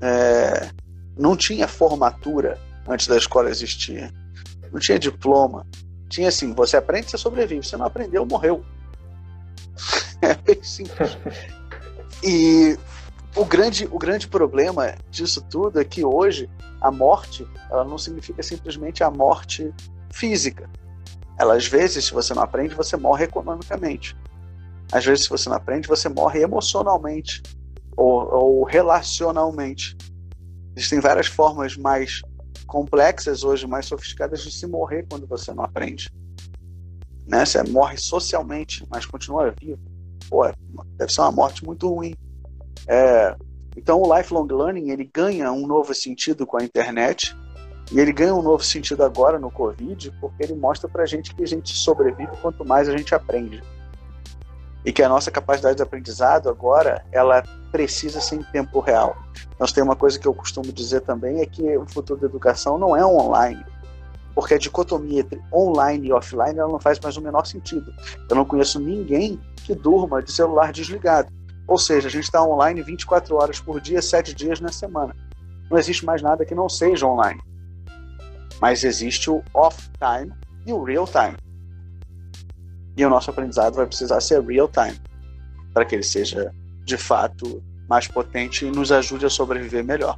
É, 0.00 0.70
não 1.16 1.36
tinha 1.36 1.68
formatura 1.68 2.58
antes 2.88 3.06
da 3.06 3.16
escola 3.16 3.50
existir, 3.50 4.12
não 4.72 4.80
tinha 4.80 4.98
diploma, 4.98 5.66
tinha 6.08 6.28
assim, 6.28 6.52
você 6.54 6.76
aprende, 6.76 7.10
você 7.10 7.18
sobrevive, 7.18 7.64
você 7.64 7.76
não 7.76 7.86
aprendeu, 7.86 8.24
morreu. 8.26 8.64
É 10.22 10.34
bem 10.36 10.62
simples. 10.62 11.18
E 12.22 12.78
o 13.36 13.44
grande, 13.44 13.86
o 13.90 13.98
grande 13.98 14.26
problema 14.26 14.94
disso 15.10 15.42
tudo 15.50 15.78
é 15.78 15.84
que 15.84 16.02
hoje 16.02 16.48
a 16.80 16.90
morte 16.90 17.46
ela 17.70 17.84
não 17.84 17.98
significa 17.98 18.42
simplesmente 18.42 19.04
a 19.04 19.10
morte 19.10 19.74
física. 20.10 20.70
Ela, 21.38 21.56
às 21.56 21.66
vezes, 21.66 22.06
se 22.06 22.14
você 22.14 22.32
não 22.32 22.42
aprende, 22.42 22.74
você 22.74 22.96
morre 22.96 23.24
economicamente. 23.24 24.16
Às 24.92 25.04
vezes, 25.04 25.24
se 25.24 25.30
você 25.30 25.48
não 25.48 25.56
aprende, 25.56 25.88
você 25.88 26.08
morre 26.08 26.40
emocionalmente 26.40 27.42
ou, 27.96 28.32
ou 28.32 28.64
relacionalmente. 28.64 29.96
Existem 30.76 31.00
várias 31.00 31.26
formas 31.26 31.76
mais 31.76 32.22
complexas 32.66 33.44
hoje, 33.44 33.66
mais 33.66 33.86
sofisticadas 33.86 34.42
de 34.42 34.50
se 34.50 34.66
morrer 34.66 35.06
quando 35.08 35.26
você 35.26 35.52
não 35.52 35.64
aprende. 35.64 36.10
Né? 37.26 37.44
Você 37.44 37.62
morre 37.62 37.96
socialmente, 37.96 38.86
mas 38.90 39.06
continua 39.06 39.54
vivo. 39.60 39.80
Pô, 40.28 40.44
deve 40.96 41.12
ser 41.12 41.20
uma 41.20 41.32
morte 41.32 41.64
muito 41.64 41.88
ruim. 41.88 42.14
É, 42.86 43.36
então 43.76 44.00
o 44.00 44.16
lifelong 44.16 44.46
learning 44.46 44.90
ele 44.90 45.04
ganha 45.04 45.50
um 45.52 45.66
novo 45.66 45.94
sentido 45.94 46.46
com 46.46 46.58
a 46.58 46.64
internet 46.64 47.36
e 47.92 47.98
ele 47.98 48.12
ganha 48.12 48.34
um 48.34 48.42
novo 48.42 48.62
sentido 48.62 49.02
agora 49.02 49.38
no 49.38 49.50
Covid 49.50 50.10
porque 50.20 50.44
ele 50.44 50.54
mostra 50.54 50.88
para 50.88 51.06
gente 51.06 51.34
que 51.34 51.42
a 51.42 51.46
gente 51.46 51.74
sobrevive 51.74 52.30
quanto 52.42 52.64
mais 52.64 52.88
a 52.88 52.96
gente 52.96 53.14
aprende 53.14 53.62
e 54.84 54.92
que 54.92 55.02
a 55.02 55.08
nossa 55.08 55.30
capacidade 55.30 55.76
de 55.76 55.82
aprendizado 55.82 56.48
agora 56.48 57.04
ela 57.10 57.42
precisa 57.72 58.20
ser 58.20 58.36
em 58.36 58.42
tempo 58.42 58.80
real. 58.80 59.16
Nós 59.58 59.72
tem 59.72 59.82
uma 59.82 59.96
coisa 59.96 60.18
que 60.18 60.28
eu 60.28 60.34
costumo 60.34 60.72
dizer 60.72 61.00
também 61.00 61.40
é 61.40 61.46
que 61.46 61.76
o 61.76 61.86
futuro 61.86 62.20
da 62.20 62.26
educação 62.26 62.78
não 62.78 62.96
é 62.96 63.04
online, 63.04 63.64
porque 64.34 64.54
a 64.54 64.58
dicotomia 64.58 65.20
entre 65.20 65.42
online 65.52 66.08
e 66.08 66.12
offline 66.12 66.58
ela 66.58 66.70
não 66.70 66.80
faz 66.80 67.00
mais 67.00 67.16
o 67.16 67.22
menor 67.22 67.46
sentido. 67.46 67.92
Eu 68.28 68.36
não 68.36 68.44
conheço 68.44 68.78
ninguém 68.78 69.40
que 69.64 69.74
durma 69.74 70.22
de 70.22 70.30
celular 70.30 70.72
desligado. 70.72 71.32
Ou 71.66 71.78
seja, 71.78 72.08
a 72.08 72.10
gente 72.10 72.24
está 72.24 72.42
online 72.42 72.82
24 72.82 73.36
horas 73.36 73.58
por 73.58 73.80
dia, 73.80 74.02
7 74.02 74.34
dias 74.34 74.60
na 74.60 74.70
semana. 74.70 75.16
Não 75.70 75.78
existe 75.78 76.04
mais 76.04 76.20
nada 76.20 76.44
que 76.44 76.54
não 76.54 76.68
seja 76.68 77.06
online. 77.06 77.40
Mas 78.60 78.84
existe 78.84 79.30
o 79.30 79.42
off-time 79.54 80.32
e 80.66 80.72
o 80.72 80.82
real-time. 80.82 81.36
E 82.96 83.04
o 83.04 83.10
nosso 83.10 83.30
aprendizado 83.30 83.74
vai 83.74 83.86
precisar 83.86 84.20
ser 84.20 84.40
real-time 84.42 84.98
para 85.72 85.84
que 85.84 85.94
ele 85.94 86.04
seja, 86.04 86.52
de 86.84 86.96
fato, 86.96 87.62
mais 87.88 88.06
potente 88.06 88.64
e 88.64 88.70
nos 88.70 88.92
ajude 88.92 89.26
a 89.26 89.30
sobreviver 89.30 89.84
melhor. 89.84 90.16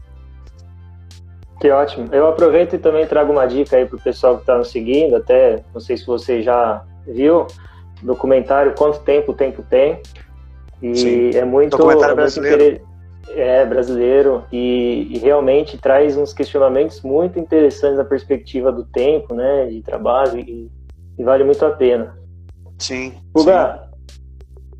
Que 1.60 1.70
ótimo. 1.70 2.08
Eu 2.12 2.26
aproveito 2.26 2.74
e 2.74 2.78
também 2.78 3.06
trago 3.06 3.32
uma 3.32 3.46
dica 3.46 3.76
aí 3.76 3.86
para 3.86 3.96
o 3.96 4.00
pessoal 4.00 4.34
que 4.34 4.42
está 4.42 4.58
nos 4.58 4.70
seguindo, 4.70 5.16
até 5.16 5.64
não 5.72 5.80
sei 5.80 5.96
se 5.96 6.06
você 6.06 6.42
já 6.42 6.84
viu, 7.06 7.46
documentário 8.02 8.74
Quanto 8.74 9.00
Tempo 9.00 9.32
o 9.32 9.34
Tempo 9.34 9.62
Tem. 9.62 10.00
E 10.82 10.94
Sim. 10.94 11.30
é 11.34 11.44
muito. 11.44 11.70
Documentário 11.70 12.12
é 12.12 12.16
brasileiro. 12.16 12.86
é, 13.30 13.64
brasileiro. 13.64 14.44
E, 14.52 15.08
e, 15.10 15.18
realmente 15.18 15.78
traz 15.78 16.16
uns 16.16 16.34
questionamentos 16.34 17.00
muito 17.00 17.38
interessantes 17.38 17.96
da 17.96 18.04
perspectiva 18.04 18.70
do 18.70 18.84
tempo, 18.84 19.34
né? 19.34 19.66
De 19.66 19.80
trabalho, 19.80 20.38
e, 20.38 20.70
e 21.18 21.24
vale 21.24 21.42
muito 21.44 21.64
a 21.64 21.70
pena. 21.70 22.14
Sim. 22.78 23.14
Puga, 23.32 23.86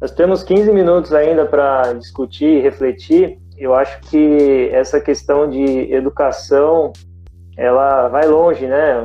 nós 0.00 0.10
temos 0.10 0.42
15 0.42 0.70
minutos 0.72 1.12
ainda 1.12 1.46
para 1.46 1.94
discutir 1.94 2.58
e 2.58 2.60
refletir. 2.60 3.38
Eu 3.56 3.74
acho 3.74 4.00
que 4.02 4.68
essa 4.72 5.00
questão 5.00 5.48
de 5.48 5.92
educação 5.92 6.92
ela 7.56 8.08
vai 8.08 8.26
longe, 8.26 8.66
né? 8.66 9.02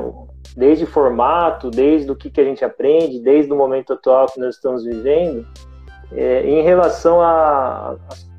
Desde 0.56 0.86
formato, 0.86 1.72
desde 1.72 2.12
o 2.12 2.16
que, 2.16 2.30
que 2.30 2.42
a 2.42 2.44
gente 2.44 2.66
aprende, 2.66 3.20
desde 3.20 3.52
o 3.54 3.56
momento 3.56 3.94
atual 3.94 4.26
que 4.28 4.40
nós 4.40 4.56
estamos 4.56 4.84
vivendo. 4.84 5.48
É, 6.12 6.46
em 6.46 6.62
relação 6.62 7.22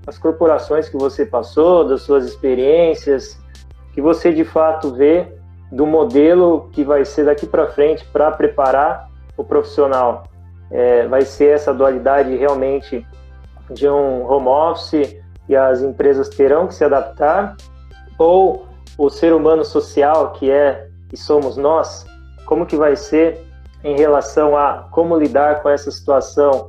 às 0.06 0.18
corporações 0.18 0.90
que 0.90 0.98
você 0.98 1.24
passou, 1.24 1.88
das 1.88 2.02
suas 2.02 2.26
experiências, 2.26 3.40
que 3.94 4.02
você 4.02 4.30
de 4.30 4.44
fato 4.44 4.92
vê 4.92 5.26
do 5.70 5.86
modelo 5.86 6.68
que 6.72 6.84
vai 6.84 7.02
ser 7.06 7.24
daqui 7.24 7.46
para 7.46 7.68
frente 7.68 8.04
para 8.12 8.30
preparar 8.30 9.08
o 9.38 9.42
profissional? 9.42 10.24
É, 10.72 11.06
vai 11.06 11.22
ser 11.22 11.50
essa 11.54 11.72
dualidade 11.72 12.34
realmente 12.36 13.06
de 13.70 13.88
um 13.88 14.26
home 14.26 14.48
office 14.48 15.16
e 15.48 15.54
as 15.54 15.82
empresas 15.82 16.28
terão 16.30 16.66
que 16.66 16.74
se 16.74 16.84
adaptar? 16.84 17.56
Ou 18.18 18.66
o 18.96 19.10
ser 19.10 19.32
humano 19.32 19.64
social, 19.64 20.32
que 20.32 20.50
é 20.50 20.88
e 21.12 21.16
somos 21.16 21.56
nós, 21.56 22.06
como 22.46 22.64
que 22.64 22.74
vai 22.74 22.96
ser 22.96 23.38
em 23.84 23.96
relação 23.96 24.56
a 24.56 24.88
como 24.90 25.16
lidar 25.16 25.62
com 25.62 25.68
essa 25.68 25.90
situação 25.90 26.66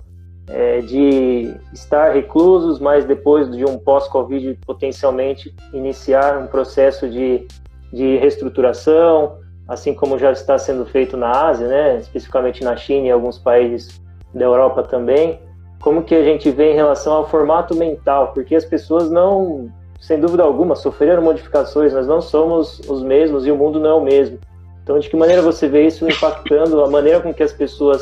é, 0.48 0.82
de 0.82 1.56
estar 1.72 2.12
reclusos, 2.12 2.80
mas 2.80 3.06
depois 3.06 3.50
de 3.50 3.64
um 3.64 3.78
pós-Covid 3.78 4.60
potencialmente 4.66 5.56
iniciar 5.74 6.38
um 6.38 6.48
processo 6.48 7.10
de, 7.10 7.48
de 7.92 8.18
reestruturação, 8.18 9.38
assim 9.68 9.94
como 9.94 10.18
já 10.18 10.32
está 10.32 10.58
sendo 10.58 10.86
feito 10.86 11.16
na 11.16 11.32
Ásia, 11.32 11.68
né, 11.68 11.98
especificamente 11.98 12.64
na 12.64 12.76
China 12.76 13.08
e 13.08 13.12
alguns 13.12 13.38
países 13.38 14.02
da 14.34 14.46
Europa 14.46 14.84
também. 14.84 15.40
Como 15.82 16.04
que 16.04 16.16
a 16.16 16.24
gente 16.24 16.50
vê 16.50 16.72
em 16.72 16.76
relação 16.76 17.14
ao 17.14 17.30
formato 17.30 17.76
mental? 17.76 18.32
Porque 18.34 18.56
as 18.56 18.66
pessoas 18.66 19.10
não, 19.10 19.70
sem 20.00 20.20
dúvida 20.20 20.44
alguma, 20.44 20.76
sofreram 20.76 21.22
modificações, 21.22 21.94
nós 21.94 22.08
não 22.08 22.22
somos 22.22 22.80
os 22.88 23.04
mesmos 23.04 23.46
e 23.46 23.52
o 23.52 23.58
mundo 23.58 23.80
não 23.80 23.90
é 23.90 23.94
o 23.94 24.04
mesmo. 24.04 24.40
Então, 24.82 25.00
de 25.00 25.10
que 25.10 25.16
maneira 25.16 25.42
você 25.42 25.68
vê 25.68 25.88
isso 25.88 26.08
impactando 26.10 26.84
a 26.84 26.90
maneira 26.90 27.22
com 27.22 27.34
que 27.34 27.44
as 27.44 27.54
pessoas 27.54 28.02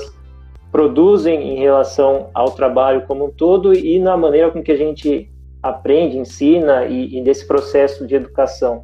produzem 0.72 1.56
em 1.56 1.60
relação 1.60 2.30
ao 2.34 2.52
trabalho 2.52 3.06
como 3.06 3.26
um 3.26 3.32
todo 3.32 3.74
e 3.74 4.00
na 4.00 4.16
maneira 4.16 4.50
com 4.50 4.64
que 4.64 4.72
a 4.72 4.78
gente 4.78 5.30
aprende, 5.62 6.18
ensina 6.18 6.86
e, 6.86 7.20
e 7.20 7.24
desse 7.24 7.46
processo 7.46 8.08
de 8.08 8.16
educação. 8.16 8.82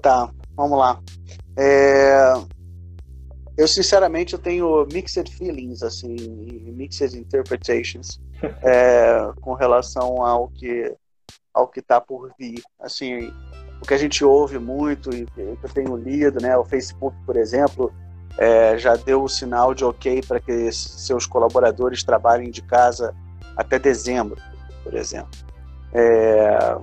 Tá, 0.00 0.30
vamos 0.56 0.78
lá. 0.78 0.98
É... 1.58 2.32
Eu 3.56 3.66
sinceramente 3.66 4.34
eu 4.34 4.38
tenho 4.38 4.86
mixed 4.92 5.34
feelings, 5.34 5.82
assim, 5.82 6.14
mixed 6.76 7.18
interpretations 7.18 8.20
é, 8.62 9.32
com 9.40 9.52
relação 9.54 10.24
ao 10.24 10.48
que 10.48 10.94
ao 11.52 11.66
que 11.66 11.80
está 11.80 12.00
por 12.00 12.30
vir. 12.38 12.62
Assim, 12.78 13.32
o 13.82 13.86
que 13.86 13.94
a 13.94 13.98
gente 13.98 14.24
ouve 14.24 14.60
muito 14.60 15.10
e 15.10 15.26
que 15.26 15.40
eu 15.40 15.58
tenho 15.74 15.96
lido, 15.96 16.40
né, 16.40 16.56
o 16.56 16.64
Facebook, 16.64 17.16
por 17.26 17.36
exemplo, 17.36 17.92
é, 18.38 18.78
já 18.78 18.94
deu 18.94 19.24
o 19.24 19.28
sinal 19.28 19.74
de 19.74 19.84
ok 19.84 20.22
para 20.22 20.38
que 20.38 20.70
seus 20.70 21.26
colaboradores 21.26 22.04
trabalhem 22.04 22.52
de 22.52 22.62
casa 22.62 23.12
até 23.56 23.76
dezembro, 23.76 24.40
por 24.84 24.94
exemplo. 24.94 25.30
É, 25.92 26.78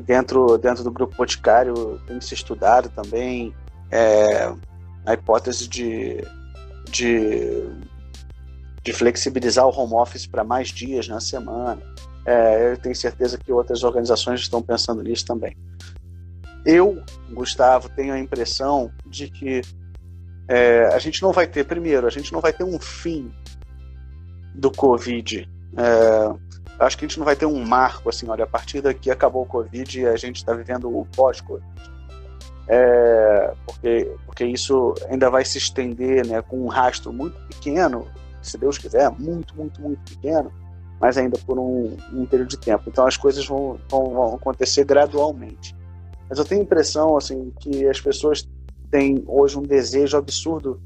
dentro, 0.00 0.58
dentro 0.58 0.82
do 0.82 0.90
grupo 0.90 1.16
Boticário 1.16 2.00
tem 2.08 2.20
se 2.20 2.34
estudado 2.34 2.88
também 2.88 3.54
é, 3.90 4.52
a 5.06 5.14
hipótese 5.14 5.68
de, 5.68 6.24
de, 6.90 7.64
de, 8.82 8.92
flexibilizar 8.92 9.66
o 9.66 9.70
home 9.70 9.94
office 9.94 10.26
para 10.26 10.44
mais 10.44 10.68
dias 10.68 11.08
na 11.08 11.20
semana. 11.20 11.80
É, 12.26 12.72
eu 12.72 12.76
tenho 12.76 12.94
certeza 12.94 13.38
que 13.38 13.50
outras 13.52 13.82
organizações 13.82 14.40
estão 14.40 14.60
pensando 14.62 15.02
nisso 15.02 15.24
também. 15.24 15.56
Eu, 16.64 17.02
Gustavo, 17.30 17.88
tenho 17.88 18.12
a 18.12 18.18
impressão 18.18 18.90
de 19.06 19.30
que 19.30 19.62
é, 20.48 20.86
a 20.92 20.98
gente 20.98 21.22
não 21.22 21.32
vai 21.32 21.46
ter, 21.46 21.64
primeiro, 21.64 22.06
a 22.06 22.10
gente 22.10 22.32
não 22.32 22.40
vai 22.40 22.52
ter 22.52 22.64
um 22.64 22.78
fim 22.78 23.32
do 24.54 24.70
Covid. 24.70 25.48
É, 25.76 26.84
acho 26.84 26.98
que 26.98 27.04
a 27.04 27.08
gente 27.08 27.18
não 27.18 27.24
vai 27.24 27.36
ter 27.36 27.46
um 27.46 27.64
marco 27.64 28.08
assim, 28.08 28.28
olha, 28.28 28.44
a 28.44 28.46
partir 28.46 28.80
daqui 28.80 29.10
acabou 29.10 29.42
o 29.42 29.46
Covid 29.46 30.00
e 30.00 30.06
a 30.06 30.16
gente 30.16 30.36
está 30.36 30.52
vivendo 30.52 30.88
o 30.88 31.06
pós-Covid. 31.16 31.64
É, 32.68 33.54
porque, 33.64 34.14
porque 34.26 34.44
isso 34.44 34.94
ainda 35.08 35.30
vai 35.30 35.44
se 35.44 35.56
estender 35.56 36.26
né, 36.26 36.42
com 36.42 36.58
um 36.58 36.66
rastro 36.66 37.12
muito 37.12 37.40
pequeno, 37.46 38.06
se 38.42 38.58
Deus 38.58 38.76
quiser, 38.76 39.10
muito, 39.18 39.56
muito, 39.56 39.80
muito 39.80 40.00
pequeno, 40.12 40.52
mas 41.00 41.16
ainda 41.16 41.38
por 41.46 41.58
um, 41.58 41.96
um 42.12 42.26
período 42.26 42.50
de 42.50 42.58
tempo. 42.58 42.84
Então 42.88 43.06
as 43.06 43.16
coisas 43.16 43.46
vão, 43.46 43.78
vão, 43.88 44.10
vão 44.10 44.34
acontecer 44.34 44.84
gradualmente. 44.84 45.74
Mas 46.28 46.38
eu 46.38 46.44
tenho 46.44 46.60
a 46.60 46.64
impressão 46.64 47.16
assim 47.16 47.52
que 47.58 47.86
as 47.88 48.00
pessoas 48.00 48.46
tem 48.90 49.22
hoje 49.26 49.58
um 49.58 49.62
desejo 49.62 50.16
absurdo 50.16 50.80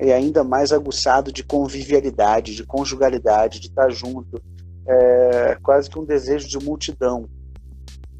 e 0.00 0.12
ainda 0.12 0.42
mais 0.42 0.72
aguçado 0.72 1.32
de 1.32 1.42
convivialidade, 1.44 2.54
de 2.54 2.64
conjugalidade, 2.64 3.60
de 3.60 3.68
estar 3.68 3.90
junto, 3.90 4.40
é, 4.86 5.56
quase 5.62 5.88
que 5.88 5.98
um 5.98 6.04
desejo 6.04 6.48
de 6.48 6.58
multidão. 6.58 7.28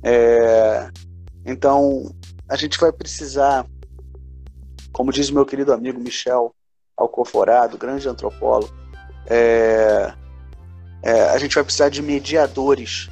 É, 0.03 0.89
então, 1.45 2.11
a 2.49 2.57
gente 2.57 2.79
vai 2.79 2.93
precisar, 2.93 3.67
como 4.93 5.13
diz 5.13 5.31
meu 5.31 5.47
querido 5.47 5.73
amigo 5.73 6.01
Michel 6.01 6.55
Alcoforado, 6.97 7.79
grande 7.79 8.09
antropólogo, 8.09 8.73
é, 9.27 10.13
é 11.03 11.31
a 11.31 11.39
gente 11.39 11.55
vai 11.55 11.65
precisar 11.65 11.89
de 11.89 12.03
mediadores, 12.03 13.09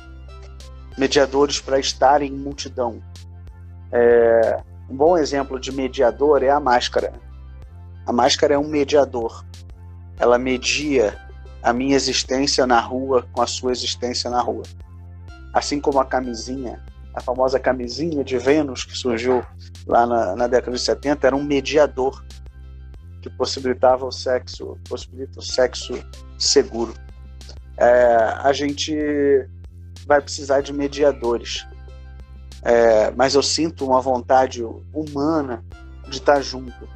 mediadores 0.99 1.61
para 1.61 1.79
estar 1.79 2.23
em 2.23 2.31
multidão. 2.31 3.03
É, 3.91 4.63
um 4.89 4.97
bom 4.97 5.17
exemplo 5.17 5.59
de 5.59 5.73
mediador 5.73 6.43
é 6.43 6.51
a 6.51 6.61
máscara. 6.61 7.13
A 8.07 8.13
máscara 8.13 8.55
é 8.55 8.59
um 8.59 8.69
mediador. 8.69 9.45
Ela 10.19 10.39
media 10.39 11.19
a 11.63 11.73
minha 11.73 11.97
existência 11.97 12.67
na 12.67 12.81
rua 12.81 13.27
com 13.33 13.41
a 13.41 13.47
sua 13.47 13.73
existência 13.73 14.29
na 14.29 14.41
rua. 14.41 14.65
Assim 15.55 15.81
como 15.81 16.01
a 16.01 16.05
camisinha, 16.05 16.83
a 17.15 17.21
famosa 17.21 17.59
camisinha 17.59 18.25
de 18.25 18.39
Vênus, 18.39 18.85
que 18.85 18.97
surgiu 18.97 19.45
lá 19.87 20.07
na, 20.07 20.37
na 20.37 20.47
década 20.47 20.77
de 20.77 20.83
70, 20.83 21.27
era 21.27 21.37
um 21.37 21.45
mediador 21.45 22.25
que 23.21 23.31
possibilitava 23.31 24.05
o 24.07 24.13
sexo, 24.13 24.79
possibilita 24.89 25.39
o 25.39 25.43
sexo 25.43 25.95
seguro. 26.39 26.95
É, 27.77 28.17
a 28.43 28.53
gente 28.53 28.97
vai 30.07 30.21
precisar 30.21 30.61
de 30.61 30.73
mediadores. 30.73 31.67
É, 32.63 33.11
mas 33.13 33.35
eu 33.35 33.43
sinto 33.43 33.85
uma 33.85 34.01
vontade 34.01 34.65
humana 34.93 35.65
de 36.09 36.17
estar 36.17 36.41
junto, 36.41 36.89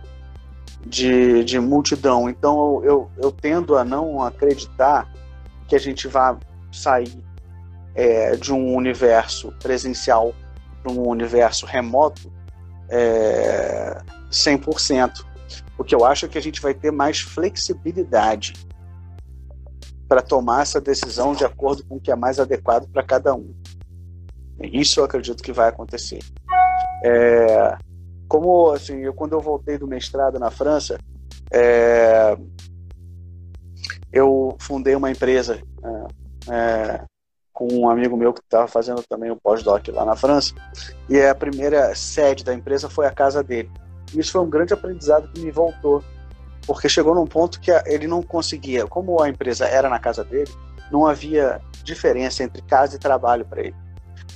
de, 0.85 1.45
de 1.45 1.59
multidão. 1.59 2.29
Então 2.29 2.59
eu, 2.59 2.85
eu, 2.85 3.11
eu 3.25 3.33
tendo 3.33 3.77
a 3.77 3.85
não 3.85 4.23
acreditar 4.23 5.11
que 5.67 5.75
a 5.75 5.81
gente 5.81 6.07
vá 6.07 6.39
sair 6.73 7.26
é, 7.97 8.37
de 8.37 8.53
um 8.53 8.75
universo 8.75 9.51
presencial 9.61 10.35
para 10.83 10.93
um 10.93 11.09
universo 11.09 11.65
remoto 11.65 12.31
é, 12.91 13.99
100%. 14.31 15.25
Porque 15.77 15.95
eu 15.95 16.05
acho 16.05 16.29
que 16.29 16.39
a 16.39 16.43
gente 16.43 16.61
vai 16.61 16.75
ter 16.75 16.93
mais 16.93 17.21
flexibilidade 17.21 18.53
para 20.07 20.23
tomar 20.23 20.63
essa 20.63 20.81
decisão 20.81 21.35
de 21.35 21.45
acordo 21.45 21.85
com 21.85 21.97
o 21.97 22.01
que 22.01 22.13
é 22.13 22.17
mais 22.17 22.39
adequado 22.39 22.87
para 22.89 23.03
cada 23.03 23.35
um. 23.35 23.53
Isso 24.61 25.01
eu 25.01 25.05
acredito 25.05 25.43
que 25.43 25.53
vai 25.53 25.69
acontecer. 25.69 26.21
É, 27.05 27.77
como 28.29 28.71
assim, 28.73 28.99
eu, 28.99 29.13
quando 29.13 29.33
eu 29.33 29.41
voltei 29.41 29.79
do 29.79 29.87
mestrado 29.87 30.39
na 30.39 30.51
França, 30.51 30.99
é, 31.53 32.37
eu 34.13 34.57
fundei 34.61 34.95
uma 34.95 35.11
empresa 35.11 35.61
é, 36.49 36.53
é 36.53 37.16
com 37.57 37.67
um 37.73 37.89
amigo 37.89 38.17
meu 38.17 38.33
que 38.33 38.41
estava 38.41 38.69
fazendo 38.69 39.03
também 39.09 39.31
um 39.31 39.37
pós-doc 39.37 39.89
lá 39.89 40.05
na 40.05 40.15
França, 40.15 40.55
e 41.09 41.21
a 41.21 41.35
primeira 41.35 41.95
sede 41.95 42.45
da 42.45 42.55
empresa 42.55 42.89
foi 42.89 43.07
a 43.07 43.11
casa 43.11 43.43
dele. 43.43 43.71
E 44.15 44.21
isso 44.21 44.33
foi 44.33 44.43
um 44.43 44.51
grande 44.51 44.75
aprendizado 44.75 45.33
que 45.33 45.41
me 45.41 45.51
voltou, 45.51 46.05
porque 46.67 46.89
chegou 46.89 47.15
num 47.15 47.27
ponto 47.27 47.59
que 47.59 47.71
ele 47.87 48.07
não 48.07 48.23
conseguia, 48.23 48.87
como 48.87 49.23
a 49.23 49.29
empresa 49.29 49.67
era 49.67 49.89
na 49.89 49.99
casa 49.99 50.23
dele, 50.23 50.53
não 50.93 51.07
havia 51.07 51.61
diferença 51.83 52.45
entre 52.45 52.61
casa 52.63 52.97
e 52.97 52.99
trabalho 52.99 53.45
para 53.45 53.63
ele 53.63 53.87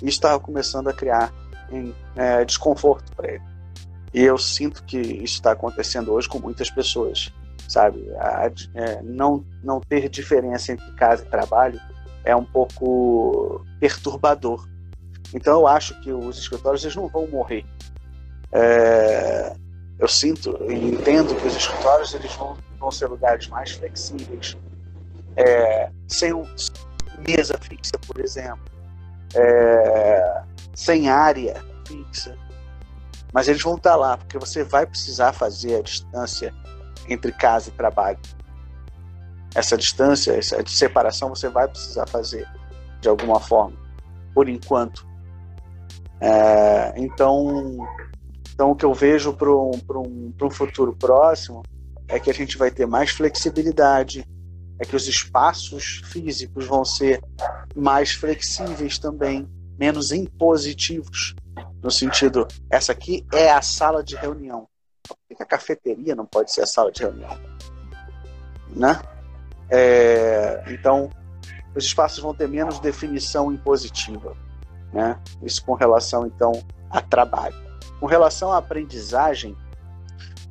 isso 0.03 0.19
estava 0.19 0.39
começando 0.41 0.89
a 0.89 0.93
criar 0.93 1.33
em, 1.71 1.95
é, 2.17 2.45
desconforto 2.45 3.15
para 3.15 3.33
ele. 3.33 3.45
E 4.13 4.23
eu 4.23 4.37
sinto 4.37 4.83
que 4.85 4.99
isso 4.99 5.35
está 5.35 5.53
acontecendo 5.53 6.13
hoje 6.13 6.29
com 6.29 6.39
muitas 6.39 6.71
pessoas, 6.71 7.33
sabe? 7.69 8.11
A, 8.17 8.51
é, 8.75 9.03
não, 9.03 9.45
não 9.63 9.81
ter 9.81 10.09
diferença 10.09 10.73
entre 10.73 10.91
casa 10.93 11.23
e 11.25 11.31
trabalho 11.31 11.81
é 12.25 12.35
um 12.35 12.45
pouco 12.45 13.65
perturbador. 13.79 14.69
Então 15.33 15.61
eu 15.61 15.67
acho 15.67 15.99
que 16.01 16.13
os 16.13 16.39
escritórios 16.39 16.83
eles 16.85 16.97
não 16.97 17.09
vão 17.09 17.27
morrer. 17.27 17.65
É, 18.53 19.55
eu 19.99 20.09
sinto 20.09 20.59
e 20.69 20.75
entendo 20.75 21.35
que 21.37 21.47
os 21.47 21.57
escritórios 21.57 22.15
eles 22.15 22.35
vão, 22.35 22.57
vão 22.79 22.91
ser 22.91 23.07
lugares 23.07 23.47
mais 23.49 23.73
flexíveis, 23.73 24.57
é, 25.37 25.91
sem 26.09 26.33
um, 26.33 26.45
mesa 27.27 27.57
fixa, 27.61 27.93
por 28.07 28.21
exemplo 28.21 28.71
é, 29.35 30.43
sem 30.75 31.09
área 31.09 31.63
fixa. 31.87 32.37
Mas 33.33 33.49
eles 33.49 33.63
vão 33.63 33.77
estar 33.77 33.95
lá, 33.95 34.17
porque 34.17 34.39
você 34.39 34.65
vai 34.65 34.87
precisar 34.87 35.33
fazer 35.33 35.77
a 35.77 35.83
distância 35.83 36.53
entre 37.09 37.33
casa 37.33 37.69
e 37.69 37.73
trabalho. 37.73 38.19
Essa 39.55 39.77
distância, 39.77 40.33
essa 40.33 40.63
separação, 40.67 41.31
você 41.31 41.49
vai 41.49 41.67
precisar 41.69 42.07
fazer 42.07 42.47
de 43.01 43.09
alguma 43.09 43.41
forma, 43.41 43.77
por 44.35 44.49
enquanto. 44.49 45.07
É, 46.21 46.93
então, 46.97 47.79
então, 48.53 48.71
o 48.71 48.77
que 48.77 48.85
eu 48.85 48.93
vejo 48.93 49.33
para 49.33 49.51
um, 49.51 49.71
um, 49.91 50.35
um 50.41 50.51
futuro 50.51 50.95
próximo 50.95 51.63
é 52.07 52.21
que 52.21 52.31
a 52.31 52.35
gente 52.35 52.59
vai 52.59 52.71
ter 52.71 52.87
mais 52.87 53.11
flexibilidade, 53.11 54.25
é 54.79 54.85
que 54.85 54.95
os 54.95 55.09
espaços 55.09 56.03
físicos 56.07 56.67
vão 56.67 56.85
ser 56.85 57.23
mais 57.75 58.13
flexíveis 58.13 58.99
também, 58.99 59.49
menos 59.79 60.13
impositivos, 60.13 61.35
no 61.83 61.91
sentido, 61.91 62.47
essa 62.69 62.93
aqui 62.93 63.27
é 63.33 63.51
a 63.51 63.63
sala 63.63 64.05
de 64.05 64.15
reunião. 64.15 64.69
Por 65.09 65.17
que 65.37 65.43
a 65.43 65.47
cafeteria 65.47 66.15
não 66.15 66.27
pode 66.27 66.53
ser 66.53 66.61
a 66.63 66.67
sala 66.67 66.93
de 66.93 67.01
reunião? 67.03 67.39
Né? 68.69 69.01
É, 69.71 70.63
então, 70.69 71.11
os 71.75 71.85
espaços 71.85 72.19
vão 72.19 72.35
ter 72.35 72.49
menos 72.49 72.79
definição 72.81 73.53
impositiva. 73.53 74.37
Né? 74.93 75.19
Isso 75.43 75.65
com 75.65 75.75
relação, 75.75 76.27
então, 76.27 76.53
a 76.91 77.01
trabalho. 77.01 77.55
Com 78.01 78.07
relação 78.07 78.53
à 78.53 78.59
aprendizagem, 78.59 79.57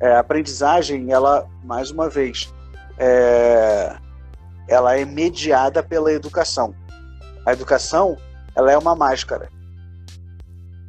é, 0.00 0.12
a 0.12 0.20
aprendizagem, 0.20 1.12
ela, 1.12 1.46
mais 1.62 1.90
uma 1.90 2.08
vez, 2.08 2.52
é, 2.98 3.96
ela 4.68 4.96
é 4.96 5.04
mediada 5.04 5.82
pela 5.82 6.12
educação. 6.12 6.74
A 7.44 7.52
educação, 7.52 8.16
ela 8.54 8.72
é 8.72 8.78
uma 8.78 8.94
máscara. 8.94 9.50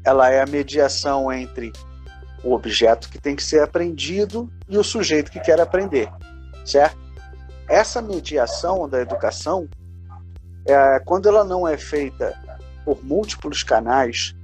Ela 0.06 0.30
é 0.30 0.42
a 0.42 0.46
mediação 0.46 1.32
entre 1.32 1.72
o 2.44 2.54
objeto 2.54 3.10
que 3.10 3.20
tem 3.20 3.36
que 3.36 3.44
ser 3.44 3.62
aprendido 3.62 4.52
e 4.68 4.78
o 4.78 4.84
sujeito 4.84 5.32
que 5.32 5.40
quer 5.40 5.60
aprender, 5.60 6.12
certo? 6.66 6.98
Essa 7.72 8.02
mediação 8.02 8.88
da 8.90 9.00
educação, 9.00 9.66
é, 10.68 11.00
quando 11.00 11.30
ela 11.30 11.46
não 11.46 11.66
é 11.66 11.78
feita 11.78 12.38
por 12.84 13.02
múltiplos 13.02 13.64
canais, 13.64 14.36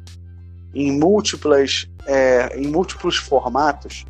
em 0.73 0.97
múltiplas, 0.97 1.89
é, 2.05 2.57
em 2.57 2.67
múltiplos 2.67 3.17
formatos, 3.17 4.05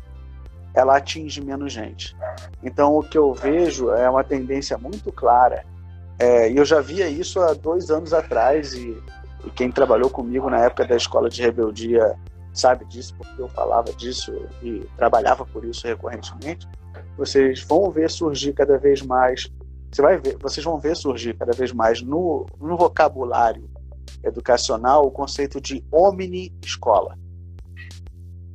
ela 0.72 0.96
atinge 0.96 1.40
menos 1.40 1.72
gente. 1.72 2.16
Então, 2.62 2.96
o 2.96 3.02
que 3.02 3.18
eu 3.18 3.34
vejo 3.34 3.90
é 3.90 4.08
uma 4.08 4.22
tendência 4.22 4.78
muito 4.78 5.10
clara. 5.10 5.64
É, 6.16 6.48
e 6.48 6.56
eu 6.56 6.64
já 6.64 6.80
via 6.80 7.08
isso 7.08 7.40
há 7.40 7.54
dois 7.54 7.90
anos 7.90 8.14
atrás, 8.14 8.72
e, 8.72 8.96
e, 9.44 9.50
quem 9.50 9.72
trabalhou 9.72 10.08
comigo 10.08 10.48
na 10.48 10.60
época 10.60 10.86
da 10.86 10.94
escola 10.94 11.28
de 11.28 11.42
rebeldia 11.42 12.16
sabe 12.54 12.84
disso, 12.84 13.16
porque 13.18 13.42
eu 13.42 13.48
falava 13.48 13.92
disso 13.94 14.32
e 14.62 14.86
trabalhava 14.96 15.44
por 15.44 15.64
isso 15.64 15.88
recorrentemente. 15.88 16.68
Vocês 17.18 17.62
vão 17.64 17.90
ver 17.90 18.08
surgir 18.08 18.52
cada 18.52 18.78
vez 18.78 19.02
mais, 19.02 19.50
você 19.90 20.00
vai 20.00 20.18
ver, 20.18 20.38
vocês 20.40 20.64
vão 20.64 20.78
ver 20.78 20.96
surgir 20.96 21.36
cada 21.36 21.52
vez 21.52 21.72
mais 21.72 22.00
no, 22.00 22.46
no 22.60 22.76
vocabulário 22.76 23.68
educacional 24.22 25.04
o 25.04 25.10
conceito 25.10 25.60
de 25.60 25.84
omni-escola. 25.90 27.18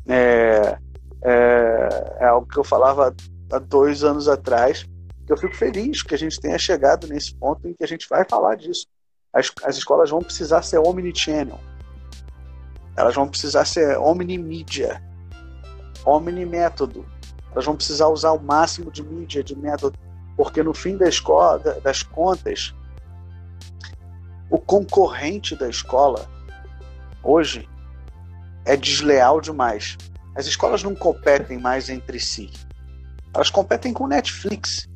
É, 0.07 0.77
é, 1.23 2.15
é 2.19 2.25
algo 2.25 2.47
que 2.47 2.57
eu 2.57 2.63
falava 2.63 3.13
há 3.51 3.59
dois 3.59 4.01
anos 4.03 4.29
atrás, 4.29 4.85
que 5.25 5.31
eu 5.33 5.37
fico 5.37 5.55
feliz 5.55 6.01
que 6.01 6.15
a 6.15 6.17
gente 6.17 6.39
tenha 6.39 6.57
chegado 6.57 7.05
nesse 7.07 7.35
ponto 7.35 7.67
em 7.67 7.73
que 7.73 7.83
a 7.83 7.87
gente 7.87 8.07
vai 8.09 8.25
falar 8.29 8.55
disso. 8.55 8.87
As, 9.33 9.51
as 9.63 9.77
escolas 9.77 10.09
vão 10.09 10.19
precisar 10.19 10.61
ser 10.61 10.79
omnichannel. 10.79 11.59
Elas 12.95 13.15
vão 13.15 13.27
precisar 13.27 13.65
ser 13.65 13.97
omnimídia, 13.97 15.03
omnimétodo. 16.05 17.05
Elas 17.53 17.65
vão 17.65 17.75
precisar 17.75 18.07
usar 18.07 18.31
o 18.31 18.41
máximo 18.41 18.91
de 18.91 19.03
mídia, 19.03 19.43
de 19.43 19.55
método, 19.55 19.97
porque 20.35 20.61
no 20.61 20.73
fim 20.73 20.97
da 20.97 21.07
escola, 21.07 21.59
das 21.81 22.03
contas, 22.03 22.73
o 24.49 24.57
concorrente 24.57 25.55
da 25.55 25.69
escola 25.69 26.27
hoje 27.23 27.69
é 28.65 28.75
desleal 28.75 29.39
demais. 29.39 29.97
As 30.35 30.47
escolas 30.47 30.81
não 30.81 30.95
competem 30.95 31.59
mais 31.59 31.89
entre 31.89 32.19
si. 32.19 32.51
Elas 33.33 33.49
competem 33.49 33.93
com 33.93 34.07
Netflix. 34.07 34.89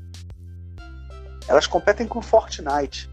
Elas 1.48 1.68
competem 1.68 2.08
com 2.08 2.22
Fortnite. 2.22 3.10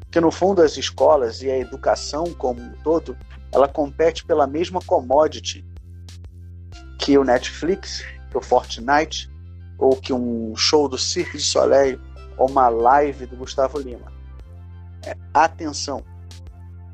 Porque 0.00 0.20
no 0.20 0.30
fundo 0.30 0.62
as 0.62 0.76
escolas 0.76 1.42
e 1.42 1.50
a 1.50 1.58
educação 1.58 2.32
como 2.34 2.60
um 2.60 2.72
todo, 2.82 3.16
ela 3.52 3.68
compete 3.68 4.24
pela 4.24 4.46
mesma 4.46 4.80
commodity 4.80 5.64
que 6.98 7.16
o 7.16 7.24
Netflix, 7.24 8.04
que 8.30 8.38
o 8.38 8.40
Fortnite, 8.40 9.30
ou 9.78 9.96
que 9.96 10.12
um 10.12 10.54
show 10.56 10.88
do 10.88 10.96
Cirque 10.96 11.38
de 11.38 11.42
Soleil, 11.42 12.00
ou 12.36 12.48
uma 12.48 12.68
live 12.68 13.26
do 13.26 13.36
Gustavo 13.36 13.78
Lima. 13.78 14.12
É, 15.04 15.16
atenção, 15.34 16.04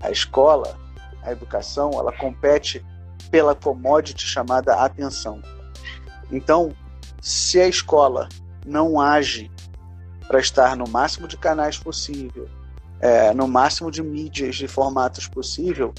a 0.01 0.11
escola, 0.11 0.79
a 1.23 1.33
educação, 1.33 1.91
ela 1.95 2.13
compete 2.13 2.85
pela 3.31 3.55
commodity 3.55 4.27
chamada 4.27 4.75
atenção. 4.75 5.43
Então, 6.31 6.75
se 7.21 7.61
a 7.61 7.69
escola 7.69 8.29
não 8.65 9.01
age 9.01 9.51
para 10.27 10.41
estar 10.41 10.77
no 10.77 10.89
máximo 10.89 11.29
de 11.29 11.37
canais 11.37 11.79
possível, 11.79 12.49
é, 13.01 13.33
no 13.33 13.47
máximo 13.47 13.91
de 13.91 14.03
mídias, 14.03 14.57
de 14.57 14.67
formatos 14.67 15.29
possível, 15.29 15.93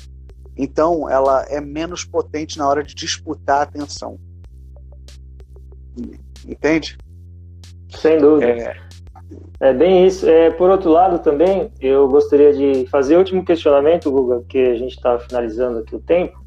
então 0.57 1.09
ela 1.09 1.43
é 1.47 1.61
menos 1.61 2.03
potente 2.03 2.57
na 2.57 2.67
hora 2.67 2.83
de 2.83 2.95
disputar 2.95 3.59
a 3.59 3.63
atenção. 3.63 4.19
Entende? 6.47 6.97
Sem 7.89 8.17
dúvida. 8.17 8.51
É, 8.51 9.69
é 9.69 9.73
bem 9.73 10.05
isso. 10.05 10.27
É, 10.27 10.51
por 10.51 10.69
outro 10.69 10.89
lado, 10.89 11.19
também, 11.19 11.71
eu 11.81 12.07
gostaria 12.07 12.53
de 12.53 12.87
fazer 12.87 13.15
o 13.15 13.19
último 13.19 13.43
questionamento, 13.43 14.11
Guga, 14.11 14.43
que 14.47 14.59
a 14.59 14.75
gente 14.75 14.95
está 14.95 15.17
finalizando 15.19 15.79
aqui 15.79 15.95
o 15.95 15.99
tempo 15.99 16.39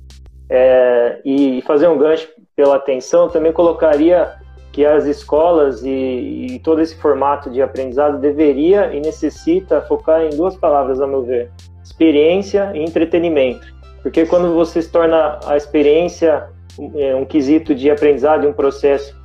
é, 0.48 1.20
e 1.24 1.62
fazer 1.62 1.88
um 1.88 1.96
gancho 1.96 2.28
pela 2.56 2.76
atenção, 2.76 3.28
também 3.28 3.52
colocaria 3.52 4.34
que 4.72 4.84
as 4.84 5.04
escolas 5.04 5.82
e, 5.82 5.88
e, 5.88 6.58
todo 6.60 6.80
esse 6.80 6.96
formato 6.96 7.50
de 7.50 7.60
aprendizado 7.60 8.18
deveria 8.18 8.92
e 8.92 9.00
necessita 9.00 9.80
focar 9.82 10.22
em 10.22 10.30
duas 10.30 10.56
palavras, 10.56 11.00
a 11.00 11.06
meu 11.06 11.22
ver: 11.22 11.50
experiência 11.82 12.70
e 12.74 12.82
entretenimento. 12.82 13.66
Porque 14.02 14.24
quando 14.26 14.54
você 14.54 14.80
se 14.80 14.90
torna 14.90 15.38
a 15.44 15.56
experiência 15.56 16.48
um, 16.78 16.92
é, 16.98 17.14
um 17.14 17.24
quesito 17.24 17.74
de 17.74 17.90
aprendizado, 17.90 18.46
um 18.46 18.52
processo 18.52 19.19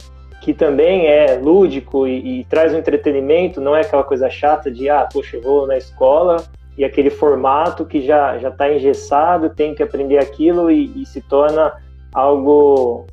que 0.46 0.54
também 0.54 1.08
é 1.08 1.40
lúdico 1.42 2.06
e, 2.06 2.42
e, 2.42 2.44
traz 2.44 2.72
um 2.72 2.78
entretenimento, 2.78 3.60
não 3.60 3.76
é 3.76 3.82
aquela 3.82 4.04
coisa 4.04 4.30
chata 4.30 4.70
de, 4.70 4.88
ah, 4.88 5.10
poxa, 5.12 5.38
eu 5.38 5.42
vou 5.42 5.66
na 5.66 5.76
escola 5.76 6.38
e 6.78 6.86
aquele 6.86 7.10
formato 7.10 7.84
que 7.84 8.00
já 8.06 8.38
já 8.38 8.50
está 8.50 8.72
engessado, 8.72 9.50
tem 9.50 9.74
que 9.74 9.82
aprender 9.82 10.20
aquilo 10.20 10.70
e, 10.70 11.02
e, 11.02 11.04
se 11.04 11.20
torna 11.20 11.74
algo 12.14 13.08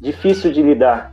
difícil 0.00 0.52
de 0.52 0.62
lidar. 0.62 1.12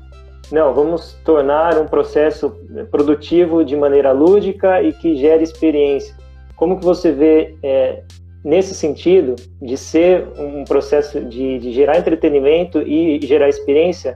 Não, 0.51 0.75
vamos 0.75 1.13
tornar 1.25 1.75
um 1.79 1.87
processo 1.87 2.55
produtivo 2.91 3.65
de 3.65 3.75
maneira 3.75 4.11
lúdica 4.11 4.83
e 4.83 4.93
que 4.93 5.15
gere 5.15 5.41
experiência. 5.41 6.15
Como 6.55 6.77
que 6.77 6.85
você 6.85 7.11
vê 7.11 7.55
é, 7.63 8.03
nesse 8.43 8.75
sentido 8.75 9.35
de 9.59 9.75
ser 9.75 10.27
um 10.37 10.63
processo 10.65 11.19
de, 11.19 11.57
de 11.57 11.73
gerar 11.73 11.97
entretenimento 11.97 12.79
e 12.79 13.19
gerar 13.25 13.49
experiência 13.49 14.15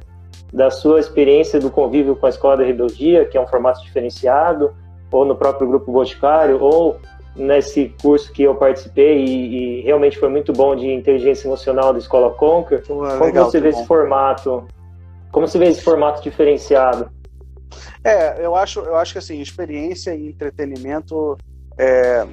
da 0.52 0.70
sua 0.70 1.00
experiência 1.00 1.60
do 1.60 1.70
convívio 1.70 2.16
com 2.16 2.26
a 2.26 2.30
escola 2.30 2.58
da 2.58 2.64
rebeldia, 2.64 3.26
que 3.26 3.38
é 3.38 3.42
um 3.42 3.48
formato 3.48 3.82
diferenciado, 3.82 4.74
ou 5.12 5.26
no 5.26 5.36
próprio 5.36 5.68
grupo 5.68 5.92
Boticário, 5.92 6.62
ou 6.62 7.00
nesse 7.36 7.96
curso 8.02 8.32
que 8.32 8.44
eu 8.44 8.56
participei 8.56 9.24
e, 9.24 9.80
e, 9.80 9.82
realmente 9.82 10.20
foi 10.20 10.28
muito 10.28 10.52
bom 10.52 10.76
de 10.76 10.88
inteligência 10.92 11.48
emocional 11.48 11.94
da 11.94 12.00
Escola 12.00 12.32
Conquer. 12.32 12.86
como 12.86 13.04
legal, 13.04 13.50
você 13.50 13.60
vê 13.60 13.72
bom. 13.72 13.78
esse 13.78 13.88
formato? 13.88 14.68
Como 15.32 15.48
você 15.48 15.58
vê 15.58 15.68
esse 15.68 15.82
formato 15.82 16.22
diferenciado? 16.22 17.10
É, 18.04 18.46
eu 18.46 18.54
acho, 18.54 18.82
eu 18.82 18.98
acho 18.98 19.14
que 19.14 19.20
assim, 19.20 19.40
experiência 19.40 20.14
e 20.14 20.28
entretenimento, 20.28 21.38
é, 21.78 22.28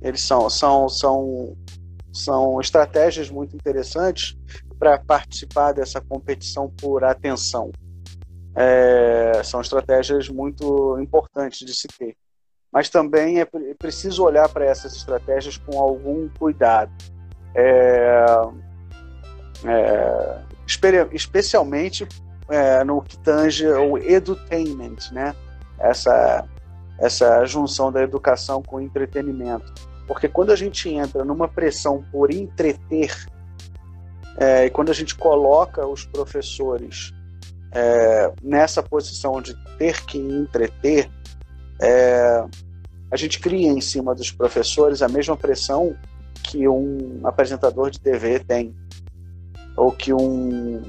eles 0.00 0.22
são, 0.22 0.48
são, 0.48 0.88
são, 0.88 1.54
são 2.10 2.60
estratégias 2.60 3.28
muito 3.28 3.54
interessantes 3.54 4.38
para 4.80 4.98
participar 4.98 5.72
dessa 5.72 6.00
competição 6.00 6.68
por 6.80 7.04
atenção. 7.04 7.70
É, 8.56 9.42
são 9.44 9.60
estratégias 9.60 10.28
muito 10.28 10.98
importantes 10.98 11.64
de 11.64 11.72
se 11.72 11.86
ter 11.86 12.16
mas 12.72 12.88
também 12.88 13.40
é 13.40 13.48
preciso 13.74 14.22
olhar 14.22 14.48
para 14.48 14.64
essas 14.64 14.94
estratégias 14.94 15.56
com 15.56 15.78
algum 15.78 16.28
cuidado. 16.28 16.92
É, 17.54 18.24
é, 19.64 20.38
especialmente 21.12 22.06
é, 22.48 22.84
no 22.84 23.02
que 23.02 23.18
tange 23.18 23.66
o 23.66 23.98
edutainment, 23.98 25.10
né? 25.10 25.34
essa, 25.78 26.46
essa 26.98 27.44
junção 27.44 27.90
da 27.90 28.02
educação 28.02 28.62
com 28.62 28.80
entretenimento. 28.80 29.72
Porque 30.06 30.28
quando 30.28 30.52
a 30.52 30.56
gente 30.56 30.88
entra 30.88 31.24
numa 31.24 31.48
pressão 31.48 32.04
por 32.12 32.32
entreter, 32.32 33.12
é, 34.40 34.64
e 34.64 34.70
quando 34.70 34.90
a 34.90 34.94
gente 34.94 35.14
coloca 35.14 35.86
os 35.86 36.06
professores 36.06 37.12
é, 37.72 38.32
nessa 38.42 38.82
posição 38.82 39.42
de 39.42 39.54
ter 39.76 40.02
que 40.06 40.16
entreter, 40.16 41.10
é, 41.80 42.42
a 43.10 43.16
gente 43.16 43.38
cria 43.38 43.68
em 43.68 43.82
cima 43.82 44.14
dos 44.14 44.32
professores 44.32 45.02
a 45.02 45.08
mesma 45.08 45.36
pressão 45.36 45.94
que 46.42 46.66
um 46.66 47.20
apresentador 47.22 47.90
de 47.90 48.00
TV 48.00 48.40
tem, 48.40 48.74
ou 49.76 49.92
que 49.92 50.10
um, 50.12 50.82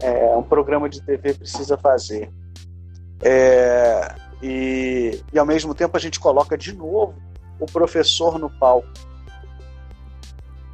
é, 0.00 0.36
um 0.36 0.42
programa 0.42 0.88
de 0.88 1.02
TV 1.02 1.34
precisa 1.34 1.76
fazer. 1.76 2.30
É, 3.20 4.14
e, 4.40 5.20
e 5.32 5.38
ao 5.38 5.46
mesmo 5.46 5.74
tempo 5.74 5.96
a 5.96 6.00
gente 6.00 6.20
coloca 6.20 6.56
de 6.56 6.72
novo 6.72 7.14
o 7.58 7.66
professor 7.66 8.38
no 8.38 8.48
palco. 8.50 8.88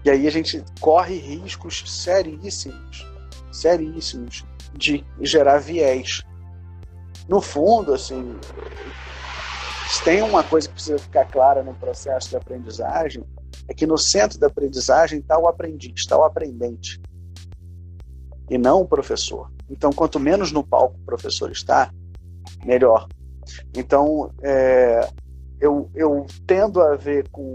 E 0.04 0.10
aí 0.10 0.26
a 0.26 0.30
gente 0.30 0.64
corre 0.80 1.16
riscos 1.16 1.84
seríssimos, 1.86 3.06
seríssimos 3.52 4.44
de 4.74 5.04
gerar 5.20 5.58
viés. 5.58 6.22
No 7.28 7.40
fundo, 7.40 7.92
assim, 7.92 8.38
se 9.88 10.02
tem 10.02 10.22
uma 10.22 10.42
coisa 10.42 10.68
que 10.68 10.74
precisa 10.74 10.98
ficar 10.98 11.26
clara 11.26 11.62
no 11.62 11.74
processo 11.74 12.30
de 12.30 12.36
aprendizagem, 12.36 13.24
é 13.68 13.74
que 13.74 13.86
no 13.86 13.98
centro 13.98 14.38
da 14.38 14.46
aprendizagem 14.46 15.20
está 15.20 15.38
o 15.38 15.46
aprendiz, 15.46 15.92
está 15.96 16.16
o 16.16 16.24
aprendente, 16.24 17.00
e 18.48 18.58
não 18.58 18.80
o 18.80 18.88
professor. 18.88 19.50
Então, 19.68 19.92
quanto 19.92 20.18
menos 20.18 20.50
no 20.50 20.64
palco 20.64 20.96
o 20.96 21.04
professor 21.04 21.52
está, 21.52 21.92
melhor. 22.64 23.06
Então, 23.76 24.32
é, 24.42 25.08
eu, 25.60 25.90
eu 25.94 26.26
tendo 26.46 26.80
a 26.80 26.96
ver 26.96 27.28
com, 27.28 27.54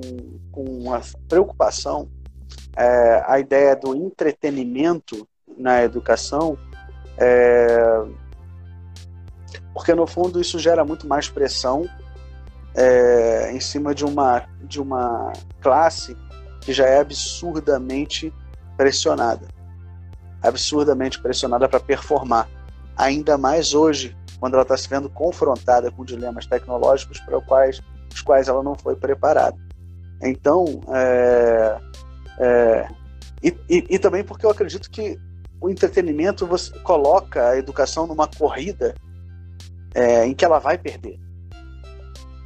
com 0.51 0.63
uma 0.63 1.01
preocupação 1.27 2.09
é, 2.76 3.23
a 3.28 3.39
ideia 3.39 3.76
do 3.76 3.95
entretenimento 3.95 5.28
na 5.57 5.84
educação, 5.84 6.57
é, 7.17 8.03
porque 9.73 9.93
no 9.93 10.05
fundo 10.05 10.39
isso 10.39 10.59
gera 10.59 10.84
muito 10.84 11.07
mais 11.07 11.30
pressão 11.30 11.88
é, 12.73 13.51
em 13.53 13.59
cima 13.59 13.95
de 13.95 14.03
uma, 14.03 14.43
de 14.63 14.82
uma 14.82 15.32
classe 15.61 16.15
que 16.61 16.73
já 16.73 16.86
é 16.86 16.99
absurdamente 16.99 18.34
pressionada 18.76 19.55
absurdamente 20.47 21.19
pressionada 21.21 21.67
para 21.67 21.80
performar. 21.80 22.47
Ainda 22.95 23.38
mais 23.38 23.73
hoje, 23.73 24.15
quando 24.39 24.53
ela 24.53 24.63
está 24.63 24.78
se 24.78 24.88
vendo 24.88 25.09
confrontada 25.09 25.91
com 25.91 26.05
dilemas 26.05 26.45
tecnológicos 26.45 27.19
para 27.19 27.38
os 27.38 27.45
quais, 27.45 27.82
os 28.13 28.21
quais 28.21 28.47
ela 28.47 28.63
não 28.63 28.76
foi 28.76 28.95
preparada. 28.95 29.57
Então, 30.21 30.82
é, 30.93 31.78
é, 32.39 32.88
e, 33.41 33.49
e, 33.69 33.86
e, 33.91 33.99
também 33.99 34.23
porque 34.23 34.45
eu 34.45 34.49
acredito 34.49 34.89
que 34.89 35.19
o 35.61 35.69
entretenimento 35.69 36.45
você 36.45 36.71
coloca 36.79 37.49
a 37.49 37.57
educação 37.57 38.05
numa 38.07 38.27
corrida 38.27 38.95
é, 39.93 40.25
em 40.25 40.33
que 40.33 40.43
ela 40.43 40.59
vai 40.59 40.77
perder. 40.77 41.19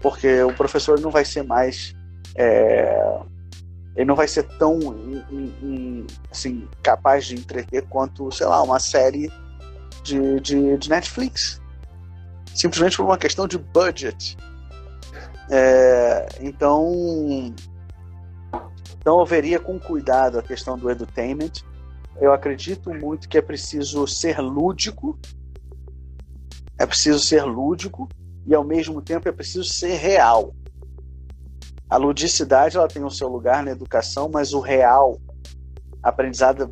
Porque 0.02 0.42
o 0.44 0.54
professor 0.54 1.00
não 1.00 1.12
vai 1.12 1.26
ser 1.26 1.44
mais 1.44 1.96
é, 2.36 3.20
ele 3.96 4.06
não 4.06 4.16
vai 4.16 4.28
ser 4.28 4.44
tão 4.58 4.80
assim 6.32 6.68
capaz 6.82 7.26
de 7.26 7.36
entreter 7.36 7.86
quanto 7.90 8.32
sei 8.32 8.46
lá 8.46 8.62
uma 8.64 8.80
série 8.80 9.30
de, 10.04 10.40
de, 10.40 10.78
de 10.78 10.90
Netflix. 10.90 11.62
Simplesmente 12.56 12.98
por 12.98 13.04
uma 13.04 13.18
questão 13.18 13.48
de 13.48 13.58
budget. 13.58 14.38
É, 15.50 16.28
então 16.40 17.54
então 19.10 19.20
eu 19.20 19.26
veria 19.26 19.60
com 19.60 19.80
cuidado 19.80 20.38
a 20.38 20.44
questão 20.44 20.78
do 20.78 20.90
edutainment 20.90 21.64
eu 22.22 22.32
acredito 22.32 22.94
muito 22.94 23.28
que 23.28 23.38
é 23.38 23.42
preciso 23.42 24.06
ser 24.06 24.40
lúdico 24.40 25.18
é 26.80 26.86
preciso 26.86 27.20
ser 27.20 27.44
lúdico 27.44 28.08
e 28.46 28.56
ao 28.56 28.64
mesmo 28.64 29.02
tempo 29.02 29.28
é 29.28 29.32
preciso 29.32 29.66
ser 29.66 29.96
real. 29.96 30.56
A 31.90 31.98
ludicidade 31.98 32.78
ela 32.78 32.88
tem 32.88 33.04
o 33.04 33.10
seu 33.10 33.28
lugar 33.28 33.64
na 33.64 33.72
educação, 33.72 34.30
mas 34.32 34.54
o 34.54 34.60
real, 34.60 35.20
aprendizado, 36.02 36.70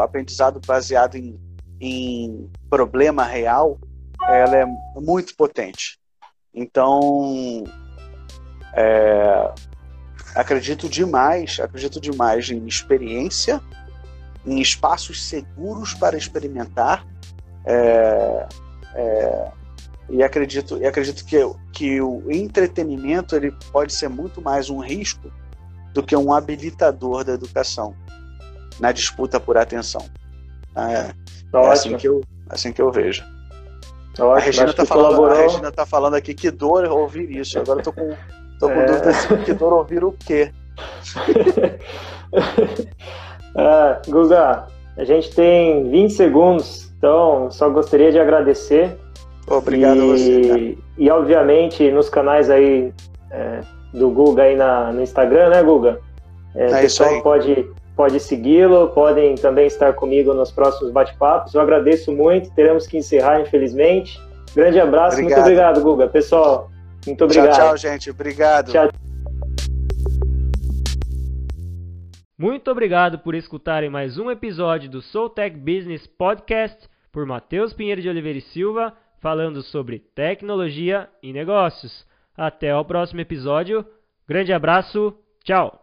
aprendizado 0.00 0.60
baseado 0.64 1.16
em, 1.16 1.38
em 1.80 2.50
problema 2.70 3.24
real, 3.24 3.78
ela 4.28 4.56
é 4.56 4.66
muito 4.94 5.34
potente. 5.36 5.98
Então, 6.54 7.64
é, 8.74 9.52
acredito 10.34 10.88
demais, 10.88 11.58
acredito 11.60 12.00
demais 12.00 12.50
em 12.50 12.66
experiência, 12.66 13.60
em 14.46 14.60
espaços 14.60 15.22
seguros 15.22 15.94
para 15.94 16.16
experimentar. 16.16 17.06
É, 17.64 18.48
é, 18.94 19.50
e 20.10 20.22
acredito, 20.22 20.78
e 20.78 20.86
acredito 20.86 21.24
que, 21.24 21.38
que 21.72 22.00
o 22.00 22.30
entretenimento 22.30 23.34
ele 23.36 23.52
pode 23.70 23.92
ser 23.92 24.08
muito 24.08 24.42
mais 24.42 24.68
um 24.68 24.78
risco 24.78 25.32
do 25.94 26.02
que 26.02 26.16
um 26.16 26.32
habilitador 26.32 27.24
da 27.24 27.32
educação 27.32 27.94
na 28.80 28.92
disputa 28.92 29.38
por 29.38 29.56
atenção. 29.56 30.06
É, 30.74 31.12
é 31.54 31.70
assim, 31.70 31.96
que 31.96 32.08
eu, 32.08 32.22
assim 32.48 32.72
que 32.72 32.82
eu 32.82 32.90
vejo. 32.90 33.22
Ótimo, 34.12 34.30
a 34.32 34.38
Regina 34.38 34.70
está 34.70 34.84
falando, 34.84 35.16
colaborou... 35.16 35.72
tá 35.72 35.86
falando 35.86 36.14
aqui 36.14 36.34
que 36.34 36.50
dor 36.50 36.84
ouvir 36.84 37.30
isso. 37.30 37.58
Agora 37.58 37.80
eu 37.80 37.84
tô 37.84 37.92
com, 37.92 38.14
tô 38.62 38.68
com 38.68 38.80
é... 38.80 38.86
dúvida 38.86 39.12
se 39.12 39.36
que 39.38 39.52
dor 39.54 39.72
ouvir 39.72 40.04
o 40.04 40.12
quê. 40.12 40.52
ah, 43.56 44.00
Guga, 44.08 44.66
a 44.96 45.04
gente 45.04 45.34
tem 45.34 45.90
20 45.90 46.12
segundos, 46.12 46.92
então 46.96 47.50
só 47.50 47.68
gostaria 47.68 48.12
de 48.12 48.20
agradecer 48.20 48.96
Obrigado 49.48 49.98
e, 49.98 50.06
você. 50.06 50.78
E 50.96 51.10
obviamente 51.10 51.90
nos 51.90 52.08
canais 52.08 52.48
aí 52.48 52.92
é, 53.32 53.60
do 53.92 54.08
Guga 54.10 54.44
aí 54.44 54.54
na, 54.54 54.92
no 54.92 55.02
Instagram, 55.02 55.48
né, 55.48 55.62
Guga? 55.62 55.98
É, 56.54 56.70
é 56.70 56.80
pessoal 56.82 57.20
pode 57.22 57.68
pode 57.94 58.18
segui-lo, 58.20 58.88
podem 58.88 59.34
também 59.34 59.66
estar 59.66 59.92
comigo 59.92 60.32
nos 60.32 60.50
próximos 60.50 60.90
bate-papos. 60.90 61.52
Eu 61.52 61.60
agradeço 61.60 62.10
muito, 62.10 62.50
teremos 62.52 62.86
que 62.86 62.96
encerrar, 62.96 63.40
infelizmente. 63.40 64.18
Grande 64.56 64.80
abraço, 64.80 65.16
obrigado. 65.16 65.38
muito 65.38 65.40
obrigado, 65.40 65.82
Guga. 65.82 66.08
Pessoal, 66.08 66.70
muito 67.06 67.24
obrigado. 67.24 67.54
Tchau, 67.54 67.68
tchau, 67.68 67.76
gente. 67.76 68.10
Obrigado. 68.10 68.72
Tchau. 68.72 68.90
Muito 72.38 72.70
obrigado 72.70 73.18
por 73.20 73.34
escutarem 73.34 73.88
mais 73.88 74.18
um 74.18 74.30
episódio 74.30 74.90
do 74.90 75.00
Soul 75.00 75.30
Tech 75.30 75.56
Business 75.56 76.06
Podcast 76.06 76.88
por 77.12 77.24
Matheus 77.24 77.72
Pinheiro 77.72 78.02
de 78.02 78.08
Oliveira 78.08 78.38
e 78.38 78.42
Silva 78.42 78.92
falando 79.20 79.62
sobre 79.62 80.00
tecnologia 80.00 81.08
e 81.22 81.32
negócios. 81.32 82.04
Até 82.36 82.74
o 82.74 82.84
próximo 82.84 83.20
episódio. 83.20 83.86
Grande 84.26 84.52
abraço. 84.52 85.14
Tchau. 85.44 85.81